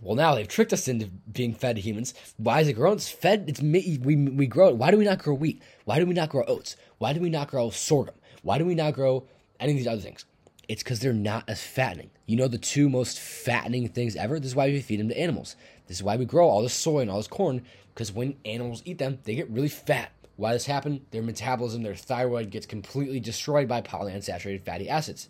well, 0.00 0.14
now 0.14 0.34
they've 0.34 0.48
tricked 0.48 0.72
us 0.72 0.88
into 0.88 1.06
being 1.06 1.54
fed 1.54 1.76
to 1.76 1.82
humans. 1.82 2.14
Why 2.36 2.60
is 2.60 2.68
it 2.68 2.74
grown? 2.74 2.94
It's 2.94 3.08
fed. 3.08 3.44
It's 3.48 3.60
we 3.60 3.98
we 3.98 4.46
grow 4.46 4.68
it. 4.68 4.76
Why 4.76 4.90
do 4.90 4.98
we 4.98 5.04
not 5.04 5.18
grow 5.18 5.34
wheat? 5.34 5.62
Why 5.84 5.98
do 5.98 6.06
we 6.06 6.14
not 6.14 6.28
grow 6.28 6.44
oats? 6.46 6.76
Why 6.98 7.12
do 7.12 7.20
we 7.20 7.30
not 7.30 7.48
grow 7.48 7.70
sorghum? 7.70 8.14
Why 8.42 8.58
do 8.58 8.64
we 8.64 8.74
not 8.74 8.94
grow 8.94 9.26
any 9.58 9.72
of 9.72 9.78
these 9.78 9.86
other 9.86 10.00
things? 10.00 10.24
It's 10.68 10.82
because 10.82 11.00
they're 11.00 11.12
not 11.12 11.48
as 11.48 11.62
fattening. 11.62 12.10
You 12.26 12.36
know 12.36 12.48
the 12.48 12.58
two 12.58 12.88
most 12.88 13.18
fattening 13.18 13.88
things 13.88 14.14
ever. 14.16 14.38
This 14.38 14.50
is 14.50 14.56
why 14.56 14.68
we 14.68 14.80
feed 14.80 15.00
them 15.00 15.08
to 15.08 15.18
animals. 15.18 15.56
This 15.86 15.96
is 15.96 16.02
why 16.02 16.16
we 16.16 16.26
grow 16.26 16.46
all 16.46 16.62
this 16.62 16.74
soy 16.74 17.00
and 17.00 17.10
all 17.10 17.16
this 17.16 17.26
corn. 17.26 17.62
Because 17.94 18.12
when 18.12 18.36
animals 18.44 18.82
eat 18.84 18.98
them, 18.98 19.18
they 19.24 19.34
get 19.34 19.50
really 19.50 19.68
fat. 19.68 20.12
Why 20.36 20.52
this 20.52 20.66
happen? 20.66 21.06
Their 21.10 21.22
metabolism, 21.22 21.82
their 21.82 21.96
thyroid 21.96 22.50
gets 22.50 22.66
completely 22.66 23.18
destroyed 23.18 23.66
by 23.66 23.80
polyunsaturated 23.80 24.62
fatty 24.62 24.88
acids 24.88 25.28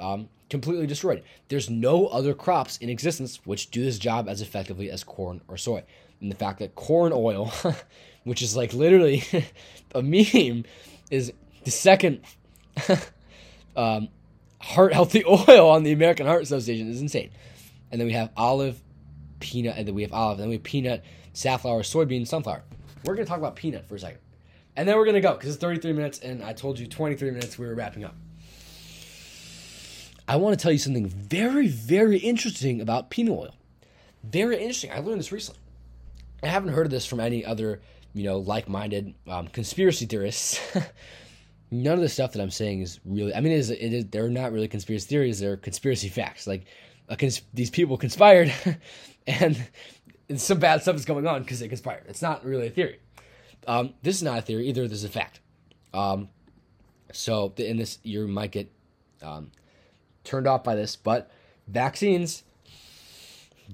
um, 0.00 0.28
completely 0.48 0.86
destroyed. 0.86 1.22
There's 1.48 1.70
no 1.70 2.06
other 2.08 2.34
crops 2.34 2.76
in 2.78 2.90
existence 2.90 3.40
which 3.44 3.70
do 3.70 3.84
this 3.84 3.98
job 3.98 4.28
as 4.28 4.42
effectively 4.42 4.90
as 4.90 5.04
corn 5.04 5.40
or 5.48 5.56
soy. 5.56 5.84
And 6.20 6.30
the 6.30 6.36
fact 6.36 6.58
that 6.58 6.74
corn 6.74 7.12
oil, 7.14 7.52
which 8.24 8.42
is 8.42 8.56
like 8.56 8.74
literally 8.74 9.22
a 9.94 10.02
meme, 10.02 10.64
is 11.10 11.32
the 11.64 11.70
second 11.70 12.20
um, 13.76 14.08
heart 14.60 14.92
healthy 14.92 15.24
oil 15.24 15.70
on 15.70 15.82
the 15.84 15.92
American 15.92 16.26
Heart 16.26 16.42
Association 16.42 16.90
is 16.90 17.00
insane. 17.00 17.30
And 17.90 18.00
then 18.00 18.06
we 18.06 18.12
have 18.12 18.30
olive, 18.36 18.80
peanut, 19.40 19.76
and 19.76 19.86
then 19.86 19.94
we 19.94 20.02
have 20.02 20.12
olive, 20.12 20.38
and 20.38 20.42
then 20.42 20.48
we 20.48 20.56
have 20.56 20.62
peanut, 20.62 21.04
safflower, 21.32 21.82
soybean, 21.82 22.26
sunflower. 22.26 22.62
We're 23.04 23.14
gonna 23.14 23.26
talk 23.26 23.38
about 23.38 23.56
peanut 23.56 23.86
for 23.86 23.94
a 23.94 23.98
second. 23.98 24.20
And 24.76 24.88
then 24.88 24.96
we're 24.96 25.06
gonna 25.06 25.20
go 25.20 25.34
because 25.34 25.50
it's 25.50 25.60
33 25.60 25.92
minutes, 25.92 26.20
and 26.20 26.42
I 26.42 26.52
told 26.52 26.78
you 26.78 26.86
23 26.86 27.30
minutes 27.30 27.58
we 27.58 27.66
were 27.66 27.74
wrapping 27.74 28.04
up. 28.04 28.14
I 30.30 30.36
want 30.36 30.56
to 30.56 30.62
tell 30.62 30.70
you 30.70 30.78
something 30.78 31.08
very, 31.08 31.66
very 31.66 32.18
interesting 32.18 32.80
about 32.80 33.10
peanut 33.10 33.36
oil. 33.36 33.54
Very 34.22 34.58
interesting. 34.58 34.92
I 34.92 35.00
learned 35.00 35.18
this 35.18 35.32
recently. 35.32 35.60
I 36.40 36.46
haven't 36.46 36.72
heard 36.72 36.86
of 36.86 36.92
this 36.92 37.04
from 37.04 37.18
any 37.18 37.44
other, 37.44 37.80
you 38.14 38.22
know, 38.22 38.38
like-minded 38.38 39.12
um, 39.26 39.48
conspiracy 39.48 40.06
theorists. 40.06 40.60
None 41.72 41.94
of 41.94 42.00
the 42.00 42.08
stuff 42.08 42.30
that 42.30 42.40
I'm 42.40 42.52
saying 42.52 42.80
is 42.80 43.00
really. 43.04 43.34
I 43.34 43.40
mean, 43.40 43.50
it 43.50 43.58
is, 43.58 43.70
it 43.70 43.92
is, 43.92 44.04
they're 44.06 44.28
not 44.28 44.52
really 44.52 44.68
conspiracy 44.68 45.08
theories. 45.08 45.40
They're 45.40 45.56
conspiracy 45.56 46.08
facts. 46.08 46.46
Like, 46.46 46.64
cons- 47.18 47.42
these 47.52 47.70
people 47.70 47.96
conspired, 47.96 48.54
and 49.26 49.60
some 50.36 50.60
bad 50.60 50.82
stuff 50.82 50.94
is 50.94 51.04
going 51.04 51.26
on 51.26 51.42
because 51.42 51.58
they 51.58 51.66
conspired. 51.66 52.04
It's 52.06 52.22
not 52.22 52.44
really 52.44 52.68
a 52.68 52.70
theory. 52.70 53.00
Um, 53.66 53.94
this 54.02 54.14
is 54.14 54.22
not 54.22 54.38
a 54.38 54.42
theory 54.42 54.68
either. 54.68 54.86
This 54.86 54.98
is 54.98 55.04
a 55.04 55.08
fact. 55.08 55.40
Um, 55.92 56.28
so 57.12 57.52
in 57.56 57.78
this, 57.78 57.98
you 58.04 58.28
might 58.28 58.52
get 58.52 58.70
um, 59.22 59.50
turned 60.24 60.46
off 60.46 60.64
by 60.64 60.74
this, 60.74 60.96
but 60.96 61.30
vaccines 61.68 62.42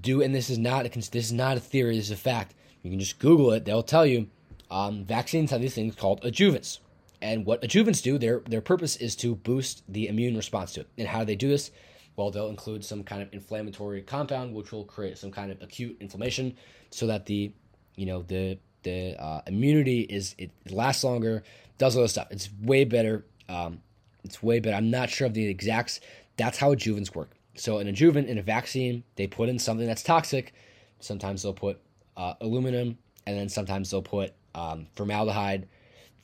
do, 0.00 0.22
and 0.22 0.34
this 0.34 0.50
is 0.50 0.58
not 0.58 0.86
a, 0.86 0.88
this 0.88 1.26
is 1.26 1.32
not 1.32 1.56
a 1.56 1.60
theory. 1.60 1.96
This 1.96 2.06
is 2.06 2.10
a 2.12 2.16
fact. 2.16 2.54
You 2.82 2.90
can 2.90 3.00
just 3.00 3.18
Google 3.18 3.52
it; 3.52 3.64
they'll 3.64 3.82
tell 3.82 4.06
you. 4.06 4.28
Um, 4.68 5.04
vaccines 5.04 5.52
have 5.52 5.60
these 5.60 5.74
things 5.74 5.94
called 5.94 6.22
adjuvants, 6.22 6.80
and 7.22 7.46
what 7.46 7.62
adjuvants 7.62 8.02
do, 8.02 8.18
their 8.18 8.40
their 8.40 8.60
purpose 8.60 8.96
is 8.96 9.14
to 9.16 9.36
boost 9.36 9.82
the 9.88 10.08
immune 10.08 10.36
response 10.36 10.72
to 10.72 10.80
it. 10.80 10.88
And 10.98 11.08
how 11.08 11.20
do 11.20 11.24
they 11.26 11.36
do 11.36 11.48
this? 11.48 11.70
Well, 12.16 12.30
they'll 12.30 12.48
include 12.48 12.84
some 12.84 13.04
kind 13.04 13.22
of 13.22 13.32
inflammatory 13.32 14.02
compound, 14.02 14.54
which 14.54 14.72
will 14.72 14.84
create 14.84 15.18
some 15.18 15.30
kind 15.30 15.52
of 15.52 15.62
acute 15.62 15.96
inflammation, 16.00 16.56
so 16.90 17.06
that 17.06 17.26
the 17.26 17.52
you 17.94 18.06
know 18.06 18.22
the 18.22 18.58
the 18.82 19.20
uh, 19.20 19.42
immunity 19.46 20.02
is 20.02 20.34
it 20.38 20.50
lasts 20.70 21.04
longer, 21.04 21.42
does 21.78 21.96
all 21.96 22.02
this 22.02 22.12
stuff. 22.12 22.28
It's 22.30 22.48
way 22.62 22.84
better. 22.84 23.24
Um, 23.48 23.82
it's 24.24 24.42
way 24.42 24.60
better. 24.60 24.76
I'm 24.76 24.90
not 24.90 25.10
sure 25.10 25.26
of 25.26 25.34
the 25.34 25.46
exacts. 25.46 26.00
That's 26.36 26.58
how 26.58 26.74
adjuvants 26.74 27.14
work. 27.14 27.30
So, 27.54 27.78
an 27.78 27.88
adjuvant 27.88 28.28
in 28.28 28.38
a 28.38 28.42
vaccine, 28.42 29.04
they 29.16 29.26
put 29.26 29.48
in 29.48 29.58
something 29.58 29.86
that's 29.86 30.02
toxic. 30.02 30.52
Sometimes 31.00 31.42
they'll 31.42 31.54
put 31.54 31.80
uh, 32.16 32.34
aluminum, 32.40 32.98
and 33.26 33.36
then 33.36 33.48
sometimes 33.48 33.90
they'll 33.90 34.02
put 34.02 34.32
um, 34.54 34.86
formaldehyde, 34.94 35.68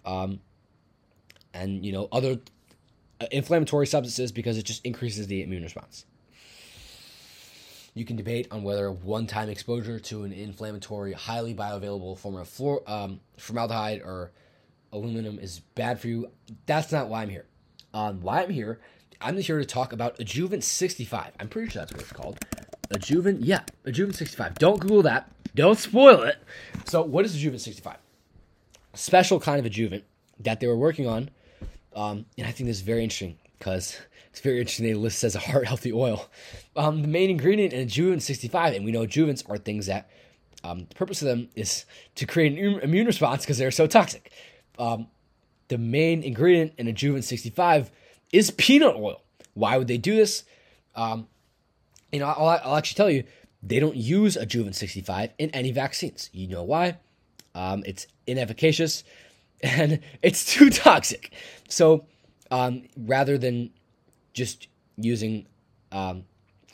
um, 0.04 0.40
and 1.54 1.84
you 1.84 1.92
know 1.92 2.08
other 2.12 2.38
uh, 3.20 3.26
inflammatory 3.30 3.86
substances 3.86 4.32
because 4.32 4.58
it 4.58 4.64
just 4.64 4.84
increases 4.84 5.26
the 5.26 5.42
immune 5.42 5.62
response. 5.62 6.04
You 7.94 8.06
can 8.06 8.16
debate 8.16 8.48
on 8.50 8.62
whether 8.62 8.90
one 8.90 9.26
time 9.26 9.50
exposure 9.50 9.98
to 10.00 10.24
an 10.24 10.32
inflammatory, 10.32 11.12
highly 11.12 11.54
bioavailable 11.54 12.18
form 12.18 12.36
of 12.36 12.48
fluor, 12.48 12.88
um, 12.88 13.20
formaldehyde 13.36 14.00
or 14.02 14.32
aluminum 14.92 15.38
is 15.38 15.60
bad 15.74 16.00
for 16.00 16.08
you. 16.08 16.30
That's 16.66 16.90
not 16.90 17.08
why 17.08 17.22
I'm 17.22 17.28
here. 17.28 17.46
Um, 17.92 18.20
why 18.22 18.42
I'm 18.42 18.50
here, 18.50 18.80
I'm 19.22 19.38
here 19.38 19.58
to 19.58 19.64
talk 19.64 19.92
about 19.92 20.18
Adjuvant 20.18 20.64
65. 20.64 21.32
I'm 21.38 21.48
pretty 21.48 21.70
sure 21.70 21.80
that's 21.80 21.92
what 21.92 22.02
it's 22.02 22.12
called. 22.12 22.38
Adjuvant, 22.90 23.42
yeah, 23.42 23.60
Adjuvant 23.84 24.16
65. 24.16 24.58
Don't 24.58 24.80
Google 24.80 25.02
that. 25.02 25.30
Don't 25.54 25.78
spoil 25.78 26.22
it. 26.22 26.36
So, 26.84 27.02
what 27.02 27.24
is 27.24 27.34
Adjuvant 27.34 27.60
65? 27.60 27.96
A 28.92 28.96
special 28.96 29.40
kind 29.40 29.58
of 29.58 29.64
adjuvant 29.64 30.04
that 30.40 30.60
they 30.60 30.66
were 30.66 30.76
working 30.76 31.06
on. 31.06 31.30
Um, 31.94 32.26
and 32.36 32.46
I 32.46 32.50
think 32.50 32.68
this 32.68 32.78
is 32.78 32.82
very 32.82 33.02
interesting 33.02 33.38
because 33.58 33.98
it's 34.30 34.40
very 34.40 34.58
interesting 34.58 34.86
they 34.86 34.94
list 34.94 35.22
as 35.24 35.34
a 35.34 35.38
heart 35.38 35.66
healthy 35.66 35.92
oil. 35.92 36.28
Um, 36.76 37.02
the 37.02 37.08
main 37.08 37.30
ingredient 37.30 37.72
in 37.72 37.80
Adjuvant 37.80 38.22
65, 38.22 38.74
and 38.74 38.84
we 38.84 38.92
know 38.92 39.06
adjuvants 39.06 39.48
are 39.48 39.58
things 39.58 39.86
that 39.86 40.10
um, 40.64 40.86
the 40.88 40.94
purpose 40.94 41.22
of 41.22 41.28
them 41.28 41.48
is 41.54 41.84
to 42.14 42.26
create 42.26 42.58
an 42.58 42.80
immune 42.80 43.06
response 43.06 43.42
because 43.42 43.58
they're 43.58 43.70
so 43.70 43.86
toxic. 43.86 44.32
Um, 44.78 45.08
the 45.68 45.78
main 45.78 46.22
ingredient 46.22 46.74
in 46.78 46.86
Adjuvant 46.86 47.24
65 47.24 47.90
is 48.32 48.50
peanut 48.50 48.96
oil. 48.96 49.22
Why 49.54 49.76
would 49.76 49.88
they 49.88 49.98
do 49.98 50.16
this? 50.16 50.44
Um, 50.94 51.28
you 52.10 52.18
know, 52.18 52.26
I'll, 52.26 52.60
I'll, 52.64 52.76
actually 52.76 52.96
tell 52.96 53.10
you, 53.10 53.24
they 53.62 53.78
don't 53.78 53.96
use 53.96 54.36
a 54.36 54.42
Adjuvant 54.42 54.74
65 54.74 55.30
in 55.38 55.50
any 55.50 55.70
vaccines. 55.70 56.28
You 56.32 56.48
know 56.48 56.62
why? 56.62 56.98
Um, 57.54 57.82
it's 57.86 58.06
inefficacious 58.26 59.04
and 59.62 60.00
it's 60.22 60.44
too 60.44 60.70
toxic. 60.70 61.32
So 61.68 62.06
um, 62.50 62.82
rather 62.96 63.38
than 63.38 63.70
just 64.32 64.68
using 64.96 65.46
um, 65.90 66.24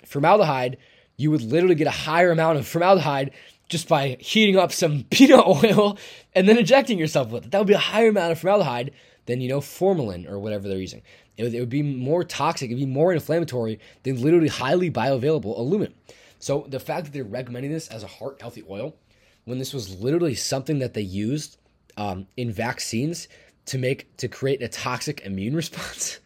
formaldehyde, 0.04 0.78
you 1.16 1.30
would 1.30 1.42
literally 1.42 1.74
get 1.74 1.86
a 1.86 1.90
higher 1.90 2.30
amount 2.30 2.58
of 2.58 2.66
formaldehyde 2.66 3.32
just 3.68 3.88
by 3.88 4.16
heating 4.20 4.56
up 4.56 4.72
some 4.72 5.04
peanut 5.10 5.46
oil 5.46 5.98
and 6.34 6.48
then 6.48 6.58
injecting 6.58 6.98
yourself 6.98 7.30
with 7.30 7.46
it. 7.46 7.50
That 7.50 7.58
would 7.58 7.66
be 7.66 7.74
a 7.74 7.78
higher 7.78 8.08
amount 8.08 8.32
of 8.32 8.38
formaldehyde 8.40 8.92
than, 9.26 9.40
you 9.40 9.48
know, 9.48 9.60
formalin 9.60 10.26
or 10.26 10.38
whatever 10.38 10.68
they're 10.68 10.78
using. 10.78 11.02
It 11.38 11.44
would, 11.44 11.54
it 11.54 11.60
would 11.60 11.70
be 11.70 11.82
more 11.82 12.24
toxic, 12.24 12.70
it 12.70 12.74
would 12.74 12.80
be 12.80 12.86
more 12.86 13.12
inflammatory 13.12 13.78
than 14.02 14.20
literally 14.20 14.48
highly 14.48 14.90
bioavailable 14.90 15.56
aluminum. 15.56 15.94
So 16.40 16.66
the 16.68 16.80
fact 16.80 17.04
that 17.04 17.12
they're 17.12 17.24
recommending 17.24 17.72
this 17.72 17.88
as 17.88 18.02
a 18.02 18.08
heart 18.08 18.38
healthy 18.40 18.64
oil, 18.68 18.96
when 19.44 19.58
this 19.58 19.72
was 19.72 20.00
literally 20.00 20.34
something 20.34 20.80
that 20.80 20.94
they 20.94 21.00
used 21.00 21.56
um, 21.96 22.26
in 22.36 22.52
vaccines 22.52 23.28
to 23.66 23.78
make 23.78 24.14
to 24.18 24.28
create 24.28 24.62
a 24.62 24.68
toxic 24.68 25.20
immune 25.24 25.54
response, 25.62 26.18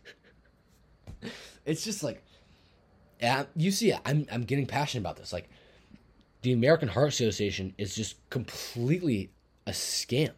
it's 1.67 1.85
just 1.85 2.03
like, 2.03 2.23
yeah, 3.21 3.45
you 3.55 3.71
see, 3.71 3.95
I'm 4.05 4.27
I'm 4.33 4.45
getting 4.45 4.67
passionate 4.67 5.03
about 5.03 5.17
this. 5.17 5.33
Like, 5.33 5.49
the 6.41 6.53
American 6.53 6.89
Heart 6.89 7.09
Association 7.09 7.75
is 7.77 7.95
just 7.95 8.17
completely 8.31 9.31
a 9.67 9.71
scam. 9.73 10.33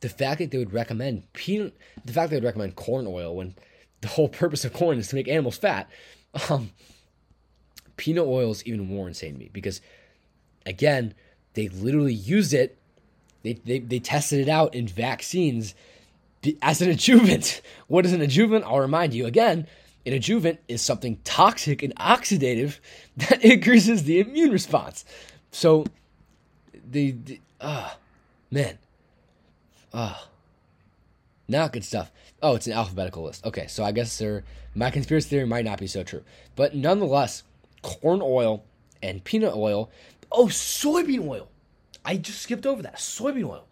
The 0.00 0.08
fact 0.08 0.40
that 0.40 0.50
they 0.50 0.58
would 0.58 0.72
recommend 0.72 1.30
peanut, 1.34 1.76
the 2.04 2.12
fact 2.12 2.30
they 2.30 2.36
would 2.36 2.44
recommend 2.44 2.76
corn 2.76 3.06
oil 3.06 3.36
when 3.36 3.54
the 4.06 4.12
whole 4.12 4.28
purpose 4.28 4.64
of 4.64 4.72
corn 4.72 4.98
is 4.98 5.08
to 5.08 5.16
make 5.16 5.26
animals 5.26 5.58
fat, 5.58 5.90
um, 6.48 6.70
peanut 7.96 8.24
oil 8.24 8.52
is 8.52 8.64
even 8.64 8.86
more 8.86 9.08
insane 9.08 9.32
to 9.32 9.38
me 9.38 9.50
because, 9.52 9.80
again, 10.64 11.12
they 11.54 11.68
literally 11.68 12.14
used 12.14 12.54
it. 12.54 12.78
They, 13.42 13.54
they, 13.54 13.80
they 13.80 13.98
tested 13.98 14.38
it 14.38 14.48
out 14.48 14.76
in 14.76 14.86
vaccines 14.86 15.74
as 16.62 16.80
an 16.80 16.90
adjuvant. 16.96 17.60
What 17.88 18.06
is 18.06 18.12
an 18.12 18.20
adjuvant? 18.20 18.64
I'll 18.64 18.78
remind 18.78 19.12
you 19.12 19.26
again. 19.26 19.66
An 20.04 20.12
adjuvant 20.12 20.60
is 20.68 20.82
something 20.82 21.18
toxic 21.24 21.82
and 21.82 21.92
oxidative 21.96 22.78
that 23.16 23.44
increases 23.44 24.04
the 24.04 24.20
immune 24.20 24.52
response. 24.52 25.04
So, 25.50 25.84
the, 26.88 27.16
ah, 27.60 27.94
uh, 27.94 27.96
man, 28.52 28.78
ah, 29.92 30.22
uh, 30.22 30.26
not 31.48 31.72
good 31.72 31.84
stuff. 31.84 32.12
Oh, 32.42 32.54
it's 32.54 32.66
an 32.66 32.74
alphabetical 32.74 33.22
list. 33.24 33.44
Okay, 33.46 33.66
so 33.66 33.82
I 33.82 33.92
guess 33.92 34.22
my 34.74 34.90
conspiracy 34.90 35.28
theory 35.28 35.46
might 35.46 35.64
not 35.64 35.78
be 35.78 35.86
so 35.86 36.02
true, 36.02 36.22
but 36.54 36.74
nonetheless, 36.74 37.42
corn 37.82 38.20
oil 38.22 38.64
and 39.02 39.24
peanut 39.24 39.54
oil. 39.54 39.90
Oh, 40.30 40.46
soybean 40.46 41.26
oil. 41.26 41.48
I 42.04 42.16
just 42.16 42.42
skipped 42.42 42.66
over 42.66 42.82
that. 42.82 42.96
Soybean 42.96 43.48
oil. 43.48 43.66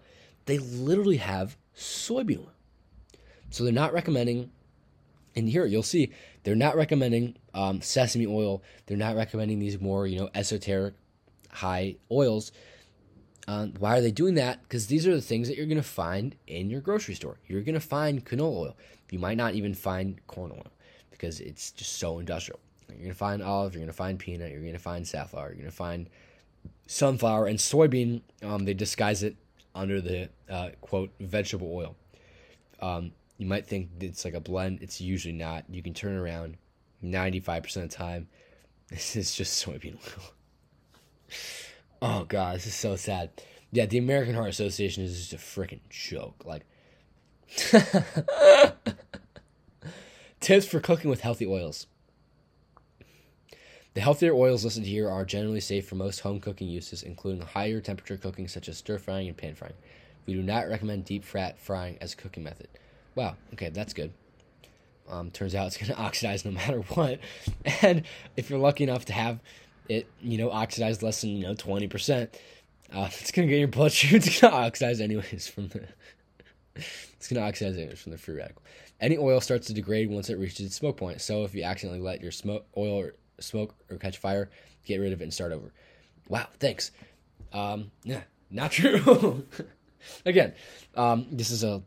They 0.46 0.58
literally 0.58 1.18
have 1.18 1.56
soybean 1.76 2.38
oil. 2.38 2.52
So 3.50 3.64
they're 3.64 3.72
not 3.72 3.92
recommending, 3.92 4.50
and 5.36 5.48
here 5.48 5.66
you'll 5.66 5.82
see, 5.82 6.12
they're 6.42 6.54
not 6.54 6.76
recommending 6.76 7.36
um, 7.54 7.80
sesame 7.80 8.26
oil. 8.26 8.62
They're 8.86 8.96
not 8.96 9.16
recommending 9.16 9.58
these 9.58 9.80
more, 9.80 10.06
you 10.06 10.18
know, 10.18 10.30
esoteric 10.34 10.94
high 11.50 11.96
oils. 12.10 12.50
Uh, 13.46 13.66
why 13.78 13.98
are 13.98 14.00
they 14.00 14.10
doing 14.10 14.34
that? 14.34 14.62
Because 14.62 14.86
these 14.86 15.06
are 15.06 15.14
the 15.14 15.20
things 15.20 15.48
that 15.48 15.56
you're 15.56 15.66
going 15.66 15.76
to 15.76 15.82
find 15.82 16.34
in 16.46 16.70
your 16.70 16.80
grocery 16.80 17.14
store. 17.14 17.38
You're 17.46 17.62
going 17.62 17.74
to 17.74 17.80
find 17.80 18.24
canola 18.24 18.56
oil. 18.56 18.76
You 19.10 19.18
might 19.18 19.36
not 19.36 19.54
even 19.54 19.74
find 19.74 20.20
corn 20.26 20.52
oil 20.52 20.66
because 21.10 21.40
it's 21.40 21.70
just 21.70 21.98
so 21.98 22.18
industrial. 22.18 22.58
You're 22.88 22.98
going 22.98 23.10
to 23.10 23.16
find 23.16 23.42
olive. 23.42 23.74
You're 23.74 23.80
going 23.80 23.88
to 23.88 23.92
find 23.92 24.18
peanut. 24.18 24.50
You're 24.50 24.60
going 24.60 24.72
to 24.72 24.78
find 24.78 25.06
safflower. 25.06 25.48
You're 25.48 25.56
going 25.56 25.66
to 25.66 25.76
find 25.76 26.08
sunflower 26.86 27.46
and 27.46 27.58
soybean. 27.58 28.22
Um, 28.42 28.64
they 28.64 28.74
disguise 28.74 29.22
it 29.22 29.36
under 29.74 30.00
the 30.00 30.30
uh, 30.48 30.70
quote 30.80 31.10
vegetable 31.20 31.74
oil. 31.74 31.96
Um, 32.80 33.12
you 33.38 33.46
might 33.46 33.66
think 33.66 33.90
it's 34.00 34.24
like 34.24 34.34
a 34.34 34.40
blend. 34.40 34.78
It's 34.82 35.00
usually 35.00 35.34
not. 35.34 35.64
You 35.68 35.82
can 35.82 35.94
turn 35.94 36.16
around 36.16 36.56
95% 37.02 37.76
of 37.76 37.82
the 37.82 37.88
time. 37.88 38.28
This 38.90 39.16
is 39.16 39.34
just 39.34 39.66
soybean 39.66 39.94
oil. 39.94 40.32
Oh 42.06 42.26
god, 42.26 42.56
this 42.56 42.66
is 42.66 42.74
so 42.74 42.96
sad. 42.96 43.30
Yeah, 43.72 43.86
the 43.86 43.96
American 43.96 44.34
Heart 44.34 44.50
Association 44.50 45.02
is 45.04 45.18
just 45.18 45.32
a 45.32 45.38
freaking 45.38 45.80
joke. 45.88 46.44
Like 46.44 46.66
tips 50.40 50.66
for 50.66 50.80
cooking 50.80 51.08
with 51.08 51.22
healthy 51.22 51.46
oils. 51.46 51.86
The 53.94 54.02
healthier 54.02 54.34
oils 54.34 54.64
listed 54.64 54.84
here 54.84 55.08
are 55.08 55.24
generally 55.24 55.60
safe 55.60 55.88
for 55.88 55.94
most 55.94 56.20
home 56.20 56.40
cooking 56.40 56.68
uses, 56.68 57.02
including 57.02 57.40
higher 57.40 57.80
temperature 57.80 58.18
cooking 58.18 58.48
such 58.48 58.68
as 58.68 58.76
stir 58.76 58.98
frying 58.98 59.28
and 59.28 59.36
pan 59.36 59.54
frying. 59.54 59.72
We 60.26 60.34
do 60.34 60.42
not 60.42 60.68
recommend 60.68 61.06
deep 61.06 61.24
fat 61.24 61.58
frying 61.58 61.96
as 62.02 62.12
a 62.12 62.16
cooking 62.16 62.42
method. 62.42 62.68
Wow, 63.14 63.36
okay, 63.54 63.70
that's 63.70 63.94
good. 63.94 64.12
Um, 65.08 65.30
turns 65.30 65.54
out 65.54 65.68
it's 65.68 65.78
going 65.78 65.90
to 65.96 65.98
oxidize 65.98 66.44
no 66.44 66.50
matter 66.50 66.80
what. 66.80 67.20
And 67.80 68.02
if 68.36 68.50
you're 68.50 68.58
lucky 68.58 68.84
enough 68.84 69.06
to 69.06 69.14
have 69.14 69.40
it 69.88 70.06
you 70.20 70.38
know 70.38 70.50
oxidized 70.50 71.02
less 71.02 71.20
than 71.20 71.30
you 71.30 71.42
know 71.46 71.54
twenty 71.54 71.88
percent, 71.88 72.38
uh, 72.92 73.08
it's 73.20 73.30
gonna 73.30 73.48
get 73.48 73.58
your 73.58 73.68
bloodstream. 73.68 74.14
It's 74.22 74.40
gonna 74.40 74.54
oxidize 74.54 75.00
anyways 75.00 75.48
from 75.48 75.68
the. 75.68 75.84
it's 76.74 77.28
gonna 77.28 77.46
oxidize 77.46 77.76
anyways 77.76 78.00
from 78.00 78.12
the 78.12 78.18
free 78.18 78.34
radical. 78.34 78.62
Any 79.00 79.18
oil 79.18 79.40
starts 79.40 79.66
to 79.66 79.74
degrade 79.74 80.10
once 80.10 80.30
it 80.30 80.38
reaches 80.38 80.66
its 80.66 80.76
smoke 80.76 80.96
point. 80.96 81.20
So 81.20 81.44
if 81.44 81.54
you 81.54 81.64
accidentally 81.64 82.00
let 82.00 82.22
your 82.22 82.32
smoke 82.32 82.66
oil 82.76 83.00
or 83.00 83.14
smoke 83.40 83.74
or 83.90 83.96
catch 83.96 84.18
fire, 84.18 84.50
get 84.84 84.98
rid 84.98 85.12
of 85.12 85.20
it 85.20 85.24
and 85.24 85.34
start 85.34 85.52
over. 85.52 85.72
Wow, 86.28 86.46
thanks. 86.58 86.90
Um, 87.52 87.90
yeah, 88.02 88.22
not 88.50 88.70
true. 88.72 89.44
Again, 90.24 90.54
um, 90.94 91.26
this 91.30 91.50
is 91.50 91.64
a 91.64 91.82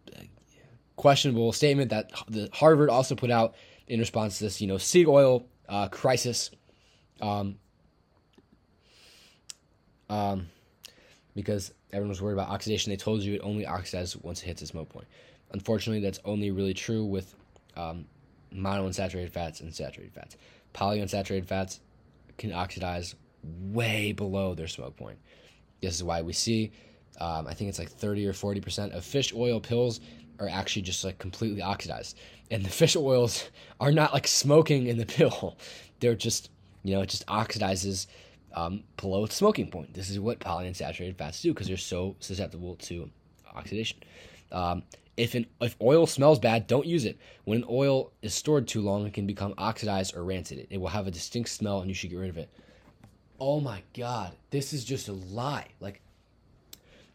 questionable 0.96 1.52
statement 1.54 1.92
that 1.92 2.12
the 2.28 2.50
Harvard 2.52 2.90
also 2.90 3.16
put 3.16 3.32
out 3.32 3.56
in 3.88 4.00
response 4.00 4.40
to 4.40 4.46
this, 4.46 4.60
you 4.60 4.68
know, 4.68 4.78
seed 4.78 5.08
oil 5.08 5.46
uh, 5.70 5.88
crisis. 5.88 6.52
Um, 7.22 7.58
um, 10.10 10.48
because 11.36 11.74
everyone 11.92 12.10
was 12.10 12.22
worried 12.22 12.34
about 12.34 12.50
oxidation. 12.50 12.90
They 12.90 12.98
told 12.98 13.22
you 13.22 13.36
it 13.36 13.42
only 13.44 13.66
oxidizes 13.66 14.22
once 14.24 14.42
it 14.42 14.46
hits 14.46 14.62
its 14.62 14.72
smoke 14.72 14.90
point. 14.90 15.08
Unfortunately, 15.52 16.02
that's 16.02 16.20
only 16.26 16.52
really 16.52 16.74
true 16.74 17.06
with 17.06 17.36
um, 17.76 18.06
monounsaturated 18.54 19.32
fats 19.32 19.62
and 19.62 19.74
saturated 19.74 20.14
fats. 20.14 20.38
Polyunsaturated 20.74 21.46
fats 21.46 21.80
can 22.38 22.52
oxidize 22.52 23.16
way 23.44 24.12
below 24.12 24.54
their 24.54 24.68
smoke 24.68 24.96
point. 24.98 25.18
This 25.82 25.96
is 25.96 26.04
why 26.04 26.22
we 26.22 26.34
see, 26.34 26.72
um, 27.20 27.48
I 27.48 27.54
think 27.54 27.70
it's 27.70 27.80
like 27.80 27.90
30 27.90 28.28
or 28.28 28.34
40% 28.34 28.96
of 28.96 29.06
fish 29.06 29.34
oil 29.34 29.60
pills 29.60 30.00
are 30.40 30.50
actually 30.50 30.82
just 30.84 31.04
like 31.04 31.18
completely 31.18 31.62
oxidized. 31.62 32.18
And 32.52 32.64
the 32.64 32.70
fish 32.70 32.96
oils 32.96 33.50
are 33.80 33.92
not 33.92 34.14
like 34.14 34.28
smoking 34.28 34.88
in 34.88 34.98
the 34.98 35.06
pill, 35.06 35.58
they're 36.00 36.16
just, 36.16 36.50
you 36.84 36.96
know, 36.96 37.02
it 37.02 37.10
just 37.10 37.26
oxidizes 37.28 38.08
um, 38.58 38.84
below 39.00 39.24
its 39.26 39.36
smoking 39.36 39.70
point. 39.70 39.94
This 39.94 40.10
is 40.10 40.20
what 40.20 40.40
polyunsaturated 40.40 41.16
fats 41.16 41.42
do 41.42 41.54
because 41.54 41.68
they're 41.68 41.78
so 41.78 42.16
susceptible 42.20 42.76
to 42.76 43.10
oxidation. 43.56 44.00
Um, 44.52 44.82
if 45.16 45.36
an 45.36 45.46
if 45.62 45.76
oil 45.82 46.08
smells 46.08 46.40
bad, 46.40 46.66
don't 46.66 46.86
use 46.86 47.06
it. 47.06 47.20
When 47.46 47.60
an 47.60 47.66
oil 47.70 48.12
is 48.24 48.34
stored 48.34 48.68
too 48.68 48.82
long, 48.82 49.06
it 49.06 49.14
can 49.14 49.28
become 49.28 49.54
oxidized 49.60 50.16
or 50.16 50.24
rancid. 50.24 50.68
It 50.72 50.80
will 50.80 50.88
have 50.88 51.06
a 51.06 51.12
distinct 51.12 51.50
smell, 51.50 51.82
and 51.82 51.90
you 51.90 51.94
should 51.94 52.10
get 52.10 52.18
rid 52.18 52.30
of 52.30 52.38
it. 52.38 52.50
Oh 53.40 53.60
my 53.60 53.84
god, 53.96 54.34
this 54.50 54.74
is 54.74 54.84
just 54.84 55.08
a 55.08 55.14
lie. 55.14 55.68
Like 55.80 56.02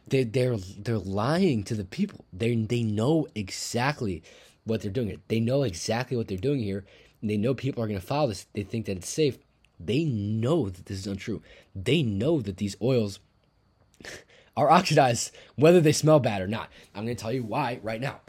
they 0.06 0.22
they're 0.22 0.56
they're 0.56 0.98
lying 0.98 1.64
to 1.64 1.74
the 1.74 1.84
people. 1.84 2.24
They 2.32 2.54
they 2.54 2.84
know 2.84 3.26
exactly 3.34 4.22
what 4.64 4.80
they're 4.80 4.92
doing. 4.92 5.20
They 5.26 5.40
know 5.40 5.64
exactly 5.64 6.16
what 6.16 6.28
they're 6.28 6.38
doing 6.38 6.60
here. 6.60 6.84
They 7.20 7.36
know 7.36 7.54
people 7.54 7.82
are 7.82 7.88
going 7.88 8.00
to 8.00 8.06
follow 8.06 8.28
this. 8.28 8.46
They 8.52 8.62
think 8.62 8.86
that 8.86 8.96
it's 8.96 9.08
safe. 9.08 9.38
They 9.78 10.04
know 10.04 10.68
that 10.68 10.86
this 10.86 10.98
is 10.98 11.06
untrue. 11.06 11.42
They 11.74 12.02
know 12.02 12.40
that 12.40 12.58
these 12.58 12.76
oils 12.80 13.20
are 14.56 14.70
oxidized, 14.70 15.34
whether 15.56 15.80
they 15.80 15.92
smell 15.92 16.20
bad 16.20 16.42
or 16.42 16.46
not. 16.46 16.68
I'm 16.94 17.04
going 17.04 17.16
to 17.16 17.22
tell 17.22 17.32
you 17.32 17.42
why 17.42 17.80
right 17.82 18.00
now. 18.00 18.20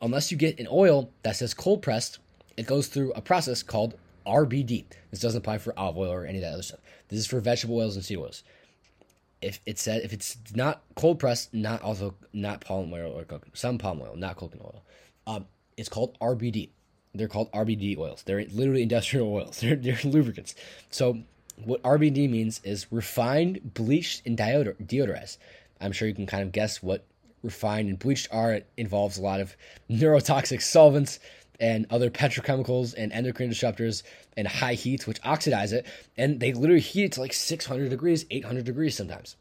Unless 0.00 0.30
you 0.30 0.36
get 0.36 0.60
an 0.60 0.68
oil 0.70 1.10
that 1.22 1.36
says 1.36 1.54
cold 1.54 1.82
pressed, 1.82 2.18
it 2.56 2.66
goes 2.66 2.88
through 2.88 3.12
a 3.12 3.20
process 3.20 3.62
called 3.62 3.94
RBD. 4.26 4.84
This 5.10 5.20
doesn't 5.20 5.38
apply 5.38 5.58
for 5.58 5.78
olive 5.78 5.96
oil 5.96 6.12
or 6.12 6.26
any 6.26 6.38
of 6.38 6.42
that 6.42 6.52
other 6.52 6.62
stuff. 6.62 6.80
This 7.08 7.18
is 7.20 7.26
for 7.26 7.40
vegetable 7.40 7.78
oils 7.78 7.96
and 7.96 8.04
seed 8.04 8.18
oils. 8.18 8.42
If 9.40 9.60
it 9.66 9.78
said 9.78 10.02
if 10.02 10.12
it's 10.12 10.36
not 10.54 10.82
cold 10.94 11.18
pressed, 11.18 11.52
not 11.54 11.82
also 11.82 12.14
not 12.32 12.60
palm 12.60 12.92
oil 12.92 13.12
or 13.12 13.24
coconut, 13.24 13.56
some 13.56 13.78
palm 13.78 14.00
oil, 14.00 14.16
not 14.16 14.36
coconut 14.36 14.64
oil, 14.64 14.82
um, 15.26 15.46
it's 15.76 15.88
called 15.88 16.18
RBD. 16.20 16.70
They're 17.16 17.28
called 17.28 17.50
RBD 17.52 17.98
oils. 17.98 18.22
They're 18.24 18.44
literally 18.46 18.82
industrial 18.82 19.28
oils. 19.32 19.60
They're, 19.60 19.76
they're 19.76 19.98
lubricants. 20.04 20.54
So 20.90 21.18
what 21.64 21.82
RBD 21.82 22.30
means 22.30 22.60
is 22.64 22.86
refined, 22.92 23.74
bleached, 23.74 24.26
and 24.26 24.36
deodor- 24.36 24.76
deodorized. 24.84 25.38
I'm 25.80 25.92
sure 25.92 26.08
you 26.08 26.14
can 26.14 26.26
kind 26.26 26.42
of 26.42 26.52
guess 26.52 26.82
what 26.82 27.04
refined 27.42 27.88
and 27.88 27.98
bleached 27.98 28.28
are. 28.30 28.52
It 28.52 28.66
involves 28.76 29.18
a 29.18 29.22
lot 29.22 29.40
of 29.40 29.56
neurotoxic 29.90 30.62
solvents 30.62 31.18
and 31.58 31.86
other 31.88 32.10
petrochemicals 32.10 32.94
and 32.96 33.12
endocrine 33.12 33.50
disruptors 33.50 34.02
and 34.36 34.46
high 34.46 34.74
heats, 34.74 35.06
which 35.06 35.18
oxidize 35.24 35.72
it. 35.72 35.86
And 36.16 36.38
they 36.40 36.52
literally 36.52 36.80
heat 36.80 37.04
it 37.04 37.12
to 37.12 37.20
like 37.20 37.32
600 37.32 37.88
degrees, 37.88 38.26
800 38.30 38.64
degrees 38.64 38.94
sometimes. 38.96 39.36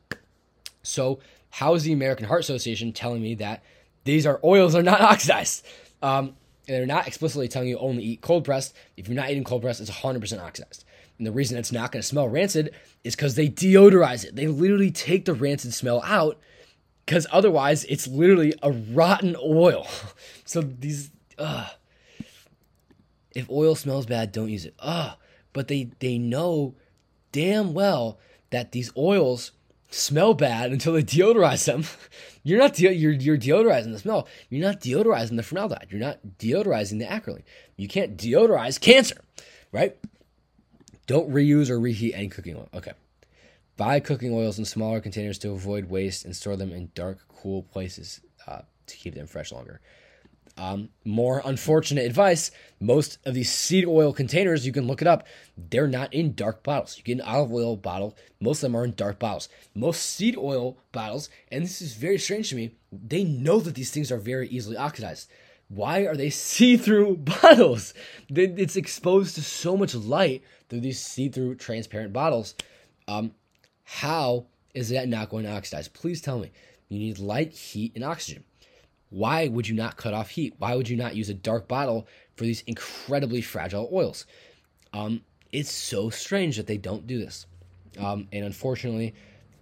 So, 0.84 1.20
how 1.50 1.74
is 1.74 1.84
the 1.84 1.94
American 1.94 2.26
Heart 2.26 2.42
Association 2.42 2.94
telling 2.94 3.22
me 3.22 3.36
that 3.36 3.64
these 4.04 4.26
are 4.26 4.40
oils 4.44 4.76
are 4.76 4.84
not 4.84 5.02
oxidized? 5.02 5.66
Um, 6.02 6.36
they're 6.68 6.86
not 6.86 7.08
explicitly 7.08 7.48
telling 7.48 7.70
you 7.70 7.78
only 7.78 8.04
eat 8.04 8.22
cold 8.22 8.44
pressed. 8.44 8.76
If 8.98 9.08
you're 9.08 9.16
not 9.16 9.30
eating 9.30 9.44
cold 9.44 9.62
pressed, 9.62 9.82
it's 9.82 9.92
100% 9.92 10.42
oxidized. 10.42 10.86
And 11.18 11.26
the 11.26 11.32
reason 11.32 11.58
it's 11.58 11.72
not 11.72 11.92
going 11.92 12.02
to 12.02 12.08
smell 12.08 12.28
rancid 12.28 12.72
is 13.04 13.16
because 13.16 13.36
they 13.36 13.48
deodorize 13.48 14.26
it. 14.26 14.36
They 14.36 14.48
literally 14.48 14.92
take 14.92 15.26
the 15.26 15.34
rancid 15.34 15.74
smell 15.74 16.02
out 16.06 16.40
because 17.06 17.28
otherwise 17.32 17.86
it's 17.86 18.08
literally 18.08 18.54
a 18.62 18.72
rotten 18.72 19.36
oil. 19.42 19.88
so 20.46 20.62
these, 20.62 21.12
uh, 21.38 21.70
if 23.34 23.50
oil 23.50 23.76
smells 23.76 24.06
bad, 24.06 24.32
don't 24.32 24.50
use 24.50 24.66
it. 24.66 24.76
Uh, 24.80 25.14
but 25.54 25.68
they, 25.68 25.92
they 26.00 26.18
know 26.18 26.76
damn 27.32 27.74
well 27.74 28.20
that 28.50 28.72
these 28.72 28.92
oils 28.98 29.52
smell 29.96 30.34
bad 30.34 30.72
until 30.72 30.94
they 30.94 31.04
deodorize 31.04 31.66
them. 31.66 31.86
You're 32.44 32.60
not 32.60 32.76
de- 32.76 32.94
you're 32.94 33.12
you're 33.12 33.40
deodorizing 33.40 33.92
the 33.92 33.98
smell. 33.98 34.28
You're 34.50 34.62
not 34.62 34.80
deodorizing 34.80 35.36
the 35.36 35.42
formaldehyde. 35.42 35.88
You're 35.90 36.00
not 36.00 36.20
deodorizing 36.38 37.00
the 37.00 37.06
acrolein. 37.06 37.42
You 37.76 37.88
can't 37.88 38.16
deodorize 38.16 38.80
cancer, 38.80 39.16
right? 39.72 39.98
Don't 41.08 41.32
reuse 41.32 41.72
or 41.72 41.80
reheat 41.80 42.14
any 42.14 42.28
cooking 42.28 42.56
oil. 42.56 42.70
Okay. 42.72 42.92
Buy 43.78 44.00
cooking 44.00 44.32
oils 44.32 44.60
in 44.60 44.66
smaller 44.66 45.02
containers 45.02 45.40
to 45.40 45.50
avoid 45.54 45.86
waste 45.90 46.24
and 46.24 46.36
store 46.36 46.56
them 46.56 46.72
in 46.72 46.92
dark, 46.94 47.18
cool 47.28 47.64
places 47.64 48.22
uh, 48.46 48.62
to 48.86 48.96
keep 48.96 49.16
them 49.16 49.26
fresh 49.26 49.52
longer. 49.52 49.82
Um, 50.58 50.90
more 51.04 51.42
unfortunate 51.44 52.06
advice 52.06 52.50
most 52.80 53.18
of 53.26 53.34
these 53.34 53.52
seed 53.52 53.86
oil 53.86 54.14
containers, 54.14 54.66
you 54.66 54.72
can 54.72 54.88
look 54.88 55.02
it 55.02 55.08
up, 55.08 55.26
they're 55.58 55.88
not 55.88 56.14
in 56.14 56.34
dark 56.34 56.64
bottles. 56.64 56.98
You 56.98 57.04
get 57.04 57.14
an 57.14 57.22
olive 57.22 57.52
oil 57.52 57.76
bottle, 57.76 58.16
most 58.40 58.60
of 58.60 58.72
them 58.72 58.76
are 58.76 58.86
in 58.86 58.94
dark 58.94 59.20
bottles. 59.20 59.50
Most 59.74 60.02
seed 60.02 60.38
oil 60.38 60.78
bottles, 60.92 61.30
and 61.52 61.64
this 61.64 61.82
is 61.82 61.94
very 61.94 62.18
strange 62.18 62.50
to 62.50 62.56
me, 62.56 62.76
they 62.92 63.24
know 63.24 63.60
that 63.60 63.76
these 63.76 63.92
things 63.92 64.12
are 64.12 64.18
very 64.18 64.48
easily 64.50 64.78
oxidized. 64.78 65.30
Why 65.68 66.02
are 66.02 66.16
they 66.16 66.30
see 66.32 66.78
through 66.78 67.18
bottles? 67.18 67.94
It's 68.30 68.76
exposed 68.76 69.36
to 69.36 69.42
so 69.42 69.76
much 69.76 69.96
light 69.96 70.44
through 70.70 70.82
these 70.82 71.00
see 71.00 71.30
through 71.30 71.56
transparent 71.56 72.14
bottles. 72.14 72.56
Um, 73.08 73.32
how 73.84 74.48
is 74.74 74.90
that 74.90 75.08
not 75.08 75.30
going 75.30 75.46
to 75.46 75.52
oxidize? 75.52 75.88
Please 75.88 76.22
tell 76.22 76.40
me. 76.40 76.52
You 76.90 77.00
need 77.00 77.18
light, 77.20 77.52
heat, 77.52 77.94
and 77.96 78.04
oxygen. 78.04 78.44
Why 79.10 79.48
would 79.48 79.68
you 79.68 79.76
not 79.76 79.98
cut 79.98 80.14
off 80.14 80.30
heat? 80.30 80.56
Why 80.58 80.76
would 80.76 80.90
you 80.90 80.98
not 80.98 81.16
use 81.16 81.30
a 81.30 81.34
dark 81.34 81.68
bottle 81.68 82.08
for 82.36 82.44
these 82.44 82.62
incredibly 82.68 83.42
fragile 83.42 83.90
oils? 83.92 84.26
Um, 84.94 85.22
it's 85.52 85.72
so 85.72 86.10
strange 86.10 86.58
that 86.58 86.68
they 86.68 86.78
don't 86.78 87.08
do 87.08 87.20
this. 87.20 87.46
Um, 87.98 88.28
and 88.34 88.46
unfortunately, 88.46 89.14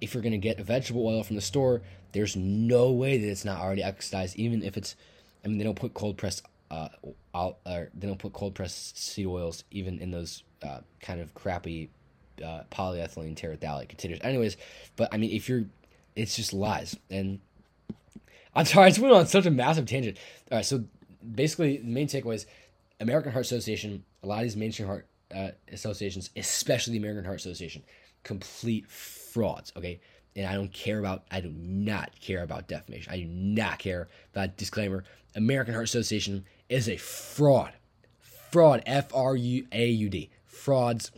if 0.01 0.13
you're 0.13 0.23
going 0.23 0.31
to 0.31 0.37
get 0.37 0.59
a 0.59 0.63
vegetable 0.63 1.05
oil 1.05 1.23
from 1.23 1.35
the 1.35 1.41
store, 1.41 1.81
there's 2.13 2.35
no 2.35 2.91
way 2.91 3.17
that 3.17 3.27
it's 3.27 3.45
not 3.45 3.59
already 3.59 3.83
oxidized, 3.83 4.35
even 4.37 4.63
if 4.63 4.77
it's. 4.77 4.95
I 5.43 5.49
mean, 5.49 5.57
they 5.57 5.63
don't 5.63 5.75
put 5.75 5.93
cold 5.93 6.17
pressed. 6.17 6.43
Uh, 6.71 6.89
they 7.33 8.07
don't 8.07 8.17
put 8.17 8.33
cold 8.33 8.55
pressed 8.55 8.97
seed 8.97 9.27
oils 9.27 9.63
even 9.69 9.99
in 9.99 10.09
those 10.09 10.43
uh, 10.63 10.79
kind 11.01 11.21
of 11.21 11.33
crappy 11.35 11.89
uh, 12.43 12.63
polyethylene 12.71 13.35
terephthalate 13.35 13.89
containers. 13.89 14.19
Anyways, 14.21 14.57
but 14.95 15.09
I 15.13 15.17
mean, 15.17 15.31
if 15.31 15.47
you're, 15.47 15.65
it's 16.15 16.35
just 16.35 16.53
lies 16.53 16.97
and 17.09 17.39
I'm 18.55 18.65
sorry, 18.65 18.85
I 18.87 18.89
just 18.89 18.99
went 18.99 19.13
on 19.13 19.27
such 19.27 19.45
a 19.45 19.51
massive 19.51 19.85
tangent. 19.85 20.17
All 20.51 20.57
right, 20.57 20.65
so 20.65 20.83
basically, 21.35 21.77
the 21.77 21.83
main 21.83 22.07
takeaway 22.07 22.35
is 22.35 22.45
American 22.99 23.31
Heart 23.31 23.45
Association, 23.45 24.03
a 24.21 24.27
lot 24.27 24.37
of 24.37 24.43
these 24.43 24.55
mainstream 24.55 24.87
heart 24.87 25.07
uh, 25.35 25.49
associations, 25.71 26.29
especially 26.35 26.93
the 26.93 26.99
American 26.99 27.25
Heart 27.25 27.37
Association, 27.37 27.83
complete 28.23 28.89
frauds, 28.89 29.73
okay? 29.75 29.99
And 30.35 30.47
I 30.47 30.53
don't 30.53 30.73
care 30.73 30.99
about, 30.99 31.23
I 31.29 31.41
do 31.41 31.53
not 31.55 32.19
care 32.19 32.43
about 32.43 32.67
defamation. 32.67 33.11
I 33.11 33.17
do 33.17 33.25
not 33.25 33.79
care 33.79 34.07
about 34.33 34.57
disclaimer. 34.57 35.03
American 35.35 35.73
Heart 35.73 35.85
Association 35.85 36.45
is 36.69 36.89
a 36.89 36.97
fraud. 36.97 37.73
Fraud, 38.51 38.83
F 38.85 39.13
R 39.13 39.35
U 39.35 39.67
A 39.71 39.87
U 39.87 40.09
D. 40.09 40.29
Frauds. 40.45 41.11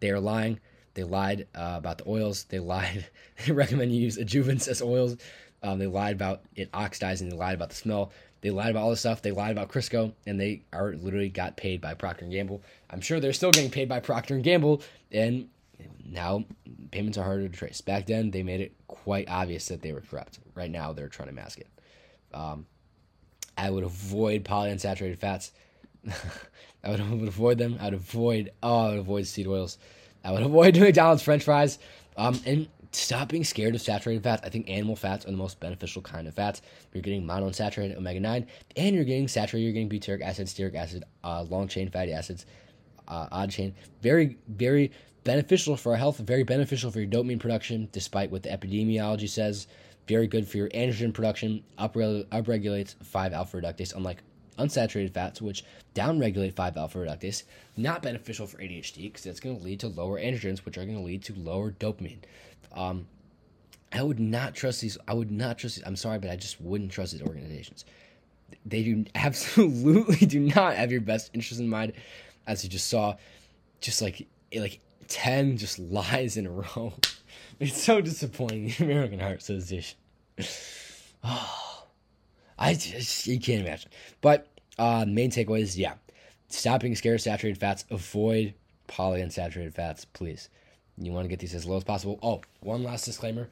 They 0.00 0.10
are 0.10 0.20
lying. 0.20 0.60
They 0.94 1.02
lied 1.02 1.46
uh, 1.54 1.74
about 1.76 1.98
the 1.98 2.08
oils. 2.08 2.44
They 2.44 2.58
lied. 2.74 3.06
They 3.44 3.52
recommend 3.52 3.92
you 3.92 4.00
use 4.00 4.18
adjuvants 4.18 4.68
as 4.68 4.82
oils. 4.82 5.16
Um, 5.62 5.78
they 5.78 5.86
lied 5.86 6.14
about 6.14 6.42
it 6.54 6.70
oxidizing. 6.72 7.28
They 7.28 7.36
lied 7.36 7.54
about 7.54 7.70
the 7.70 7.74
smell. 7.74 8.12
They 8.40 8.50
lied 8.50 8.70
about 8.70 8.84
all 8.84 8.90
this 8.90 9.00
stuff. 9.00 9.22
They 9.22 9.32
lied 9.32 9.50
about 9.50 9.68
Crisco, 9.68 10.12
and 10.26 10.40
they 10.40 10.62
are 10.72 10.92
literally 10.92 11.28
got 11.28 11.56
paid 11.56 11.80
by 11.80 11.94
Procter 11.94 12.24
and 12.24 12.32
Gamble. 12.32 12.62
I'm 12.90 13.00
sure 13.00 13.18
they're 13.18 13.32
still 13.32 13.50
getting 13.50 13.70
paid 13.70 13.88
by 13.88 13.98
Procter 14.00 14.34
and 14.34 14.44
Gamble, 14.44 14.82
and 15.10 15.48
now 16.04 16.44
payments 16.90 17.18
are 17.18 17.24
harder 17.24 17.48
to 17.48 17.56
trace. 17.56 17.80
Back 17.80 18.06
then, 18.06 18.30
they 18.30 18.42
made 18.42 18.60
it 18.60 18.72
quite 18.86 19.28
obvious 19.28 19.66
that 19.68 19.82
they 19.82 19.92
were 19.92 20.00
corrupt. 20.00 20.38
Right 20.54 20.70
now, 20.70 20.92
they're 20.92 21.08
trying 21.08 21.28
to 21.28 21.34
mask 21.34 21.58
it. 21.58 21.68
Um, 22.32 22.66
I 23.56 23.70
would 23.70 23.84
avoid 23.84 24.44
polyunsaturated 24.44 25.18
fats. 25.18 25.50
I 26.84 26.90
would, 26.90 27.00
avoid 27.28 27.58
them. 27.58 27.76
I 27.80 27.86
would 27.86 27.94
avoid. 27.94 28.52
Oh, 28.62 28.86
I 28.86 28.90
would 28.90 28.98
avoid 29.00 29.26
seed 29.26 29.48
oils. 29.48 29.78
I 30.24 30.32
would 30.32 30.42
avoid 30.44 30.76
McDonald's 30.78 31.22
French 31.22 31.44
fries. 31.44 31.78
Um, 32.16 32.40
and 32.46 32.68
stop 32.92 33.28
being 33.28 33.44
scared 33.44 33.74
of 33.74 33.80
saturated 33.80 34.22
fats. 34.22 34.42
I 34.44 34.48
think 34.48 34.68
animal 34.68 34.96
fats 34.96 35.26
are 35.26 35.30
the 35.30 35.36
most 35.36 35.60
beneficial 35.60 36.02
kind 36.02 36.26
of 36.26 36.34
fats. 36.34 36.62
You're 36.92 37.02
getting 37.02 37.24
monounsaturated 37.24 37.96
omega 37.96 38.20
9, 38.20 38.46
and 38.76 38.94
you're 38.94 39.04
getting 39.04 39.28
saturated, 39.28 39.64
you're 39.64 39.72
getting 39.72 39.88
butyric 39.88 40.22
acid, 40.22 40.46
stearic 40.46 40.74
acid, 40.74 41.04
uh, 41.24 41.42
long 41.42 41.68
chain 41.68 41.90
fatty 41.90 42.12
acids, 42.12 42.46
uh, 43.08 43.28
odd 43.30 43.50
chain. 43.50 43.74
Very, 44.02 44.38
very 44.48 44.90
beneficial 45.24 45.76
for 45.76 45.92
our 45.92 45.98
health, 45.98 46.18
very 46.18 46.44
beneficial 46.44 46.90
for 46.90 47.00
your 47.00 47.08
dopamine 47.08 47.40
production, 47.40 47.88
despite 47.92 48.30
what 48.30 48.42
the 48.42 48.48
epidemiology 48.48 49.28
says. 49.28 49.66
Very 50.06 50.26
good 50.26 50.48
for 50.48 50.56
your 50.56 50.70
androgen 50.70 51.12
production, 51.12 51.62
upregulates 51.78 52.94
5 53.04 53.32
alpha 53.34 53.60
reductase, 53.60 53.94
unlike 53.94 54.22
unsaturated 54.58 55.12
fats, 55.12 55.42
which 55.42 55.64
downregulate 55.94 56.54
5 56.54 56.76
alpha 56.76 56.98
reductase. 56.98 57.42
Not 57.76 58.02
beneficial 58.02 58.46
for 58.46 58.58
ADHD 58.58 59.04
because 59.04 59.24
that's 59.24 59.40
going 59.40 59.58
to 59.58 59.62
lead 59.62 59.80
to 59.80 59.88
lower 59.88 60.18
androgens, 60.18 60.60
which 60.60 60.78
are 60.78 60.84
going 60.84 60.96
to 60.96 61.04
lead 61.04 61.22
to 61.24 61.34
lower 61.34 61.72
dopamine. 61.72 62.18
Um, 62.72 63.06
I 63.92 64.02
would 64.02 64.20
not 64.20 64.54
trust 64.54 64.80
these. 64.80 64.98
I 65.06 65.14
would 65.14 65.30
not 65.30 65.58
trust. 65.58 65.76
These, 65.76 65.84
I'm 65.86 65.96
sorry, 65.96 66.18
but 66.18 66.30
I 66.30 66.36
just 66.36 66.60
wouldn't 66.60 66.92
trust 66.92 67.12
these 67.12 67.22
organizations. 67.22 67.84
They 68.66 68.82
do 68.82 69.04
absolutely 69.14 70.26
do 70.26 70.40
not 70.40 70.74
have 70.74 70.92
your 70.92 71.00
best 71.00 71.30
interest 71.34 71.60
in 71.60 71.68
mind, 71.68 71.92
as 72.46 72.64
you 72.64 72.70
just 72.70 72.88
saw. 72.88 73.14
Just 73.80 74.02
like 74.02 74.26
like 74.54 74.80
ten 75.06 75.56
just 75.56 75.78
lies 75.78 76.36
in 76.36 76.46
a 76.46 76.50
row. 76.50 76.94
It's 77.60 77.82
so 77.82 78.00
disappointing. 78.00 78.72
The 78.78 78.84
American 78.84 79.18
Heart 79.18 79.38
Association. 79.38 79.98
Oh, 81.24 81.84
I 82.56 82.74
just 82.74 83.26
you 83.26 83.40
can't 83.40 83.66
imagine. 83.66 83.90
But 84.20 84.46
uh, 84.78 85.04
main 85.08 85.32
takeaway 85.32 85.62
is 85.62 85.76
yeah, 85.76 85.94
stopping 86.48 86.92
of 86.92 86.98
saturated 86.98 87.58
fats. 87.58 87.84
Avoid 87.90 88.54
polyunsaturated 88.86 89.74
fats, 89.74 90.04
please. 90.04 90.48
You 91.00 91.12
want 91.12 91.24
to 91.24 91.28
get 91.28 91.38
these 91.38 91.54
as 91.54 91.66
low 91.66 91.76
as 91.76 91.84
possible. 91.84 92.18
Oh, 92.22 92.40
one 92.60 92.82
last 92.82 93.04
disclaimer. 93.04 93.48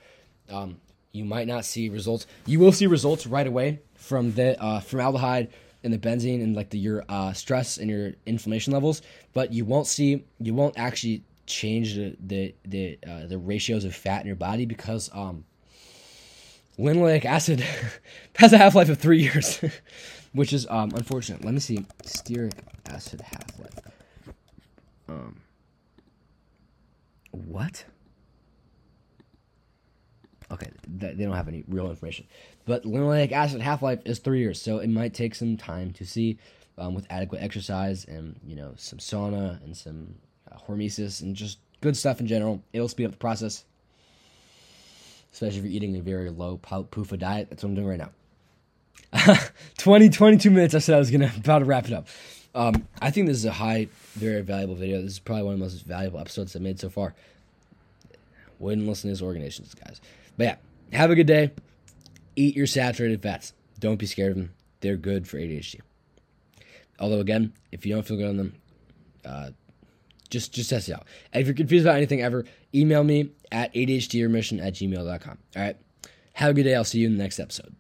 Um, 0.50 0.80
you 1.12 1.24
might 1.24 1.46
not 1.46 1.64
see 1.64 1.88
results. 1.88 2.26
You 2.44 2.58
will 2.58 2.72
see 2.72 2.86
results 2.86 3.26
right 3.26 3.46
away 3.46 3.80
from 3.94 4.32
the 4.34 4.60
uh, 4.62 4.80
formaldehyde 4.80 5.48
and 5.82 5.92
the 5.92 5.98
benzene 5.98 6.42
and 6.42 6.56
like 6.56 6.70
the 6.70 6.78
your 6.78 7.04
uh, 7.08 7.32
stress 7.32 7.78
and 7.78 7.88
your 7.88 8.12
inflammation 8.26 8.72
levels, 8.72 9.02
but 9.32 9.52
you 9.52 9.64
won't 9.64 9.86
see 9.86 10.24
you 10.40 10.54
won't 10.54 10.78
actually 10.78 11.22
change 11.46 11.94
the 11.94 12.16
the 12.20 12.54
the, 12.64 12.98
uh, 13.06 13.26
the 13.26 13.38
ratios 13.38 13.84
of 13.84 13.94
fat 13.94 14.20
in 14.20 14.26
your 14.26 14.36
body 14.36 14.66
because 14.66 15.08
um, 15.14 15.44
linoleic 16.78 17.24
acid 17.24 17.64
has 18.36 18.52
a 18.52 18.58
half 18.58 18.74
life 18.74 18.88
of 18.88 18.98
three 18.98 19.22
years. 19.22 19.60
which 20.36 20.52
is 20.52 20.66
um 20.68 20.92
unfortunate. 20.94 21.44
Let 21.44 21.54
me 21.54 21.60
see 21.60 21.78
stearic 22.04 22.52
acid 22.86 23.22
half 23.22 23.58
life. 23.58 23.74
Um, 25.08 25.40
what? 27.46 27.84
Okay, 30.50 30.70
th- 31.00 31.16
they 31.16 31.24
don't 31.24 31.34
have 31.34 31.48
any 31.48 31.64
real 31.66 31.90
information, 31.90 32.26
but 32.66 32.84
linoleic 32.84 33.32
acid 33.32 33.60
half 33.60 33.82
life 33.82 34.00
is 34.04 34.20
three 34.20 34.38
years, 34.38 34.60
so 34.60 34.78
it 34.78 34.88
might 34.88 35.12
take 35.12 35.34
some 35.34 35.56
time 35.56 35.92
to 35.94 36.06
see. 36.06 36.38
Um, 36.78 36.94
with 36.94 37.06
adequate 37.08 37.42
exercise 37.42 38.04
and 38.04 38.38
you 38.46 38.54
know 38.54 38.74
some 38.76 38.98
sauna 38.98 39.64
and 39.64 39.74
some 39.74 40.16
uh, 40.52 40.58
hormesis 40.68 41.22
and 41.22 41.34
just 41.34 41.58
good 41.80 41.96
stuff 41.96 42.20
in 42.20 42.26
general, 42.26 42.62
it'll 42.74 42.88
speed 42.88 43.06
up 43.06 43.12
the 43.12 43.16
process. 43.16 43.64
Especially 45.32 45.58
if 45.58 45.64
you're 45.64 45.72
eating 45.72 45.96
a 45.96 46.02
very 46.02 46.28
low 46.28 46.58
PUFA 46.58 47.18
diet. 47.18 47.48
That's 47.48 47.62
what 47.62 47.70
I'm 47.70 47.74
doing 47.76 47.86
right 47.86 47.98
now. 47.98 49.38
20, 49.78 50.08
22 50.10 50.50
minutes. 50.50 50.74
I 50.74 50.78
said 50.78 50.96
I 50.96 50.98
was 50.98 51.10
gonna 51.10 51.32
about 51.36 51.60
to 51.60 51.64
wrap 51.64 51.86
it 51.86 51.92
up. 51.92 52.08
Um, 52.56 52.88
I 53.02 53.10
think 53.10 53.26
this 53.26 53.36
is 53.36 53.44
a 53.44 53.52
high, 53.52 53.88
very 54.14 54.40
valuable 54.40 54.74
video. 54.74 55.02
This 55.02 55.12
is 55.12 55.18
probably 55.18 55.44
one 55.44 55.52
of 55.52 55.60
the 55.60 55.64
most 55.66 55.84
valuable 55.84 56.18
episodes 56.18 56.56
I've 56.56 56.62
made 56.62 56.80
so 56.80 56.88
far. 56.88 57.14
Wouldn't 58.58 58.88
listen 58.88 59.02
to 59.02 59.14
these 59.14 59.20
organizations, 59.22 59.74
guys. 59.74 60.00
But 60.38 60.44
yeah, 60.44 60.98
have 60.98 61.10
a 61.10 61.14
good 61.14 61.26
day. 61.26 61.50
Eat 62.34 62.56
your 62.56 62.66
saturated 62.66 63.20
fats. 63.20 63.52
Don't 63.78 63.98
be 63.98 64.06
scared 64.06 64.30
of 64.30 64.36
them. 64.38 64.54
They're 64.80 64.96
good 64.96 65.28
for 65.28 65.36
ADHD. 65.36 65.80
Although 66.98 67.20
again, 67.20 67.52
if 67.72 67.84
you 67.84 67.94
don't 67.94 68.06
feel 68.06 68.16
good 68.16 68.28
on 68.28 68.38
them, 68.38 68.54
uh, 69.22 69.50
just 70.30 70.54
just 70.54 70.70
test 70.70 70.88
it 70.88 70.92
out. 70.92 71.04
And 71.34 71.42
if 71.42 71.46
you're 71.46 71.54
confused 71.54 71.84
about 71.84 71.96
anything 71.96 72.22
ever, 72.22 72.46
email 72.74 73.04
me 73.04 73.32
at 73.52 73.72
ADHDremission 73.74 74.64
at 74.64 74.72
gmail.com. 74.72 75.38
All 75.56 75.62
right. 75.62 75.76
Have 76.32 76.50
a 76.50 76.54
good 76.54 76.62
day. 76.62 76.74
I'll 76.74 76.84
see 76.84 77.00
you 77.00 77.06
in 77.06 77.18
the 77.18 77.22
next 77.22 77.38
episode. 77.38 77.74